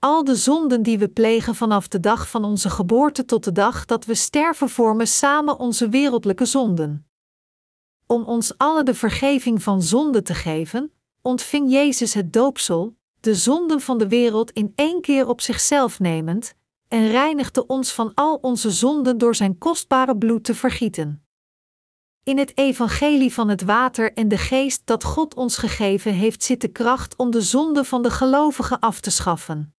Al 0.00 0.24
de 0.24 0.36
zonden 0.36 0.82
die 0.82 0.98
we 0.98 1.08
plegen 1.08 1.54
vanaf 1.54 1.88
de 1.88 2.00
dag 2.00 2.28
van 2.28 2.44
onze 2.44 2.70
geboorte 2.70 3.24
tot 3.24 3.44
de 3.44 3.52
dag 3.52 3.84
dat 3.84 4.04
we 4.04 4.14
sterven 4.14 4.68
vormen 4.68 5.06
samen 5.06 5.58
onze 5.58 5.88
wereldlijke 5.88 6.44
zonden. 6.44 7.06
Om 8.06 8.22
ons 8.22 8.58
alle 8.58 8.82
de 8.82 8.94
vergeving 8.94 9.62
van 9.62 9.82
zonde 9.82 10.22
te 10.22 10.34
geven, 10.34 10.92
ontving 11.22 11.70
Jezus 11.72 12.14
het 12.14 12.32
doopsel, 12.32 12.96
de 13.20 13.34
zonden 13.34 13.80
van 13.80 13.98
de 13.98 14.08
wereld 14.08 14.50
in 14.50 14.72
één 14.74 15.00
keer 15.00 15.28
op 15.28 15.40
zichzelf 15.40 15.98
nemend, 15.98 16.54
en 16.88 17.08
reinigde 17.08 17.66
ons 17.66 17.92
van 17.92 18.14
al 18.14 18.34
onze 18.34 18.70
zonden 18.70 19.18
door 19.18 19.34
zijn 19.34 19.58
kostbare 19.58 20.16
bloed 20.16 20.44
te 20.44 20.54
vergieten. 20.54 21.24
In 22.24 22.38
het 22.38 22.58
evangelie 22.58 23.32
van 23.32 23.48
het 23.48 23.62
water 23.62 24.12
en 24.12 24.28
de 24.28 24.38
geest 24.38 24.82
dat 24.84 25.04
God 25.04 25.34
ons 25.34 25.56
gegeven 25.56 26.12
heeft 26.12 26.42
zit 26.42 26.60
de 26.60 26.68
kracht 26.68 27.16
om 27.16 27.30
de 27.30 27.42
zonde 27.42 27.84
van 27.84 28.02
de 28.02 28.10
gelovigen 28.10 28.78
af 28.78 29.00
te 29.00 29.10
schaffen. 29.10 29.74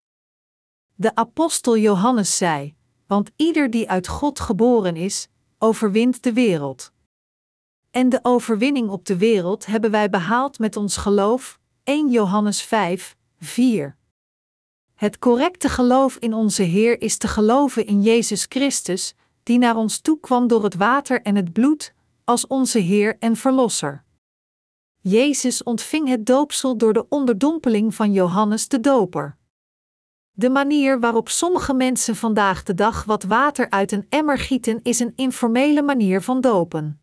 De 1.01 1.14
apostel 1.14 1.76
Johannes 1.76 2.36
zei: 2.36 2.74
Want 3.07 3.30
ieder 3.36 3.70
die 3.70 3.90
uit 3.90 4.09
God 4.09 4.40
geboren 4.40 4.96
is, 4.96 5.28
overwint 5.59 6.22
de 6.22 6.32
wereld. 6.32 6.92
En 7.90 8.09
de 8.09 8.18
overwinning 8.22 8.88
op 8.88 9.05
de 9.05 9.16
wereld 9.16 9.66
hebben 9.66 9.90
wij 9.90 10.11
behaald 10.11 10.59
met 10.59 10.76
ons 10.76 10.96
geloof. 10.96 11.59
1 11.84 12.11
Johannes 12.11 12.62
5, 12.62 13.16
4. 13.38 13.96
Het 14.94 15.18
correcte 15.18 15.68
geloof 15.68 16.16
in 16.16 16.34
onze 16.34 16.62
Heer 16.62 17.01
is 17.01 17.16
te 17.16 17.28
geloven 17.28 17.86
in 17.86 18.03
Jezus 18.03 18.46
Christus, 18.48 19.14
die 19.42 19.59
naar 19.59 19.76
ons 19.76 19.98
toe 19.98 20.20
kwam 20.20 20.46
door 20.46 20.64
het 20.64 20.74
water 20.74 21.22
en 21.22 21.36
het 21.36 21.53
bloed, 21.53 21.94
als 22.24 22.46
onze 22.46 22.78
Heer 22.78 23.16
en 23.18 23.36
Verlosser. 23.36 24.05
Jezus 25.01 25.62
ontving 25.62 26.09
het 26.09 26.26
doopsel 26.26 26.76
door 26.76 26.92
de 26.92 27.07
onderdompeling 27.09 27.94
van 27.94 28.12
Johannes 28.12 28.68
de 28.68 28.80
Doper. 28.80 29.38
De 30.41 30.51
manier 30.51 31.01
waarop 31.01 31.28
sommige 31.28 31.74
mensen 31.74 32.16
vandaag 32.16 32.62
de 32.62 32.74
dag 32.74 33.05
wat 33.05 33.22
water 33.22 33.70
uit 33.70 33.93
een 33.93 34.07
emmer 34.09 34.38
gieten 34.38 34.80
is 34.82 35.01
een 35.01 35.12
informele 35.16 35.82
manier 35.82 36.22
van 36.22 36.41
dopen. 36.41 37.03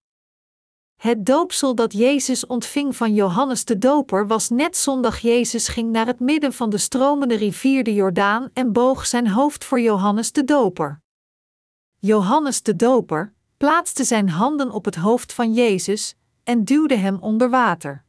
Het 0.95 1.25
doopsel 1.25 1.75
dat 1.75 1.93
Jezus 1.93 2.45
ontving 2.45 2.95
van 2.95 3.13
Johannes 3.13 3.65
de 3.65 3.77
Doper 3.77 4.27
was 4.27 4.49
net 4.49 4.77
zondag 4.77 5.19
Jezus 5.19 5.67
ging 5.67 5.91
naar 5.91 6.05
het 6.05 6.19
midden 6.19 6.53
van 6.53 6.69
de 6.69 6.77
stromende 6.77 7.35
rivier 7.35 7.83
de 7.83 7.93
Jordaan 7.93 8.49
en 8.53 8.73
boog 8.73 9.05
zijn 9.05 9.27
hoofd 9.27 9.63
voor 9.63 9.79
Johannes 9.79 10.31
de 10.31 10.43
Doper. 10.43 11.01
Johannes 11.99 12.61
de 12.63 12.75
Doper 12.75 13.33
plaatste 13.57 14.03
zijn 14.03 14.29
handen 14.29 14.71
op 14.71 14.85
het 14.85 14.95
hoofd 14.95 15.33
van 15.33 15.53
Jezus 15.53 16.15
en 16.43 16.63
duwde 16.63 16.95
hem 16.95 17.17
onder 17.21 17.49
water. 17.49 18.05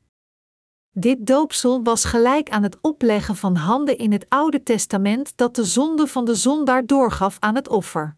Dit 0.99 1.27
doopsel 1.27 1.83
was 1.83 2.05
gelijk 2.05 2.51
aan 2.51 2.63
het 2.63 2.79
opleggen 2.81 3.37
van 3.37 3.57
handen 3.57 3.99
in 3.99 4.13
het 4.13 4.27
Oude 4.29 4.63
Testament 4.63 5.33
dat 5.37 5.55
de 5.55 5.65
zonde 5.65 6.07
van 6.07 6.25
de 6.25 6.35
zondaar 6.35 6.87
doorgaf 6.87 7.37
aan 7.41 7.55
het 7.55 7.69
offer. 7.69 8.17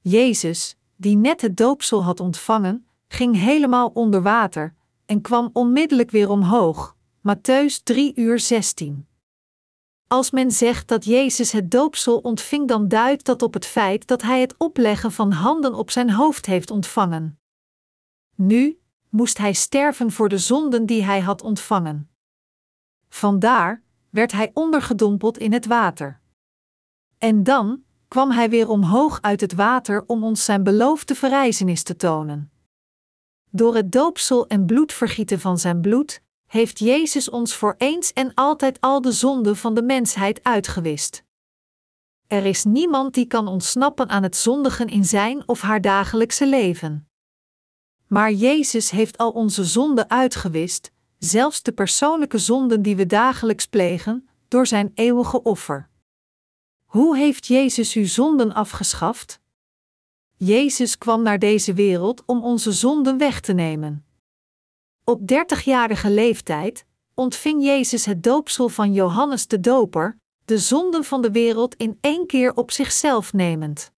Jezus, 0.00 0.76
die 0.96 1.16
net 1.16 1.40
het 1.40 1.56
doopsel 1.56 2.04
had 2.04 2.20
ontvangen, 2.20 2.86
ging 3.08 3.36
helemaal 3.36 3.90
onder 3.94 4.22
water 4.22 4.74
en 5.06 5.20
kwam 5.20 5.50
onmiddellijk 5.52 6.10
weer 6.10 6.30
omhoog. 6.30 6.96
Matthäus 7.18 7.82
3 7.82 8.12
uur 8.14 8.38
16. 8.38 9.06
Als 10.06 10.30
men 10.30 10.50
zegt 10.50 10.88
dat 10.88 11.04
Jezus 11.04 11.52
het 11.52 11.70
doopsel 11.70 12.18
ontving, 12.18 12.68
dan 12.68 12.88
duidt 12.88 13.24
dat 13.24 13.42
op 13.42 13.54
het 13.54 13.66
feit 13.66 14.06
dat 14.06 14.22
hij 14.22 14.40
het 14.40 14.54
opleggen 14.56 15.12
van 15.12 15.32
handen 15.32 15.74
op 15.74 15.90
zijn 15.90 16.10
hoofd 16.10 16.46
heeft 16.46 16.70
ontvangen. 16.70 17.40
Nu 18.34 18.78
moest 19.08 19.38
hij 19.38 19.52
sterven 19.52 20.12
voor 20.12 20.28
de 20.28 20.38
zonden 20.38 20.86
die 20.86 21.04
hij 21.04 21.20
had 21.20 21.42
ontvangen. 21.42 22.10
Vandaar 23.08 23.82
werd 24.10 24.32
hij 24.32 24.50
ondergedompeld 24.54 25.38
in 25.38 25.52
het 25.52 25.66
water. 25.66 26.20
En 27.18 27.42
dan 27.42 27.82
kwam 28.08 28.30
hij 28.30 28.50
weer 28.50 28.68
omhoog 28.68 29.18
uit 29.22 29.40
het 29.40 29.54
water 29.54 30.04
om 30.06 30.24
ons 30.24 30.44
zijn 30.44 30.62
beloofde 30.62 31.14
verrijzenis 31.14 31.82
te 31.82 31.96
tonen. 31.96 32.50
Door 33.50 33.74
het 33.74 33.92
doopsel 33.92 34.46
en 34.46 34.66
bloedvergieten 34.66 35.40
van 35.40 35.58
zijn 35.58 35.80
bloed 35.80 36.22
heeft 36.46 36.78
Jezus 36.78 37.30
ons 37.30 37.54
voor 37.54 37.74
eens 37.78 38.12
en 38.12 38.34
altijd 38.34 38.80
al 38.80 39.00
de 39.00 39.12
zonden 39.12 39.56
van 39.56 39.74
de 39.74 39.82
mensheid 39.82 40.42
uitgewist. 40.42 41.24
Er 42.26 42.44
is 42.44 42.64
niemand 42.64 43.14
die 43.14 43.26
kan 43.26 43.48
ontsnappen 43.48 44.08
aan 44.08 44.22
het 44.22 44.36
zondigen 44.36 44.88
in 44.88 45.04
zijn 45.04 45.48
of 45.48 45.60
haar 45.60 45.80
dagelijkse 45.80 46.46
leven. 46.46 47.07
Maar 48.08 48.32
Jezus 48.32 48.90
heeft 48.90 49.18
al 49.18 49.30
onze 49.30 49.64
zonden 49.64 50.10
uitgewist, 50.10 50.92
zelfs 51.18 51.62
de 51.62 51.72
persoonlijke 51.72 52.38
zonden 52.38 52.82
die 52.82 52.96
we 52.96 53.06
dagelijks 53.06 53.66
plegen, 53.66 54.28
door 54.48 54.66
zijn 54.66 54.92
eeuwige 54.94 55.42
offer. 55.42 55.88
Hoe 56.84 57.16
heeft 57.16 57.46
Jezus 57.46 57.94
uw 57.94 58.06
zonden 58.06 58.52
afgeschaft? 58.52 59.40
Jezus 60.36 60.98
kwam 60.98 61.22
naar 61.22 61.38
deze 61.38 61.74
wereld 61.74 62.22
om 62.26 62.44
onze 62.44 62.72
zonden 62.72 63.18
weg 63.18 63.40
te 63.40 63.52
nemen. 63.52 64.04
Op 65.04 65.26
dertigjarige 65.26 66.10
leeftijd 66.10 66.86
ontving 67.14 67.64
Jezus 67.64 68.04
het 68.04 68.22
doopsel 68.22 68.68
van 68.68 68.92
Johannes 68.92 69.46
de 69.46 69.60
Doper, 69.60 70.18
de 70.44 70.58
zonden 70.58 71.04
van 71.04 71.22
de 71.22 71.30
wereld 71.30 71.74
in 71.74 71.98
één 72.00 72.26
keer 72.26 72.54
op 72.54 72.70
zichzelf 72.70 73.32
nemend. 73.32 73.92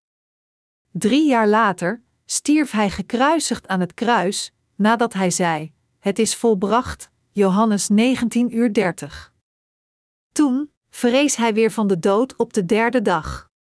Drie 0.92 1.26
jaar 1.26 1.48
later 1.48 2.02
stierf 2.30 2.70
hij 2.70 2.90
gekruisigd 2.90 3.68
aan 3.68 3.80
het 3.80 3.94
kruis, 3.94 4.52
nadat 4.74 5.12
hij 5.12 5.30
zei: 5.30 5.72
Het 5.98 6.18
is 6.18 6.36
volbracht, 6.36 7.10
Johannes 7.30 7.88
19 7.88 8.56
uur 8.56 8.72
30. 8.72 9.32
Toen 10.32 10.72
verrees 10.90 11.36
hij 11.36 11.54
weer 11.54 11.70
van 11.70 11.86
de 11.86 11.98
dood 11.98 12.36
op 12.36 12.52
de 12.52 12.64
derde 12.64 13.02
dag. 13.02 13.50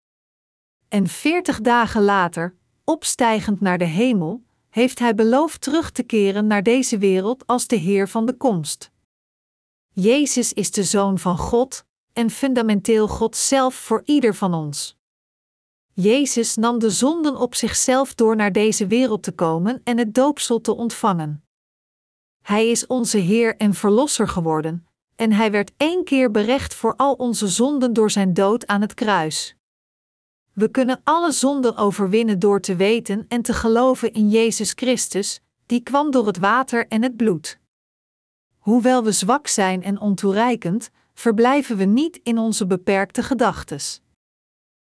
En 0.88 1.06
veertig 1.06 1.60
dagen 1.60 2.02
later, 2.02 2.56
opstijgend 2.84 3.60
naar 3.60 3.78
de 3.78 3.84
hemel, 3.84 4.42
heeft 4.68 4.98
hij 4.98 5.14
beloofd 5.14 5.60
terug 5.60 5.90
te 5.90 6.02
keren 6.02 6.46
naar 6.46 6.62
deze 6.62 6.98
wereld 6.98 7.46
als 7.46 7.66
de 7.66 7.76
Heer 7.76 8.08
van 8.08 8.26
de 8.26 8.36
komst. 8.36 8.90
Jezus 9.92 10.52
is 10.52 10.70
de 10.70 10.84
Zoon 10.84 11.18
van 11.18 11.38
God 11.38 11.84
en 12.12 12.30
fundamenteel 12.30 13.08
God 13.08 13.36
zelf 13.36 13.74
voor 13.74 14.02
ieder 14.04 14.34
van 14.34 14.54
ons. 14.54 14.98
Jezus 16.00 16.56
nam 16.56 16.78
de 16.78 16.90
zonden 16.90 17.36
op 17.36 17.54
zichzelf 17.54 18.14
door 18.14 18.36
naar 18.36 18.52
deze 18.52 18.86
wereld 18.86 19.22
te 19.22 19.32
komen 19.32 19.80
en 19.84 19.98
het 19.98 20.14
doopsel 20.14 20.60
te 20.60 20.76
ontvangen. 20.76 21.44
Hij 22.42 22.70
is 22.70 22.86
onze 22.86 23.18
Heer 23.18 23.56
en 23.56 23.74
Verlosser 23.74 24.28
geworden, 24.28 24.86
en 25.16 25.32
hij 25.32 25.50
werd 25.50 25.72
één 25.76 26.04
keer 26.04 26.30
berecht 26.30 26.74
voor 26.74 26.94
al 26.96 27.14
onze 27.14 27.48
zonden 27.48 27.92
door 27.92 28.10
zijn 28.10 28.34
dood 28.34 28.66
aan 28.66 28.80
het 28.80 28.94
kruis. 28.94 29.56
We 30.52 30.68
kunnen 30.68 31.00
alle 31.04 31.32
zonden 31.32 31.76
overwinnen 31.76 32.38
door 32.38 32.60
te 32.60 32.76
weten 32.76 33.24
en 33.28 33.42
te 33.42 33.52
geloven 33.52 34.12
in 34.12 34.28
Jezus 34.28 34.72
Christus, 34.72 35.40
die 35.66 35.80
kwam 35.80 36.10
door 36.10 36.26
het 36.26 36.38
water 36.38 36.88
en 36.88 37.02
het 37.02 37.16
bloed. 37.16 37.58
Hoewel 38.58 39.04
we 39.04 39.12
zwak 39.12 39.46
zijn 39.46 39.82
en 39.82 40.00
ontoereikend, 40.00 40.90
verblijven 41.14 41.76
we 41.76 41.84
niet 41.84 42.20
in 42.22 42.38
onze 42.38 42.66
beperkte 42.66 43.22
gedachtes. 43.22 44.00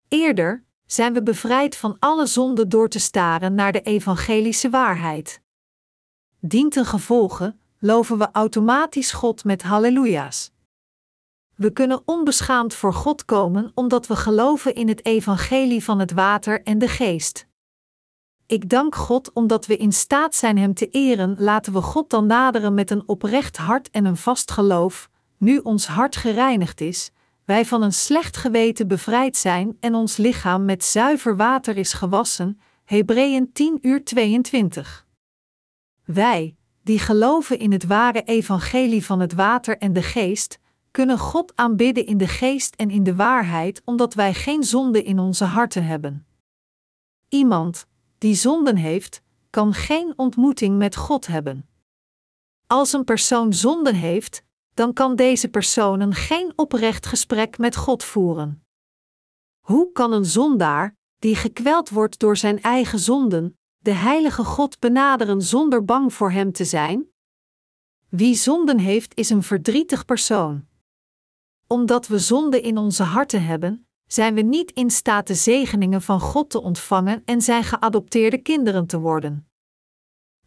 Eerder 0.07 0.67
zijn 0.91 1.13
we 1.13 1.23
bevrijd 1.23 1.75
van 1.75 1.95
alle 1.99 2.25
zonden 2.25 2.69
door 2.69 2.89
te 2.89 2.99
staren 2.99 3.55
naar 3.55 3.71
de 3.71 3.81
evangelische 3.81 4.69
waarheid. 4.69 5.41
Dient 6.39 6.75
een 6.75 6.85
gevolge, 6.85 7.55
loven 7.79 8.17
we 8.17 8.29
automatisch 8.31 9.11
God 9.11 9.43
met 9.43 9.63
halleluja's. 9.63 10.51
We 11.55 11.71
kunnen 11.71 12.01
onbeschaamd 12.05 12.73
voor 12.73 12.93
God 12.93 13.25
komen 13.25 13.71
omdat 13.75 14.07
we 14.07 14.15
geloven 14.15 14.75
in 14.75 14.87
het 14.87 15.05
evangelie 15.05 15.83
van 15.83 15.99
het 15.99 16.11
water 16.11 16.63
en 16.63 16.77
de 16.77 16.87
geest. 16.87 17.47
Ik 18.45 18.69
dank 18.69 18.95
God 18.95 19.33
omdat 19.33 19.65
we 19.65 19.77
in 19.77 19.93
staat 19.93 20.35
zijn 20.35 20.57
Hem 20.57 20.73
te 20.73 20.87
eren, 20.87 21.35
laten 21.37 21.73
we 21.73 21.81
God 21.81 22.09
dan 22.09 22.25
naderen 22.25 22.73
met 22.73 22.91
een 22.91 23.07
oprecht 23.07 23.57
hart 23.57 23.89
en 23.89 24.05
een 24.05 24.17
vast 24.17 24.51
geloof, 24.51 25.09
nu 25.37 25.57
ons 25.57 25.87
hart 25.87 26.15
gereinigd 26.15 26.81
is, 26.81 27.11
wij 27.49 27.65
van 27.65 27.81
een 27.81 27.93
slecht 27.93 28.37
geweten 28.37 28.87
bevrijd 28.87 29.37
zijn 29.37 29.77
en 29.79 29.95
ons 29.95 30.17
lichaam 30.17 30.65
met 30.65 30.83
zuiver 30.83 31.35
water 31.35 31.77
is 31.77 31.93
gewassen. 31.93 32.59
Hebreeën 32.85 33.51
10 33.51 33.79
uur 33.81 34.03
22. 34.03 35.07
Wij, 36.05 36.55
die 36.83 36.99
geloven 36.99 37.59
in 37.59 37.71
het 37.71 37.85
ware 37.85 38.23
evangelie 38.23 39.05
van 39.05 39.19
het 39.19 39.33
water 39.33 39.77
en 39.77 39.93
de 39.93 40.01
geest, 40.01 40.59
kunnen 40.91 41.17
God 41.17 41.51
aanbidden 41.55 42.05
in 42.05 42.17
de 42.17 42.27
geest 42.27 42.75
en 42.75 42.89
in 42.89 43.03
de 43.03 43.15
waarheid, 43.15 43.81
omdat 43.85 44.13
wij 44.13 44.33
geen 44.33 44.63
zonde 44.63 45.03
in 45.03 45.19
onze 45.19 45.45
harten 45.45 45.85
hebben. 45.85 46.27
Iemand 47.29 47.85
die 48.17 48.35
zonden 48.35 48.75
heeft, 48.75 49.21
kan 49.49 49.73
geen 49.73 50.13
ontmoeting 50.15 50.77
met 50.77 50.95
God 50.95 51.27
hebben. 51.27 51.69
Als 52.67 52.93
een 52.93 53.03
persoon 53.03 53.53
zonden 53.53 53.95
heeft, 53.95 54.43
dan 54.79 54.93
kan 54.93 55.15
deze 55.15 55.49
persoon 55.49 56.13
geen 56.13 56.53
oprecht 56.55 57.05
gesprek 57.05 57.57
met 57.57 57.75
God 57.75 58.03
voeren. 58.03 58.63
Hoe 59.59 59.91
kan 59.91 60.11
een 60.11 60.25
zondaar, 60.25 60.95
die 61.17 61.35
gekweld 61.35 61.89
wordt 61.89 62.19
door 62.19 62.37
zijn 62.37 62.61
eigen 62.61 62.99
zonden, 62.99 63.59
de 63.77 63.91
heilige 63.91 64.43
God 64.43 64.79
benaderen 64.79 65.41
zonder 65.41 65.85
bang 65.85 66.13
voor 66.13 66.31
hem 66.31 66.51
te 66.51 66.65
zijn? 66.65 67.07
Wie 68.09 68.35
zonden 68.35 68.77
heeft, 68.77 69.15
is 69.15 69.29
een 69.29 69.43
verdrietig 69.43 70.05
persoon 70.05 70.67
omdat 71.67 72.07
we 72.07 72.19
zonde 72.19 72.61
in 72.61 72.77
onze 72.77 73.03
harten 73.03 73.45
hebben, 73.45 73.87
zijn 74.07 74.33
we 74.33 74.41
niet 74.41 74.71
in 74.71 74.89
staat 74.89 75.27
de 75.27 75.35
zegeningen 75.35 76.01
van 76.01 76.19
God 76.19 76.49
te 76.49 76.61
ontvangen 76.61 77.21
en 77.25 77.41
zijn 77.41 77.63
geadopteerde 77.63 78.37
kinderen 78.37 78.87
te 78.87 78.99
worden. 78.99 79.48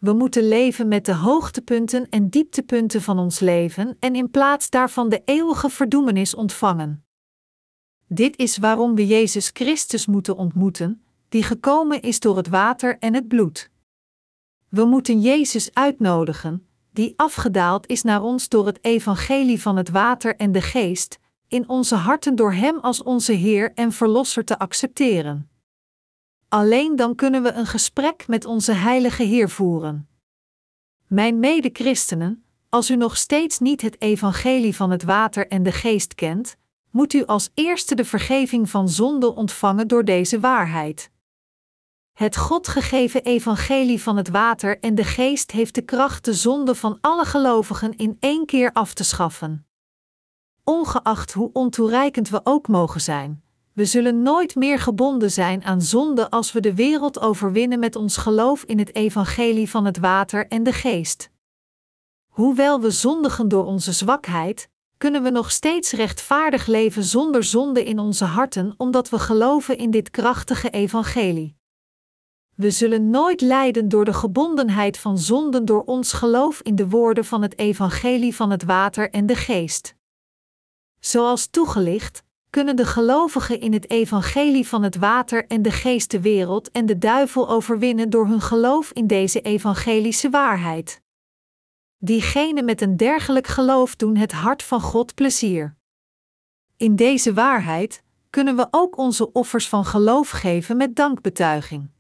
We 0.03 0.12
moeten 0.12 0.48
leven 0.48 0.88
met 0.88 1.05
de 1.05 1.14
hoogtepunten 1.14 2.09
en 2.09 2.28
dieptepunten 2.28 3.03
van 3.03 3.18
ons 3.18 3.40
leven 3.40 3.96
en 3.98 4.14
in 4.14 4.30
plaats 4.30 4.70
daarvan 4.70 5.09
de 5.09 5.22
eeuwige 5.24 5.68
verdoemenis 5.70 6.34
ontvangen. 6.34 7.05
Dit 8.07 8.38
is 8.38 8.57
waarom 8.57 8.94
we 8.94 9.07
Jezus 9.07 9.50
Christus 9.53 10.07
moeten 10.07 10.36
ontmoeten, 10.36 11.03
die 11.28 11.42
gekomen 11.42 12.03
is 12.03 12.20
door 12.20 12.36
het 12.36 12.48
water 12.48 12.98
en 12.98 13.14
het 13.14 13.28
bloed. 13.28 13.70
We 14.68 14.84
moeten 14.84 15.20
Jezus 15.20 15.74
uitnodigen, 15.74 16.66
die 16.92 17.12
afgedaald 17.16 17.86
is 17.86 18.03
naar 18.03 18.22
ons 18.22 18.48
door 18.48 18.66
het 18.66 18.84
evangelie 18.84 19.61
van 19.61 19.76
het 19.76 19.90
water 19.90 20.36
en 20.36 20.53
de 20.53 20.62
geest, 20.62 21.18
in 21.48 21.68
onze 21.68 21.94
harten 21.94 22.34
door 22.34 22.53
Hem 22.53 22.78
als 22.78 23.03
onze 23.03 23.32
Heer 23.32 23.72
en 23.74 23.92
Verlosser 23.92 24.44
te 24.44 24.59
accepteren. 24.59 25.51
Alleen 26.53 26.96
dan 26.96 27.14
kunnen 27.14 27.42
we 27.42 27.53
een 27.53 27.66
gesprek 27.66 28.28
met 28.28 28.44
onze 28.44 28.72
Heilige 28.72 29.22
Heer 29.22 29.50
voeren. 29.50 30.09
Mijn 31.07 31.38
mede-christenen, 31.38 32.44
als 32.68 32.90
u 32.90 32.96
nog 32.96 33.16
steeds 33.16 33.59
niet 33.59 33.80
het 33.80 34.00
evangelie 34.00 34.76
van 34.76 34.90
het 34.90 35.03
water 35.03 35.48
en 35.48 35.62
de 35.62 35.72
geest 35.72 36.14
kent, 36.14 36.57
moet 36.90 37.12
u 37.12 37.24
als 37.24 37.50
eerste 37.55 37.94
de 37.94 38.05
vergeving 38.05 38.70
van 38.70 38.88
zonde 38.88 39.34
ontvangen 39.34 39.88
door 39.88 40.05
deze 40.05 40.40
waarheid. 40.40 41.11
Het 42.12 42.36
God 42.36 42.68
gegeven 42.68 43.22
evangelie 43.22 44.03
van 44.03 44.16
het 44.16 44.28
water 44.28 44.80
en 44.80 44.94
de 44.94 45.05
geest 45.05 45.50
heeft 45.50 45.74
de 45.74 45.82
kracht 45.82 46.24
de 46.24 46.34
zonde 46.34 46.74
van 46.74 46.98
alle 47.00 47.24
gelovigen 47.24 47.96
in 47.96 48.16
één 48.20 48.46
keer 48.46 48.72
af 48.72 48.94
te 48.94 49.05
schaffen. 49.05 49.66
Ongeacht 50.64 51.32
hoe 51.32 51.50
ontoereikend 51.53 52.28
we 52.28 52.40
ook 52.44 52.68
mogen 52.68 53.00
zijn, 53.00 53.41
we 53.75 53.85
zullen 53.85 54.23
nooit 54.23 54.55
meer 54.55 54.79
gebonden 54.79 55.31
zijn 55.31 55.64
aan 55.64 55.83
zonde 55.83 56.31
als 56.31 56.53
we 56.53 56.61
de 56.61 56.75
wereld 56.75 57.20
overwinnen 57.20 57.79
met 57.79 57.97
ons 57.97 58.16
geloof 58.16 58.62
in 58.64 58.79
het 58.79 58.95
evangelie 58.95 59.70
van 59.70 59.85
het 59.85 59.99
water 59.99 60.49
en 60.49 60.62
de 60.62 60.73
geest. 60.73 61.31
Hoewel 62.29 62.81
we 62.81 62.91
zondigen 62.91 63.49
door 63.49 63.64
onze 63.64 63.93
zwakheid, 63.93 64.68
kunnen 64.97 65.23
we 65.23 65.31
nog 65.31 65.51
steeds 65.51 65.93
rechtvaardig 65.93 66.66
leven 66.66 67.05
zonder 67.05 67.45
zonde 67.45 67.85
in 67.85 67.99
onze 67.99 68.25
harten, 68.25 68.75
omdat 68.77 69.09
we 69.09 69.18
geloven 69.18 69.77
in 69.79 69.91
dit 69.91 70.11
krachtige 70.11 70.70
evangelie. 70.70 71.57
We 72.55 72.70
zullen 72.70 73.11
nooit 73.11 73.41
lijden 73.41 73.89
door 73.89 74.05
de 74.05 74.12
gebondenheid 74.12 74.99
van 74.99 75.18
zonden 75.18 75.64
door 75.64 75.83
ons 75.83 76.12
geloof 76.12 76.61
in 76.61 76.77
de 76.77 76.89
woorden 76.89 77.25
van 77.25 77.43
het 77.43 77.59
evangelie 77.59 78.37
van 78.37 78.51
het 78.51 78.64
water 78.64 79.11
en 79.11 79.27
de 79.27 79.37
geest. 79.37 79.95
Zoals 81.01 81.47
toegelicht, 81.47 82.23
kunnen 82.53 82.76
de 82.76 82.86
gelovigen 82.86 83.61
in 83.61 83.72
het 83.72 83.90
evangelie 83.90 84.68
van 84.68 84.82
het 84.82 84.96
water 84.96 85.46
en 85.46 85.62
de 85.62 85.70
geest 85.70 86.11
de 86.11 86.20
wereld 86.20 86.70
en 86.70 86.86
de 86.86 86.98
duivel 86.98 87.48
overwinnen 87.48 88.11
door 88.11 88.26
hun 88.26 88.40
geloof 88.40 88.90
in 88.92 89.07
deze 89.07 89.40
evangelische 89.40 90.30
waarheid. 90.30 91.00
Diegenen 91.98 92.64
met 92.64 92.80
een 92.80 92.96
dergelijk 92.96 93.46
geloof 93.46 93.96
doen 93.96 94.16
het 94.16 94.32
hart 94.32 94.62
van 94.62 94.80
God 94.80 95.14
plezier. 95.14 95.76
In 96.76 96.96
deze 96.96 97.32
waarheid 97.32 98.03
kunnen 98.30 98.57
we 98.57 98.66
ook 98.70 98.96
onze 98.96 99.32
offers 99.32 99.68
van 99.68 99.84
geloof 99.84 100.30
geven 100.30 100.76
met 100.76 100.96
dankbetuiging. 100.96 101.90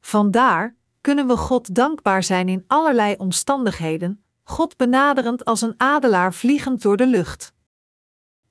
Vandaar 0.00 0.76
kunnen 1.00 1.26
we 1.26 1.36
God 1.36 1.74
dankbaar 1.74 2.22
zijn 2.22 2.48
in 2.48 2.64
allerlei 2.66 3.14
omstandigheden, 3.18 4.24
God 4.42 4.76
benaderend 4.76 5.44
als 5.44 5.60
een 5.60 5.74
adelaar 5.76 6.34
vliegend 6.34 6.82
door 6.82 6.96
de 6.96 7.06
lucht. 7.06 7.58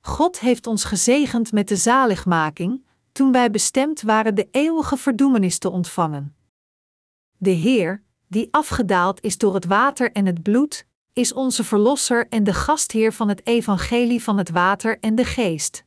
God 0.00 0.40
heeft 0.40 0.66
ons 0.66 0.84
gezegend 0.84 1.52
met 1.52 1.68
de 1.68 1.76
zaligmaking, 1.76 2.84
toen 3.12 3.32
wij 3.32 3.50
bestemd 3.50 4.02
waren 4.02 4.34
de 4.34 4.48
eeuwige 4.50 4.96
verdoemenis 4.96 5.58
te 5.58 5.70
ontvangen. 5.70 6.36
De 7.36 7.50
Heer, 7.50 8.02
die 8.28 8.48
afgedaald 8.50 9.20
is 9.20 9.38
door 9.38 9.54
het 9.54 9.64
water 9.64 10.12
en 10.12 10.26
het 10.26 10.42
bloed, 10.42 10.86
is 11.12 11.32
onze 11.32 11.64
Verlosser 11.64 12.28
en 12.28 12.44
de 12.44 12.54
gastheer 12.54 13.12
van 13.12 13.28
het 13.28 13.46
evangelie 13.46 14.22
van 14.22 14.38
het 14.38 14.50
water 14.50 14.98
en 15.00 15.14
de 15.14 15.24
geest. 15.24 15.84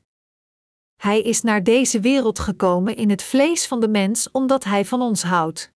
Hij 0.95 1.21
is 1.21 1.41
naar 1.41 1.63
deze 1.63 1.99
wereld 1.99 2.39
gekomen 2.39 2.95
in 2.95 3.09
het 3.09 3.23
vlees 3.23 3.67
van 3.67 3.79
de 3.79 3.87
mens 3.87 4.31
omdat 4.31 4.63
hij 4.63 4.85
van 4.85 5.01
ons 5.01 5.23
houdt. 5.23 5.71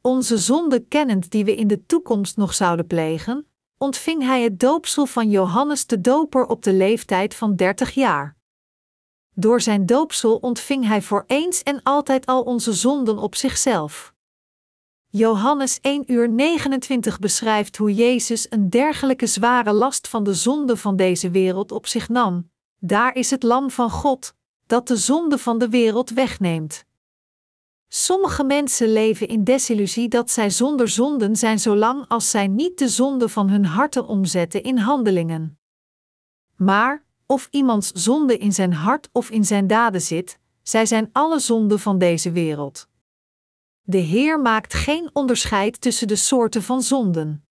Onze 0.00 0.38
zonde 0.38 0.80
kennend 0.80 1.30
die 1.30 1.44
we 1.44 1.54
in 1.54 1.66
de 1.66 1.86
toekomst 1.86 2.36
nog 2.36 2.54
zouden 2.54 2.86
plegen, 2.86 3.46
ontving 3.84 4.22
hij 4.22 4.42
het 4.42 4.60
doopsel 4.60 5.06
van 5.06 5.30
Johannes 5.30 5.86
de 5.86 6.00
Doper 6.00 6.46
op 6.46 6.62
de 6.62 6.72
leeftijd 6.72 7.34
van 7.34 7.56
30 7.56 7.90
jaar. 7.90 8.36
Door 9.34 9.60
zijn 9.60 9.86
doopsel 9.86 10.36
ontving 10.36 10.86
hij 10.86 11.02
voor 11.02 11.24
eens 11.26 11.62
en 11.62 11.82
altijd 11.82 12.26
al 12.26 12.42
onze 12.42 12.72
zonden 12.72 13.18
op 13.18 13.34
zichzelf. 13.34 14.14
Johannes 15.06 15.80
1 15.80 16.12
uur 16.12 16.28
29 16.28 17.18
beschrijft 17.18 17.76
hoe 17.76 17.94
Jezus 17.94 18.46
een 18.50 18.70
dergelijke 18.70 19.26
zware 19.26 19.72
last 19.72 20.08
van 20.08 20.24
de 20.24 20.34
zonde 20.34 20.76
van 20.76 20.96
deze 20.96 21.30
wereld 21.30 21.72
op 21.72 21.86
zich 21.86 22.08
nam. 22.08 22.50
Daar 22.78 23.14
is 23.14 23.30
het 23.30 23.42
lam 23.42 23.70
van 23.70 23.90
God, 23.90 24.34
dat 24.66 24.88
de 24.88 24.96
zonde 24.96 25.38
van 25.38 25.58
de 25.58 25.68
wereld 25.68 26.10
wegneemt. 26.10 26.84
Sommige 27.96 28.44
mensen 28.44 28.92
leven 28.92 29.28
in 29.28 29.44
desillusie 29.44 30.08
dat 30.08 30.30
zij 30.30 30.50
zonder 30.50 30.88
zonden 30.88 31.36
zijn 31.36 31.58
zolang 31.58 32.08
als 32.08 32.30
zij 32.30 32.46
niet 32.46 32.78
de 32.78 32.88
zonde 32.88 33.28
van 33.28 33.48
hun 33.48 33.64
harten 33.64 34.06
omzetten 34.06 34.62
in 34.62 34.78
handelingen. 34.78 35.58
Maar, 36.56 37.04
of 37.26 37.48
iemands 37.50 37.92
zonde 37.92 38.38
in 38.38 38.52
zijn 38.52 38.72
hart 38.72 39.08
of 39.12 39.30
in 39.30 39.44
zijn 39.44 39.66
daden 39.66 40.00
zit, 40.00 40.38
zij 40.62 40.86
zijn 40.86 41.08
alle 41.12 41.38
zonden 41.38 41.78
van 41.78 41.98
deze 41.98 42.32
wereld. 42.32 42.88
De 43.82 43.98
Heer 43.98 44.40
maakt 44.40 44.74
geen 44.74 45.10
onderscheid 45.12 45.80
tussen 45.80 46.08
de 46.08 46.16
soorten 46.16 46.62
van 46.62 46.82
zonden. 46.82 47.46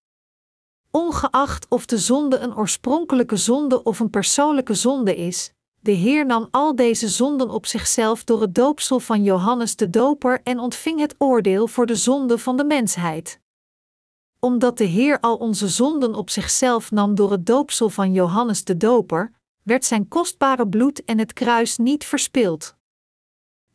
Ongeacht 0.92 1.68
of 1.70 1.86
de 1.86 1.98
zonde 1.98 2.38
een 2.38 2.56
oorspronkelijke 2.56 3.38
zonde 3.38 3.84
of 3.84 4.00
een 4.00 4.10
persoonlijke 4.10 4.74
zonde 4.74 5.16
is, 5.16 5.54
de 5.84 5.92
Heer 5.92 6.26
nam 6.26 6.48
al 6.52 6.76
deze 6.76 7.10
zonden 7.10 7.50
op 7.50 7.66
zichzelf 7.66 8.24
door 8.24 8.42
het 8.42 8.56
doopsel 8.56 9.00
van 9.00 9.24
Johannes 9.24 9.76
de 9.76 9.90
Doper 9.90 10.42
en 10.44 10.60
ontving 10.60 11.00
het 11.00 11.16
oordeel 11.18 11.68
voor 11.68 11.86
de 11.86 11.96
zonde 11.96 12.38
van 12.38 12.58
de 12.58 12.64
mensheid. 12.64 13.40
Omdat 14.40 14.78
de 14.78 14.84
Heer 14.84 15.20
al 15.20 15.36
onze 15.36 15.68
zonden 15.68 16.16
op 16.16 16.30
zichzelf 16.30 16.92
nam 16.92 17.16
door 17.16 17.32
het 17.32 17.46
doopsel 17.46 17.90
van 17.90 18.14
Johannes 18.14 18.64
de 18.64 18.78
Doper, 18.78 19.32
werd 19.64 19.86
zijn 19.86 20.08
kostbare 20.08 20.68
bloed 20.68 21.04
en 21.04 21.18
het 21.18 21.34
kruis 21.34 21.78
niet 21.78 22.06
verspild. 22.06 22.76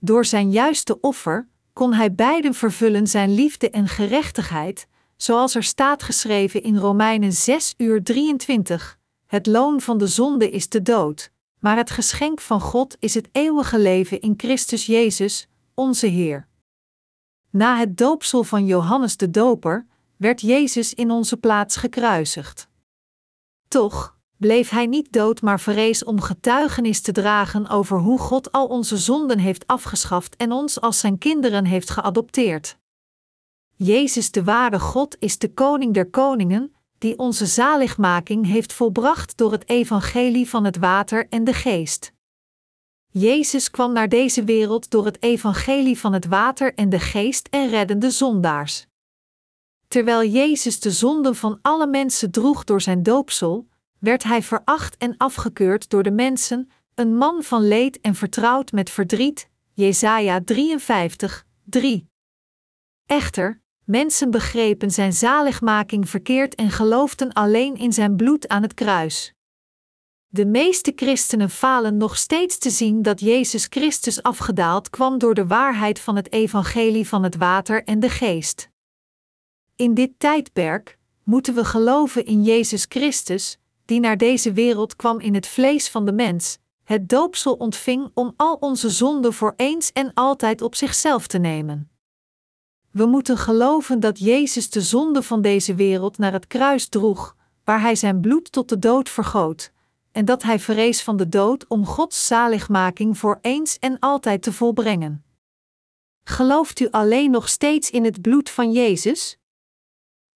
Door 0.00 0.24
zijn 0.24 0.50
juiste 0.50 1.00
offer 1.00 1.48
kon 1.72 1.92
hij 1.92 2.14
beiden 2.14 2.54
vervullen 2.54 3.06
zijn 3.06 3.34
liefde 3.34 3.70
en 3.70 3.88
gerechtigheid, 3.88 4.86
zoals 5.16 5.54
er 5.54 5.62
staat 5.64 6.02
geschreven 6.02 6.62
in 6.62 6.76
Romeinen 6.76 7.32
6 7.32 7.74
uur 7.76 8.02
23. 8.02 8.98
Het 9.26 9.46
loon 9.46 9.80
van 9.80 9.98
de 9.98 10.06
zonde 10.06 10.50
is 10.50 10.68
de 10.68 10.82
dood 10.82 11.34
maar 11.66 11.76
het 11.76 11.90
geschenk 11.90 12.40
van 12.40 12.60
God 12.60 12.96
is 12.98 13.14
het 13.14 13.28
eeuwige 13.32 13.78
leven 13.78 14.20
in 14.20 14.34
Christus 14.36 14.86
Jezus, 14.86 15.48
onze 15.74 16.06
Heer. 16.06 16.48
Na 17.50 17.78
het 17.78 17.96
doopsel 17.96 18.44
van 18.44 18.66
Johannes 18.66 19.16
de 19.16 19.30
Doper 19.30 19.86
werd 20.16 20.40
Jezus 20.40 20.94
in 20.94 21.10
onze 21.10 21.36
plaats 21.36 21.76
gekruisigd. 21.76 22.68
Toch 23.68 24.18
bleef 24.36 24.70
hij 24.70 24.86
niet 24.86 25.12
dood, 25.12 25.42
maar 25.42 25.60
verrees 25.60 26.04
om 26.04 26.20
getuigenis 26.20 27.00
te 27.00 27.12
dragen 27.12 27.68
over 27.68 27.98
hoe 27.98 28.18
God 28.18 28.52
al 28.52 28.66
onze 28.66 28.96
zonden 28.96 29.38
heeft 29.38 29.66
afgeschaft 29.66 30.36
en 30.36 30.52
ons 30.52 30.80
als 30.80 30.98
zijn 31.00 31.18
kinderen 31.18 31.64
heeft 31.64 31.90
geadopteerd. 31.90 32.78
Jezus, 33.74 34.30
de 34.30 34.44
ware 34.44 34.80
God, 34.80 35.16
is 35.18 35.38
de 35.38 35.52
Koning 35.52 35.94
der 35.94 36.10
Koningen, 36.10 36.75
die 36.98 37.18
onze 37.18 37.46
zaligmaking 37.46 38.46
heeft 38.46 38.72
volbracht 38.72 39.36
door 39.36 39.52
het 39.52 39.68
evangelie 39.68 40.48
van 40.48 40.64
het 40.64 40.76
water 40.76 41.26
en 41.28 41.44
de 41.44 41.52
geest. 41.52 42.12
Jezus 43.10 43.70
kwam 43.70 43.92
naar 43.92 44.08
deze 44.08 44.44
wereld 44.44 44.90
door 44.90 45.04
het 45.04 45.22
evangelie 45.22 45.98
van 45.98 46.12
het 46.12 46.26
water 46.26 46.74
en 46.74 46.88
de 46.88 47.00
geest 47.00 47.48
en 47.50 47.68
reddende 47.68 48.10
zondaars. 48.10 48.86
Terwijl 49.88 50.30
Jezus 50.30 50.80
de 50.80 50.90
zonden 50.90 51.36
van 51.36 51.58
alle 51.62 51.86
mensen 51.86 52.30
droeg 52.30 52.64
door 52.64 52.80
zijn 52.80 53.02
doopsel, 53.02 53.68
werd 53.98 54.22
hij 54.22 54.42
veracht 54.42 54.96
en 54.96 55.16
afgekeurd 55.16 55.90
door 55.90 56.02
de 56.02 56.10
mensen, 56.10 56.70
een 56.94 57.16
man 57.16 57.42
van 57.42 57.68
leed 57.68 58.00
en 58.00 58.14
vertrouwd 58.14 58.72
met 58.72 58.90
verdriet. 58.90 59.48
Jesaja 59.72 60.40
53, 60.44 61.46
3. 61.64 62.08
Echter, 63.06 63.60
Mensen 63.86 64.30
begrepen 64.30 64.90
zijn 64.90 65.12
zaligmaking 65.12 66.08
verkeerd 66.08 66.54
en 66.54 66.70
geloofden 66.70 67.32
alleen 67.32 67.76
in 67.76 67.92
zijn 67.92 68.16
bloed 68.16 68.48
aan 68.48 68.62
het 68.62 68.74
kruis. 68.74 69.32
De 70.26 70.46
meeste 70.46 70.92
christenen 70.96 71.50
falen 71.50 71.96
nog 71.96 72.16
steeds 72.16 72.58
te 72.58 72.70
zien 72.70 73.02
dat 73.02 73.20
Jezus 73.20 73.66
Christus 73.70 74.22
afgedaald 74.22 74.90
kwam 74.90 75.18
door 75.18 75.34
de 75.34 75.46
waarheid 75.46 75.98
van 75.98 76.16
het 76.16 76.32
evangelie 76.32 77.08
van 77.08 77.22
het 77.22 77.36
water 77.36 77.84
en 77.84 78.00
de 78.00 78.10
geest. 78.10 78.68
In 79.76 79.94
dit 79.94 80.10
tijdperk 80.18 80.98
moeten 81.24 81.54
we 81.54 81.64
geloven 81.64 82.24
in 82.24 82.42
Jezus 82.42 82.86
Christus, 82.88 83.58
die 83.84 84.00
naar 84.00 84.16
deze 84.16 84.52
wereld 84.52 84.96
kwam 84.96 85.20
in 85.20 85.34
het 85.34 85.46
vlees 85.46 85.88
van 85.88 86.04
de 86.04 86.12
mens, 86.12 86.58
het 86.84 87.08
doopsel 87.08 87.54
ontving 87.54 88.10
om 88.14 88.32
al 88.36 88.54
onze 88.54 88.90
zonden 88.90 89.32
voor 89.32 89.54
eens 89.56 89.92
en 89.92 90.10
altijd 90.14 90.62
op 90.62 90.74
zichzelf 90.74 91.26
te 91.26 91.38
nemen. 91.38 91.95
We 92.96 93.06
moeten 93.06 93.38
geloven 93.38 94.00
dat 94.00 94.18
Jezus 94.18 94.70
de 94.70 94.80
zonde 94.80 95.22
van 95.22 95.40
deze 95.42 95.74
wereld 95.74 96.18
naar 96.18 96.32
het 96.32 96.46
kruis 96.46 96.88
droeg, 96.88 97.36
waar 97.64 97.80
hij 97.80 97.94
zijn 97.94 98.20
bloed 98.20 98.52
tot 98.52 98.68
de 98.68 98.78
dood 98.78 99.08
vergoot, 99.08 99.72
en 100.12 100.24
dat 100.24 100.42
hij 100.42 100.58
vrees 100.58 101.02
van 101.02 101.16
de 101.16 101.28
dood 101.28 101.66
om 101.68 101.86
Gods 101.86 102.26
zaligmaking 102.26 103.18
voor 103.18 103.38
eens 103.40 103.78
en 103.78 103.98
altijd 103.98 104.42
te 104.42 104.52
volbrengen. 104.52 105.24
Gelooft 106.24 106.80
u 106.80 106.88
alleen 106.90 107.30
nog 107.30 107.48
steeds 107.48 107.90
in 107.90 108.04
het 108.04 108.20
bloed 108.20 108.50
van 108.50 108.72
Jezus? 108.72 109.38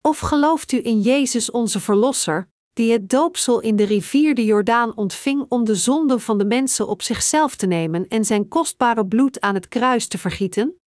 Of 0.01 0.19
gelooft 0.19 0.71
u 0.71 0.85
in 0.85 1.01
Jezus 1.01 1.51
onze 1.51 1.79
Verlosser, 1.79 2.49
die 2.73 2.91
het 2.91 3.09
doopsel 3.09 3.59
in 3.59 3.75
de 3.75 3.83
rivier 3.83 4.35
de 4.35 4.45
Jordaan 4.45 4.95
ontving 4.97 5.45
om 5.49 5.65
de 5.65 5.75
zonden 5.75 6.21
van 6.21 6.37
de 6.37 6.45
mensen 6.45 6.87
op 6.87 7.01
zichzelf 7.01 7.55
te 7.55 7.65
nemen 7.65 8.07
en 8.07 8.25
zijn 8.25 8.47
kostbare 8.47 9.07
bloed 9.07 9.39
aan 9.39 9.53
het 9.53 9.67
kruis 9.67 10.07
te 10.07 10.17
vergieten? 10.17 10.80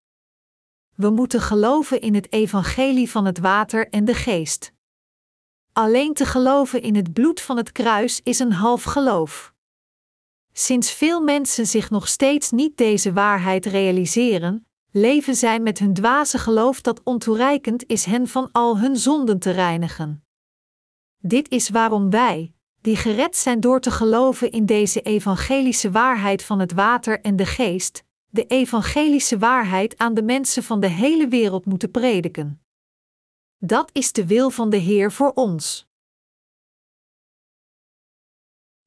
We 0.95 1.09
moeten 1.09 1.41
geloven 1.41 2.01
in 2.01 2.15
het 2.15 2.31
evangelie 2.31 3.09
van 3.09 3.25
het 3.25 3.39
water 3.39 3.89
en 3.89 4.05
de 4.05 4.13
geest. 4.13 4.73
Alleen 5.73 6.13
te 6.13 6.25
geloven 6.25 6.81
in 6.81 6.95
het 6.95 7.13
bloed 7.13 7.41
van 7.41 7.57
het 7.57 7.71
kruis 7.71 8.21
is 8.23 8.39
een 8.39 8.51
half 8.51 8.83
geloof. 8.83 9.53
Sinds 10.51 10.91
veel 10.91 11.21
mensen 11.21 11.67
zich 11.67 11.89
nog 11.89 12.07
steeds 12.07 12.51
niet 12.51 12.77
deze 12.77 13.13
waarheid 13.13 13.65
realiseren, 13.65 14.67
leven 14.91 15.35
zij 15.35 15.59
met 15.59 15.79
hun 15.79 15.93
dwaze 15.93 16.37
geloof 16.37 16.81
dat 16.81 17.03
ontoereikend 17.03 17.87
is 17.87 18.05
hen 18.05 18.27
van 18.27 18.49
al 18.51 18.79
hun 18.79 18.97
zonden 18.97 19.39
te 19.39 19.51
reinigen. 19.51 20.23
Dit 21.17 21.49
is 21.49 21.69
waarom 21.69 22.09
wij, 22.09 22.53
die 22.81 22.95
gered 22.95 23.35
zijn 23.35 23.59
door 23.59 23.79
te 23.79 23.91
geloven 23.91 24.51
in 24.51 24.65
deze 24.65 25.01
evangelische 25.01 25.91
waarheid 25.91 26.43
van 26.43 26.59
het 26.59 26.73
water 26.73 27.21
en 27.21 27.35
de 27.35 27.45
geest, 27.45 28.03
de 28.33 28.45
evangelische 28.45 29.37
waarheid 29.37 29.97
aan 29.97 30.13
de 30.13 30.23
mensen 30.23 30.63
van 30.63 30.79
de 30.79 30.87
hele 30.87 31.27
wereld 31.27 31.65
moeten 31.65 31.91
prediken. 31.91 32.61
Dat 33.57 33.89
is 33.91 34.11
de 34.11 34.27
wil 34.27 34.49
van 34.49 34.69
de 34.69 34.77
Heer 34.77 35.11
voor 35.11 35.31
ons. 35.33 35.87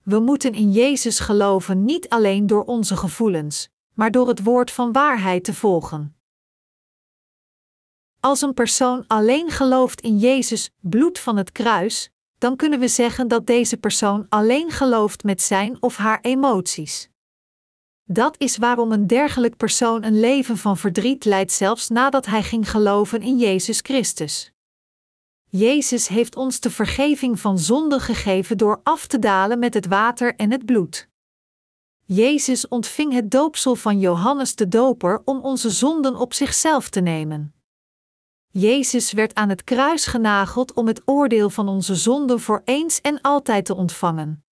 We 0.03 0.19
moeten 0.19 0.53
in 0.53 0.73
Jezus 0.73 1.19
geloven 1.19 1.85
niet 1.85 2.09
alleen 2.09 2.47
door 2.47 2.65
onze 2.65 2.97
gevoelens, 2.97 3.69
maar 3.95 4.11
door 4.11 4.29
het 4.29 4.43
woord 4.43 4.71
van 4.71 4.93
waarheid 4.93 5.45
te 5.45 5.55
volgen. 5.55 6.17
Als 8.21 8.41
een 8.41 8.55
persoon 8.55 9.05
alleen 9.07 9.51
gelooft 9.51 10.01
in 10.01 10.19
Jezus, 10.19 10.71
bloed 10.81 11.19
van 11.19 11.37
het 11.37 11.53
kruis, 11.53 12.11
dan 12.39 12.57
kunnen 12.57 12.79
we 12.79 12.89
zeggen 12.89 13.29
dat 13.29 13.47
deze 13.47 13.77
persoon 13.77 14.27
alleen 14.29 14.71
gelooft 14.71 15.25
met 15.25 15.43
zijn 15.43 15.83
of 15.83 15.97
haar 15.97 16.21
emoties. 16.21 17.11
Dat 18.09 18.35
is 18.39 18.57
waarom 18.57 18.93
een 18.93 19.07
dergelijk 19.07 19.57
persoon 19.57 20.03
een 20.03 20.21
leven 20.21 20.57
van 20.57 20.77
verdriet 20.77 21.25
leidt 21.25 21.53
zelfs 21.53 21.89
nadat 21.89 22.27
hij 22.27 22.43
ging 22.43 22.71
geloven 22.71 23.23
in 23.23 23.39
Jezus 23.39 23.81
Christus. 23.81 24.53
Jezus 25.49 26.09
heeft 26.09 26.37
ons 26.37 26.61
de 26.61 26.71
vergeving 26.71 27.41
van 27.41 27.59
zonde 27.59 28.01
gegeven 28.01 28.59
door 28.59 28.81
af 28.83 29.07
te 29.07 29.19
dalen 29.19 29.59
met 29.59 29.75
het 29.75 29.87
water 29.87 30.35
en 30.35 30.51
het 30.51 30.65
bloed. 30.65 31.09
Jezus 32.05 32.69
ontving 32.69 33.13
het 33.13 33.31
doopsel 33.31 33.75
van 33.75 34.01
Johannes 34.01 34.55
de 34.55 34.69
Doper 34.69 35.23
om 35.25 35.41
onze 35.41 35.71
zonden 35.71 36.17
op 36.17 36.35
zichzelf 36.35 36.89
te 36.89 37.01
nemen. 37.01 37.55
Jezus 38.49 39.13
werd 39.13 39.35
aan 39.35 39.49
het 39.49 39.65
kruis 39.65 40.07
genageld 40.07 40.73
om 40.73 40.87
het 40.87 41.03
oordeel 41.05 41.51
van 41.51 41.69
onze 41.69 41.95
zonden 41.95 42.41
voor 42.41 42.63
eens 42.65 43.01
en 43.01 43.21
altijd 43.21 43.65
te 43.65 43.75
ontvangen. 43.75 44.45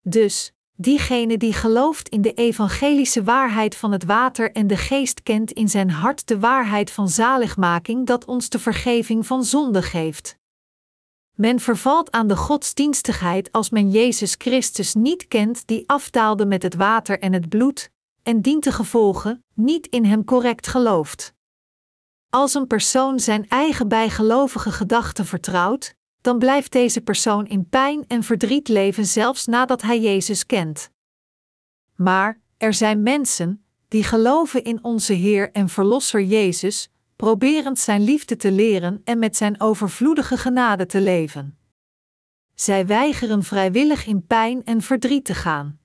Dus, 0.00 0.52
diegene 0.80 1.36
die 1.36 1.52
gelooft 1.52 2.08
in 2.08 2.22
de 2.22 2.32
evangelische 2.32 3.22
waarheid 3.22 3.76
van 3.76 3.92
het 3.92 4.04
water 4.04 4.52
en 4.52 4.66
de 4.66 4.76
geest 4.76 5.22
kent 5.22 5.52
in 5.52 5.68
zijn 5.68 5.90
hart 5.90 6.26
de 6.26 6.38
waarheid 6.38 6.90
van 6.90 7.08
zaligmaking 7.08 8.06
dat 8.06 8.24
ons 8.24 8.48
de 8.48 8.58
vergeving 8.58 9.26
van 9.26 9.44
zonde 9.44 9.82
geeft. 9.82 10.36
Men 11.34 11.60
vervalt 11.60 12.10
aan 12.10 12.26
de 12.26 12.36
godsdienstigheid 12.36 13.52
als 13.52 13.70
men 13.70 13.90
Jezus 13.90 14.34
Christus 14.38 14.94
niet 14.94 15.28
kent 15.28 15.66
die 15.66 15.84
afdaalde 15.86 16.46
met 16.46 16.62
het 16.62 16.74
water 16.74 17.18
en 17.18 17.32
het 17.32 17.48
bloed, 17.48 17.90
en 18.22 18.40
dient 18.40 18.62
te 18.62 18.72
gevolgen 18.72 19.44
niet 19.54 19.86
in 19.86 20.04
hem 20.04 20.24
correct 20.24 20.66
gelooft. 20.66 21.34
Als 22.30 22.54
een 22.54 22.66
persoon 22.66 23.20
zijn 23.20 23.48
eigen 23.48 23.88
bijgelovige 23.88 24.72
gedachten 24.72 25.26
vertrouwt, 25.26 25.94
dan 26.28 26.38
blijft 26.38 26.72
deze 26.72 27.00
persoon 27.00 27.46
in 27.46 27.68
pijn 27.68 28.04
en 28.06 28.22
verdriet 28.22 28.68
leven 28.68 29.06
zelfs 29.06 29.46
nadat 29.46 29.82
hij 29.82 30.00
Jezus 30.00 30.46
kent. 30.46 30.90
Maar 31.94 32.40
er 32.56 32.74
zijn 32.74 33.02
mensen 33.02 33.64
die 33.88 34.02
geloven 34.02 34.64
in 34.64 34.84
onze 34.84 35.12
Heer 35.12 35.50
en 35.52 35.68
Verlosser 35.68 36.22
Jezus, 36.22 36.90
proberend 37.16 37.78
Zijn 37.78 38.02
liefde 38.02 38.36
te 38.36 38.52
leren 38.52 39.00
en 39.04 39.18
met 39.18 39.36
Zijn 39.36 39.60
overvloedige 39.60 40.36
genade 40.36 40.86
te 40.86 41.00
leven. 41.00 41.58
Zij 42.54 42.86
weigeren 42.86 43.42
vrijwillig 43.42 44.06
in 44.06 44.26
pijn 44.26 44.64
en 44.64 44.82
verdriet 44.82 45.24
te 45.24 45.34
gaan. 45.34 45.78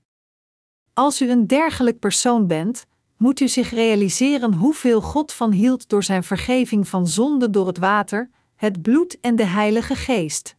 Als 0.93 1.21
u 1.21 1.29
een 1.29 1.47
dergelijk 1.47 1.99
persoon 1.99 2.47
bent, 2.47 2.85
moet 3.17 3.39
u 3.39 3.47
zich 3.47 3.69
realiseren 3.69 4.53
hoeveel 4.53 5.01
God 5.01 5.33
van 5.33 5.51
hield 5.51 5.89
door 5.89 6.03
Zijn 6.03 6.23
vergeving 6.23 6.87
van 6.87 7.07
zonde 7.07 7.49
door 7.49 7.67
het 7.67 7.77
water, 7.77 8.29
het 8.63 8.81
bloed 8.81 9.19
en 9.19 9.35
de 9.35 9.45
Heilige 9.45 9.95
Geest. 9.95 10.55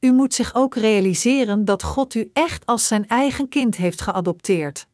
U 0.00 0.12
moet 0.12 0.34
zich 0.34 0.54
ook 0.54 0.74
realiseren 0.74 1.64
dat 1.64 1.82
God 1.82 2.14
u 2.14 2.30
echt 2.32 2.66
als 2.66 2.86
zijn 2.86 3.08
eigen 3.08 3.48
kind 3.48 3.76
heeft 3.76 4.00
geadopteerd. 4.00 4.86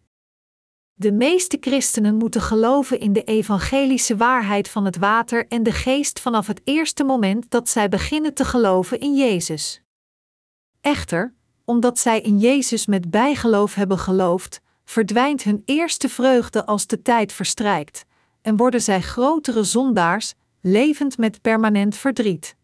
De 0.94 1.12
meeste 1.12 1.56
christenen 1.60 2.14
moeten 2.14 2.40
geloven 2.40 3.00
in 3.00 3.12
de 3.12 3.24
evangelische 3.24 4.16
waarheid 4.16 4.68
van 4.68 4.84
het 4.84 4.96
water 4.96 5.46
en 5.48 5.62
de 5.62 5.72
geest 5.72 6.20
vanaf 6.20 6.46
het 6.46 6.60
eerste 6.64 7.04
moment 7.04 7.50
dat 7.50 7.68
zij 7.68 7.88
beginnen 7.88 8.34
te 8.34 8.44
geloven 8.44 9.00
in 9.00 9.14
Jezus. 9.14 9.82
Echter, 10.80 11.34
omdat 11.64 11.98
zij 11.98 12.20
in 12.20 12.38
Jezus 12.38 12.86
met 12.86 13.10
bijgeloof 13.10 13.74
hebben 13.74 13.98
geloofd, 13.98 14.60
verdwijnt 14.84 15.42
hun 15.42 15.62
eerste 15.64 16.08
vreugde 16.08 16.66
als 16.66 16.86
de 16.86 17.02
tijd 17.02 17.32
verstrijkt, 17.32 18.04
en 18.42 18.56
worden 18.56 18.82
zij 18.82 19.00
grotere 19.00 19.64
zondaars, 19.64 20.34
levend 20.66 21.18
met 21.18 21.40
permanent 21.40 21.96
verdriet. 21.96 22.56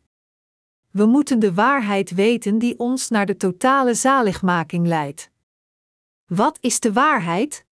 We 0.91 1.07
moeten 1.07 1.39
de 1.39 1.55
waarheid 1.55 2.11
weten 2.11 2.59
die 2.59 2.79
ons 2.79 3.09
naar 3.09 3.27
de 3.27 3.37
totale 3.37 3.95
zaligmaking 3.95 4.87
leidt. 4.87 5.31
Wat 6.27 6.59
is 6.61 6.81
de 6.81 6.93
waarheid? 6.93 7.65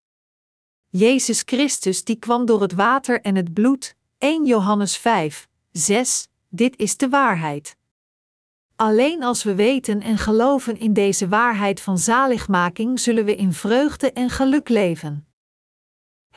Jezus 0.89 1.43
Christus 1.47 2.05
die 2.05 2.16
kwam 2.16 2.47
door 2.47 2.61
het 2.61 2.72
water 2.72 3.20
en 3.20 3.35
het 3.35 3.53
bloed, 3.53 3.97
1 4.18 4.47
Johannes 4.47 4.97
5, 4.97 5.49
6, 5.70 6.29
dit 6.49 6.76
is 6.76 6.97
de 6.97 7.09
waarheid. 7.09 7.76
Alleen 8.76 9.22
als 9.22 9.43
we 9.43 9.55
weten 9.55 10.01
en 10.01 10.18
geloven 10.18 10.79
in 10.79 10.93
deze 10.93 11.29
waarheid 11.29 11.81
van 11.81 11.99
zaligmaking 11.99 13.01
zullen 13.01 13.24
we 13.24 13.37
in 13.37 13.53
vreugde 13.53 14.12
en 14.12 14.31
geluk 14.31 14.68
leven. 14.68 15.28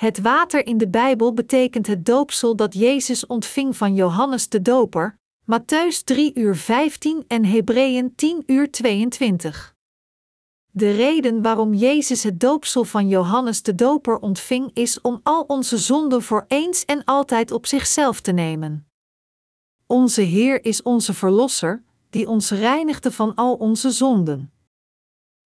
Het 0.01 0.21
water 0.21 0.65
in 0.65 0.77
de 0.77 0.89
Bijbel 0.89 1.33
betekent 1.33 1.87
het 1.87 2.05
doopsel 2.05 2.55
dat 2.55 2.73
Jezus 2.73 3.25
ontving 3.25 3.77
van 3.77 3.95
Johannes 3.95 4.49
de 4.49 4.61
Doper, 4.61 5.17
Matthäus 5.41 6.03
3 6.03 6.31
uur 6.33 6.55
15 6.55 7.23
en 7.27 7.45
Hebreeën 7.45 8.15
10 8.15 8.43
uur 8.45 8.71
22. 8.71 9.75
De 10.71 10.91
reden 10.91 11.41
waarom 11.41 11.73
Jezus 11.73 12.23
het 12.23 12.39
doopsel 12.39 12.83
van 12.83 13.07
Johannes 13.07 13.61
de 13.61 13.75
Doper 13.75 14.19
ontving 14.19 14.71
is 14.73 15.01
om 15.01 15.19
al 15.23 15.41
onze 15.41 15.77
zonden 15.77 16.21
voor 16.21 16.45
eens 16.47 16.85
en 16.85 17.03
altijd 17.03 17.51
op 17.51 17.65
zichzelf 17.65 18.21
te 18.21 18.31
nemen. 18.31 18.87
Onze 19.87 20.21
Heer 20.21 20.65
is 20.65 20.81
onze 20.81 21.13
Verlosser, 21.13 21.83
die 22.09 22.27
ons 22.27 22.51
reinigde 22.51 23.11
van 23.11 23.35
al 23.35 23.53
onze 23.53 23.91
zonden. 23.91 24.51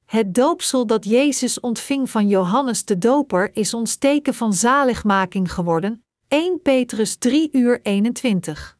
Het 0.05 0.33
doopsel 0.33 0.85
dat 0.85 1.05
Jezus 1.05 1.59
ontving 1.59 2.09
van 2.09 2.27
Johannes 2.27 2.85
de 2.85 2.97
Doper 2.97 3.49
is 3.53 3.73
ons 3.73 3.95
teken 3.95 4.33
van 4.33 4.53
zaligmaking 4.53 5.53
geworden. 5.53 6.03
1 6.27 6.61
Petrus 6.61 7.15
3 7.15 7.49
uur 7.51 7.79
21. 7.81 8.77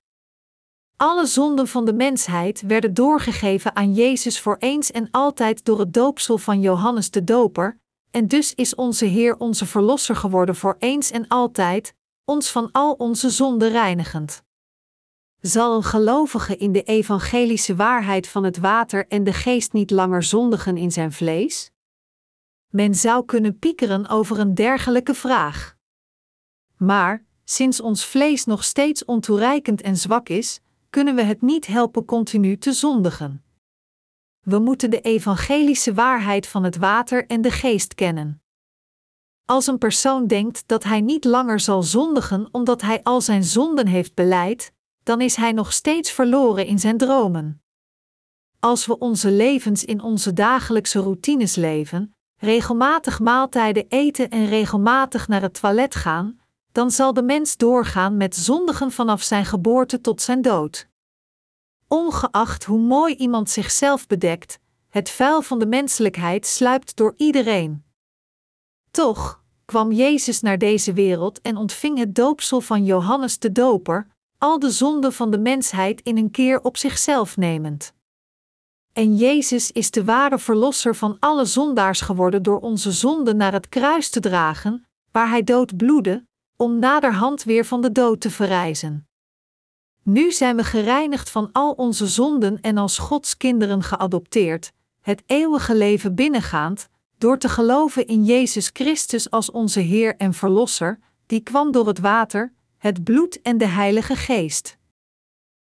Alle 0.98 1.26
zonden 1.26 1.68
van 1.68 1.86
de 1.86 1.94
mensheid 1.94 2.62
werden 2.62 2.94
doorgegeven 2.94 3.76
aan 3.76 3.94
Jezus 3.94 4.40
voor 4.40 4.58
eens 4.60 4.92
en 4.92 5.08
altijd 5.12 5.66
door 5.66 5.80
het 5.80 5.94
doopsel 5.94 6.38
van 6.38 6.62
Johannes 6.62 7.12
de 7.12 7.24
Doper, 7.24 7.80
en 8.12 8.28
dus 8.28 8.54
is 8.54 8.76
onze 8.76 9.06
Heer 9.06 9.38
onze 9.38 9.66
Verlosser 9.66 10.16
geworden 10.16 10.56
voor 10.56 10.76
eens 10.80 11.12
en 11.12 11.28
altijd, 11.28 11.96
ons 12.26 12.52
van 12.52 12.72
al 12.72 12.94
onze 12.94 13.30
zonden 13.30 13.70
reinigend. 13.70 14.45
Zal 15.46 15.76
een 15.76 15.84
gelovige 15.84 16.58
in 16.58 16.72
de 16.72 16.84
evangelische 16.84 17.76
waarheid 17.76 18.28
van 18.28 18.44
het 18.44 18.58
water 18.58 19.08
en 19.08 19.24
de 19.24 19.34
geest 19.34 19.74
niet 19.74 19.92
langer 19.92 20.24
zondigen 20.24 20.78
in 20.78 20.92
zijn 20.92 21.12
vlees? 21.12 21.72
Men 22.70 22.96
zou 22.96 23.26
kunnen 23.26 23.60
piekeren 23.60 24.08
over 24.08 24.40
een 24.40 24.56
dergelijke 24.56 25.14
vraag. 25.14 25.76
Maar, 26.78 27.26
sinds 27.44 27.80
ons 27.82 28.06
vlees 28.06 28.46
nog 28.46 28.64
steeds 28.64 29.06
ontoereikend 29.06 29.82
en 29.82 29.98
zwak 29.98 30.30
is, 30.30 30.60
kunnen 30.90 31.16
we 31.16 31.24
het 31.24 31.42
niet 31.42 31.68
helpen 31.68 32.06
continu 32.06 32.58
te 32.58 32.72
zondigen. 32.74 33.44
We 34.40 34.60
moeten 34.60 34.90
de 34.90 35.02
evangelische 35.02 35.94
waarheid 35.94 36.48
van 36.48 36.64
het 36.64 36.78
water 36.78 37.26
en 37.28 37.42
de 37.42 37.52
geest 37.52 37.96
kennen. 37.96 38.42
Als 39.46 39.68
een 39.68 39.78
persoon 39.78 40.28
denkt 40.28 40.64
dat 40.68 40.84
hij 40.84 41.02
niet 41.02 41.24
langer 41.24 41.60
zal 41.60 41.84
zondigen 41.84 42.48
omdat 42.52 42.82
hij 42.82 43.04
al 43.04 43.22
zijn 43.22 43.44
zonden 43.44 43.88
heeft 43.88 44.14
beleid, 44.14 44.74
dan 45.06 45.22
is 45.22 45.36
hij 45.36 45.52
nog 45.52 45.74
steeds 45.74 46.12
verloren 46.12 46.66
in 46.66 46.80
zijn 46.80 46.98
dromen. 46.98 47.62
Als 48.60 48.86
we 48.86 48.98
onze 48.98 49.32
levens 49.32 49.86
in 49.86 50.02
onze 50.02 50.34
dagelijkse 50.34 51.00
routines 51.00 51.56
leven, 51.56 52.16
regelmatig 52.36 53.20
maaltijden 53.20 53.86
eten 53.88 54.30
en 54.30 54.46
regelmatig 54.46 55.28
naar 55.28 55.42
het 55.42 55.60
toilet 55.60 55.96
gaan, 55.96 56.40
dan 56.72 56.92
zal 56.92 57.14
de 57.14 57.24
mens 57.24 57.58
doorgaan 57.58 58.18
met 58.18 58.36
zondigen 58.36 58.92
vanaf 58.92 59.22
zijn 59.22 59.46
geboorte 59.46 60.02
tot 60.02 60.22
zijn 60.22 60.42
dood. 60.42 60.88
Ongeacht 61.88 62.64
hoe 62.64 62.80
mooi 62.80 63.16
iemand 63.16 63.50
zichzelf 63.50 64.08
bedekt, 64.08 64.60
het 64.90 65.10
vuil 65.10 65.42
van 65.42 65.60
de 65.60 65.68
menselijkheid 65.68 66.46
sluipt 66.46 66.96
door 66.96 67.14
iedereen. 67.18 67.86
Toch 68.92 69.44
kwam 69.66 69.92
Jezus 69.92 70.42
naar 70.42 70.58
deze 70.58 70.94
wereld 70.94 71.42
en 71.42 71.58
ontving 71.58 71.98
het 71.98 72.16
doopsel 72.16 72.62
van 72.62 72.86
Johannes 72.86 73.40
de 73.40 73.52
Doper, 73.52 74.15
al 74.46 74.60
de 74.60 74.72
zonden 74.72 75.14
van 75.14 75.32
de 75.32 75.38
mensheid 75.38 76.02
in 76.02 76.18
een 76.18 76.32
keer 76.32 76.62
op 76.62 76.78
zichzelf 76.78 77.38
nemend. 77.38 77.94
En 78.94 79.16
Jezus 79.16 79.72
is 79.72 79.92
de 79.92 80.04
ware 80.04 80.40
verlosser 80.40 80.96
van 80.96 81.18
alle 81.20 81.46
zondaars 81.46 82.02
geworden 82.02 82.44
door 82.44 82.60
onze 82.60 82.92
zonden 82.92 83.38
naar 83.38 83.52
het 83.52 83.70
kruis 83.70 84.10
te 84.10 84.20
dragen, 84.20 84.86
waar 85.12 85.30
hij 85.30 85.44
dood 85.44 85.78
bloedde, 85.78 86.26
om 86.56 86.80
naderhand 86.80 87.44
weer 87.44 87.66
van 87.66 87.82
de 87.82 87.92
dood 87.92 88.22
te 88.22 88.30
verrijzen. 88.30 89.08
Nu 90.04 90.32
zijn 90.32 90.56
we 90.56 90.64
gereinigd 90.64 91.30
van 91.30 91.50
al 91.52 91.72
onze 91.72 92.08
zonden 92.08 92.62
en 92.62 92.78
als 92.78 92.98
Gods 92.98 93.38
kinderen 93.38 93.84
geadopteerd, 93.84 94.72
het 95.02 95.24
eeuwige 95.26 95.76
leven 95.76 96.16
binnengaand, 96.16 96.90
door 97.18 97.38
te 97.38 97.50
geloven 97.50 98.08
in 98.08 98.26
Jezus 98.26 98.70
Christus 98.74 99.30
als 99.30 99.52
onze 99.52 99.80
Heer 99.80 100.16
en 100.16 100.34
Verlosser, 100.34 101.00
die 101.26 101.40
kwam 101.40 101.72
door 101.72 101.88
het 101.88 102.00
water, 102.00 102.54
het 102.86 103.04
bloed 103.04 103.42
en 103.42 103.58
de 103.58 103.68
Heilige 103.68 104.16
Geest. 104.16 104.78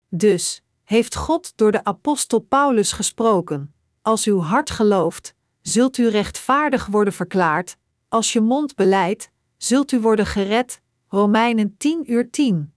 Dus 0.10 0.64
heeft 0.84 1.16
God 1.16 1.58
door 1.58 1.72
de 1.72 1.84
apostel 1.84 2.40
Paulus 2.40 2.92
gesproken: 2.92 3.74
Als 4.02 4.26
uw 4.26 4.40
hart 4.40 4.70
gelooft, 4.70 5.36
zult 5.62 5.98
u 5.98 6.08
rechtvaardig 6.08 6.86
worden 6.86 7.14
verklaard, 7.14 7.78
als 8.08 8.34
je 8.34 8.42
mond 8.42 8.76
beleidt, 8.76 9.32
zult 9.58 9.92
u 9.92 10.00
worden 10.00 10.26
gered. 10.26 10.82
Romeinen 11.08 11.78
10 11.78 12.12
uur 12.12 12.30
10. 12.30 12.74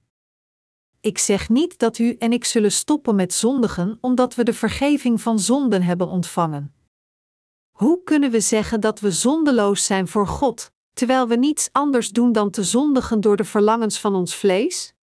Ik 1.01 1.19
zeg 1.19 1.49
niet 1.49 1.79
dat 1.79 1.99
u 1.99 2.17
en 2.19 2.33
ik 2.33 2.45
zullen 2.45 2.73
stoppen 2.73 3.15
met 3.15 3.33
zondigen 3.33 3.99
omdat 4.01 4.35
we 4.35 4.45
de 4.45 4.55
vergeving 4.55 5.21
van 5.21 5.39
zonden 5.39 5.83
hebben 5.83 6.09
ontvangen. 6.09 6.75
Hoe 7.71 8.03
kunnen 8.05 8.31
we 8.31 8.41
zeggen 8.41 8.81
dat 8.81 9.01
we 9.01 9.11
zondeloos 9.11 9.87
zijn 9.87 10.09
voor 10.09 10.27
God, 10.27 10.73
terwijl 10.93 11.29
we 11.29 11.37
niets 11.37 11.69
anders 11.73 12.11
doen 12.11 12.33
dan 12.33 12.51
te 12.51 12.63
zondigen 12.63 13.21
door 13.21 13.37
de 13.37 13.45
verlangens 13.45 14.01
van 14.01 14.15
ons 14.15 14.37
vlees? 14.37 14.95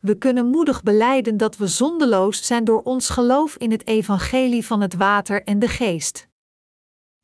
We 0.00 0.18
kunnen 0.18 0.46
moedig 0.46 0.82
beleiden 0.82 1.36
dat 1.36 1.56
we 1.56 1.66
zondeloos 1.66 2.46
zijn 2.46 2.64
door 2.64 2.82
ons 2.82 3.08
geloof 3.08 3.56
in 3.56 3.70
het 3.70 3.86
evangelie 3.86 4.66
van 4.66 4.80
het 4.80 4.94
water 4.94 5.42
en 5.42 5.58
de 5.58 5.68
geest. 5.68 6.28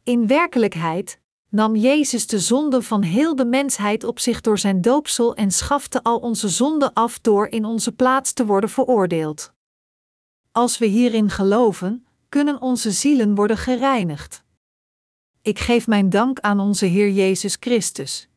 In 0.03 0.27
werkelijkheid 0.27 1.21
nam 1.49 1.77
Jezus 1.77 2.27
de 2.27 2.39
zonde 2.39 2.83
van 2.83 3.03
heel 3.03 3.37
de 3.37 3.45
mensheid 3.45 4.05
op 4.05 4.19
zich 4.19 4.41
door 4.41 4.59
zijn 4.59 4.81
doopsel 4.81 5.35
en 5.35 5.51
schafte 5.51 6.03
al 6.03 6.19
onze 6.19 6.49
zonden 6.49 6.93
af 6.93 7.21
door 7.21 7.47
in 7.47 7.65
onze 7.65 7.93
plaats 7.93 8.33
te 8.33 8.47
worden 8.47 8.71
veroordeeld. 8.71 9.53
Als 10.53 10.79
we 10.79 10.87
hierin 10.87 11.31
geloven, 11.31 12.07
kunnen 12.29 12.61
onze 12.61 12.91
zielen 12.91 13.35
worden 13.35 13.57
gereinigd. 13.57 14.45
Ik 15.47 15.59
geef 15.59 15.87
mijn 15.87 16.11
dank 16.11 16.41
aan 16.41 16.61
onze 16.61 16.87
Heer 16.87 17.11
Jezus 17.11 17.57
Christus, 17.61 18.29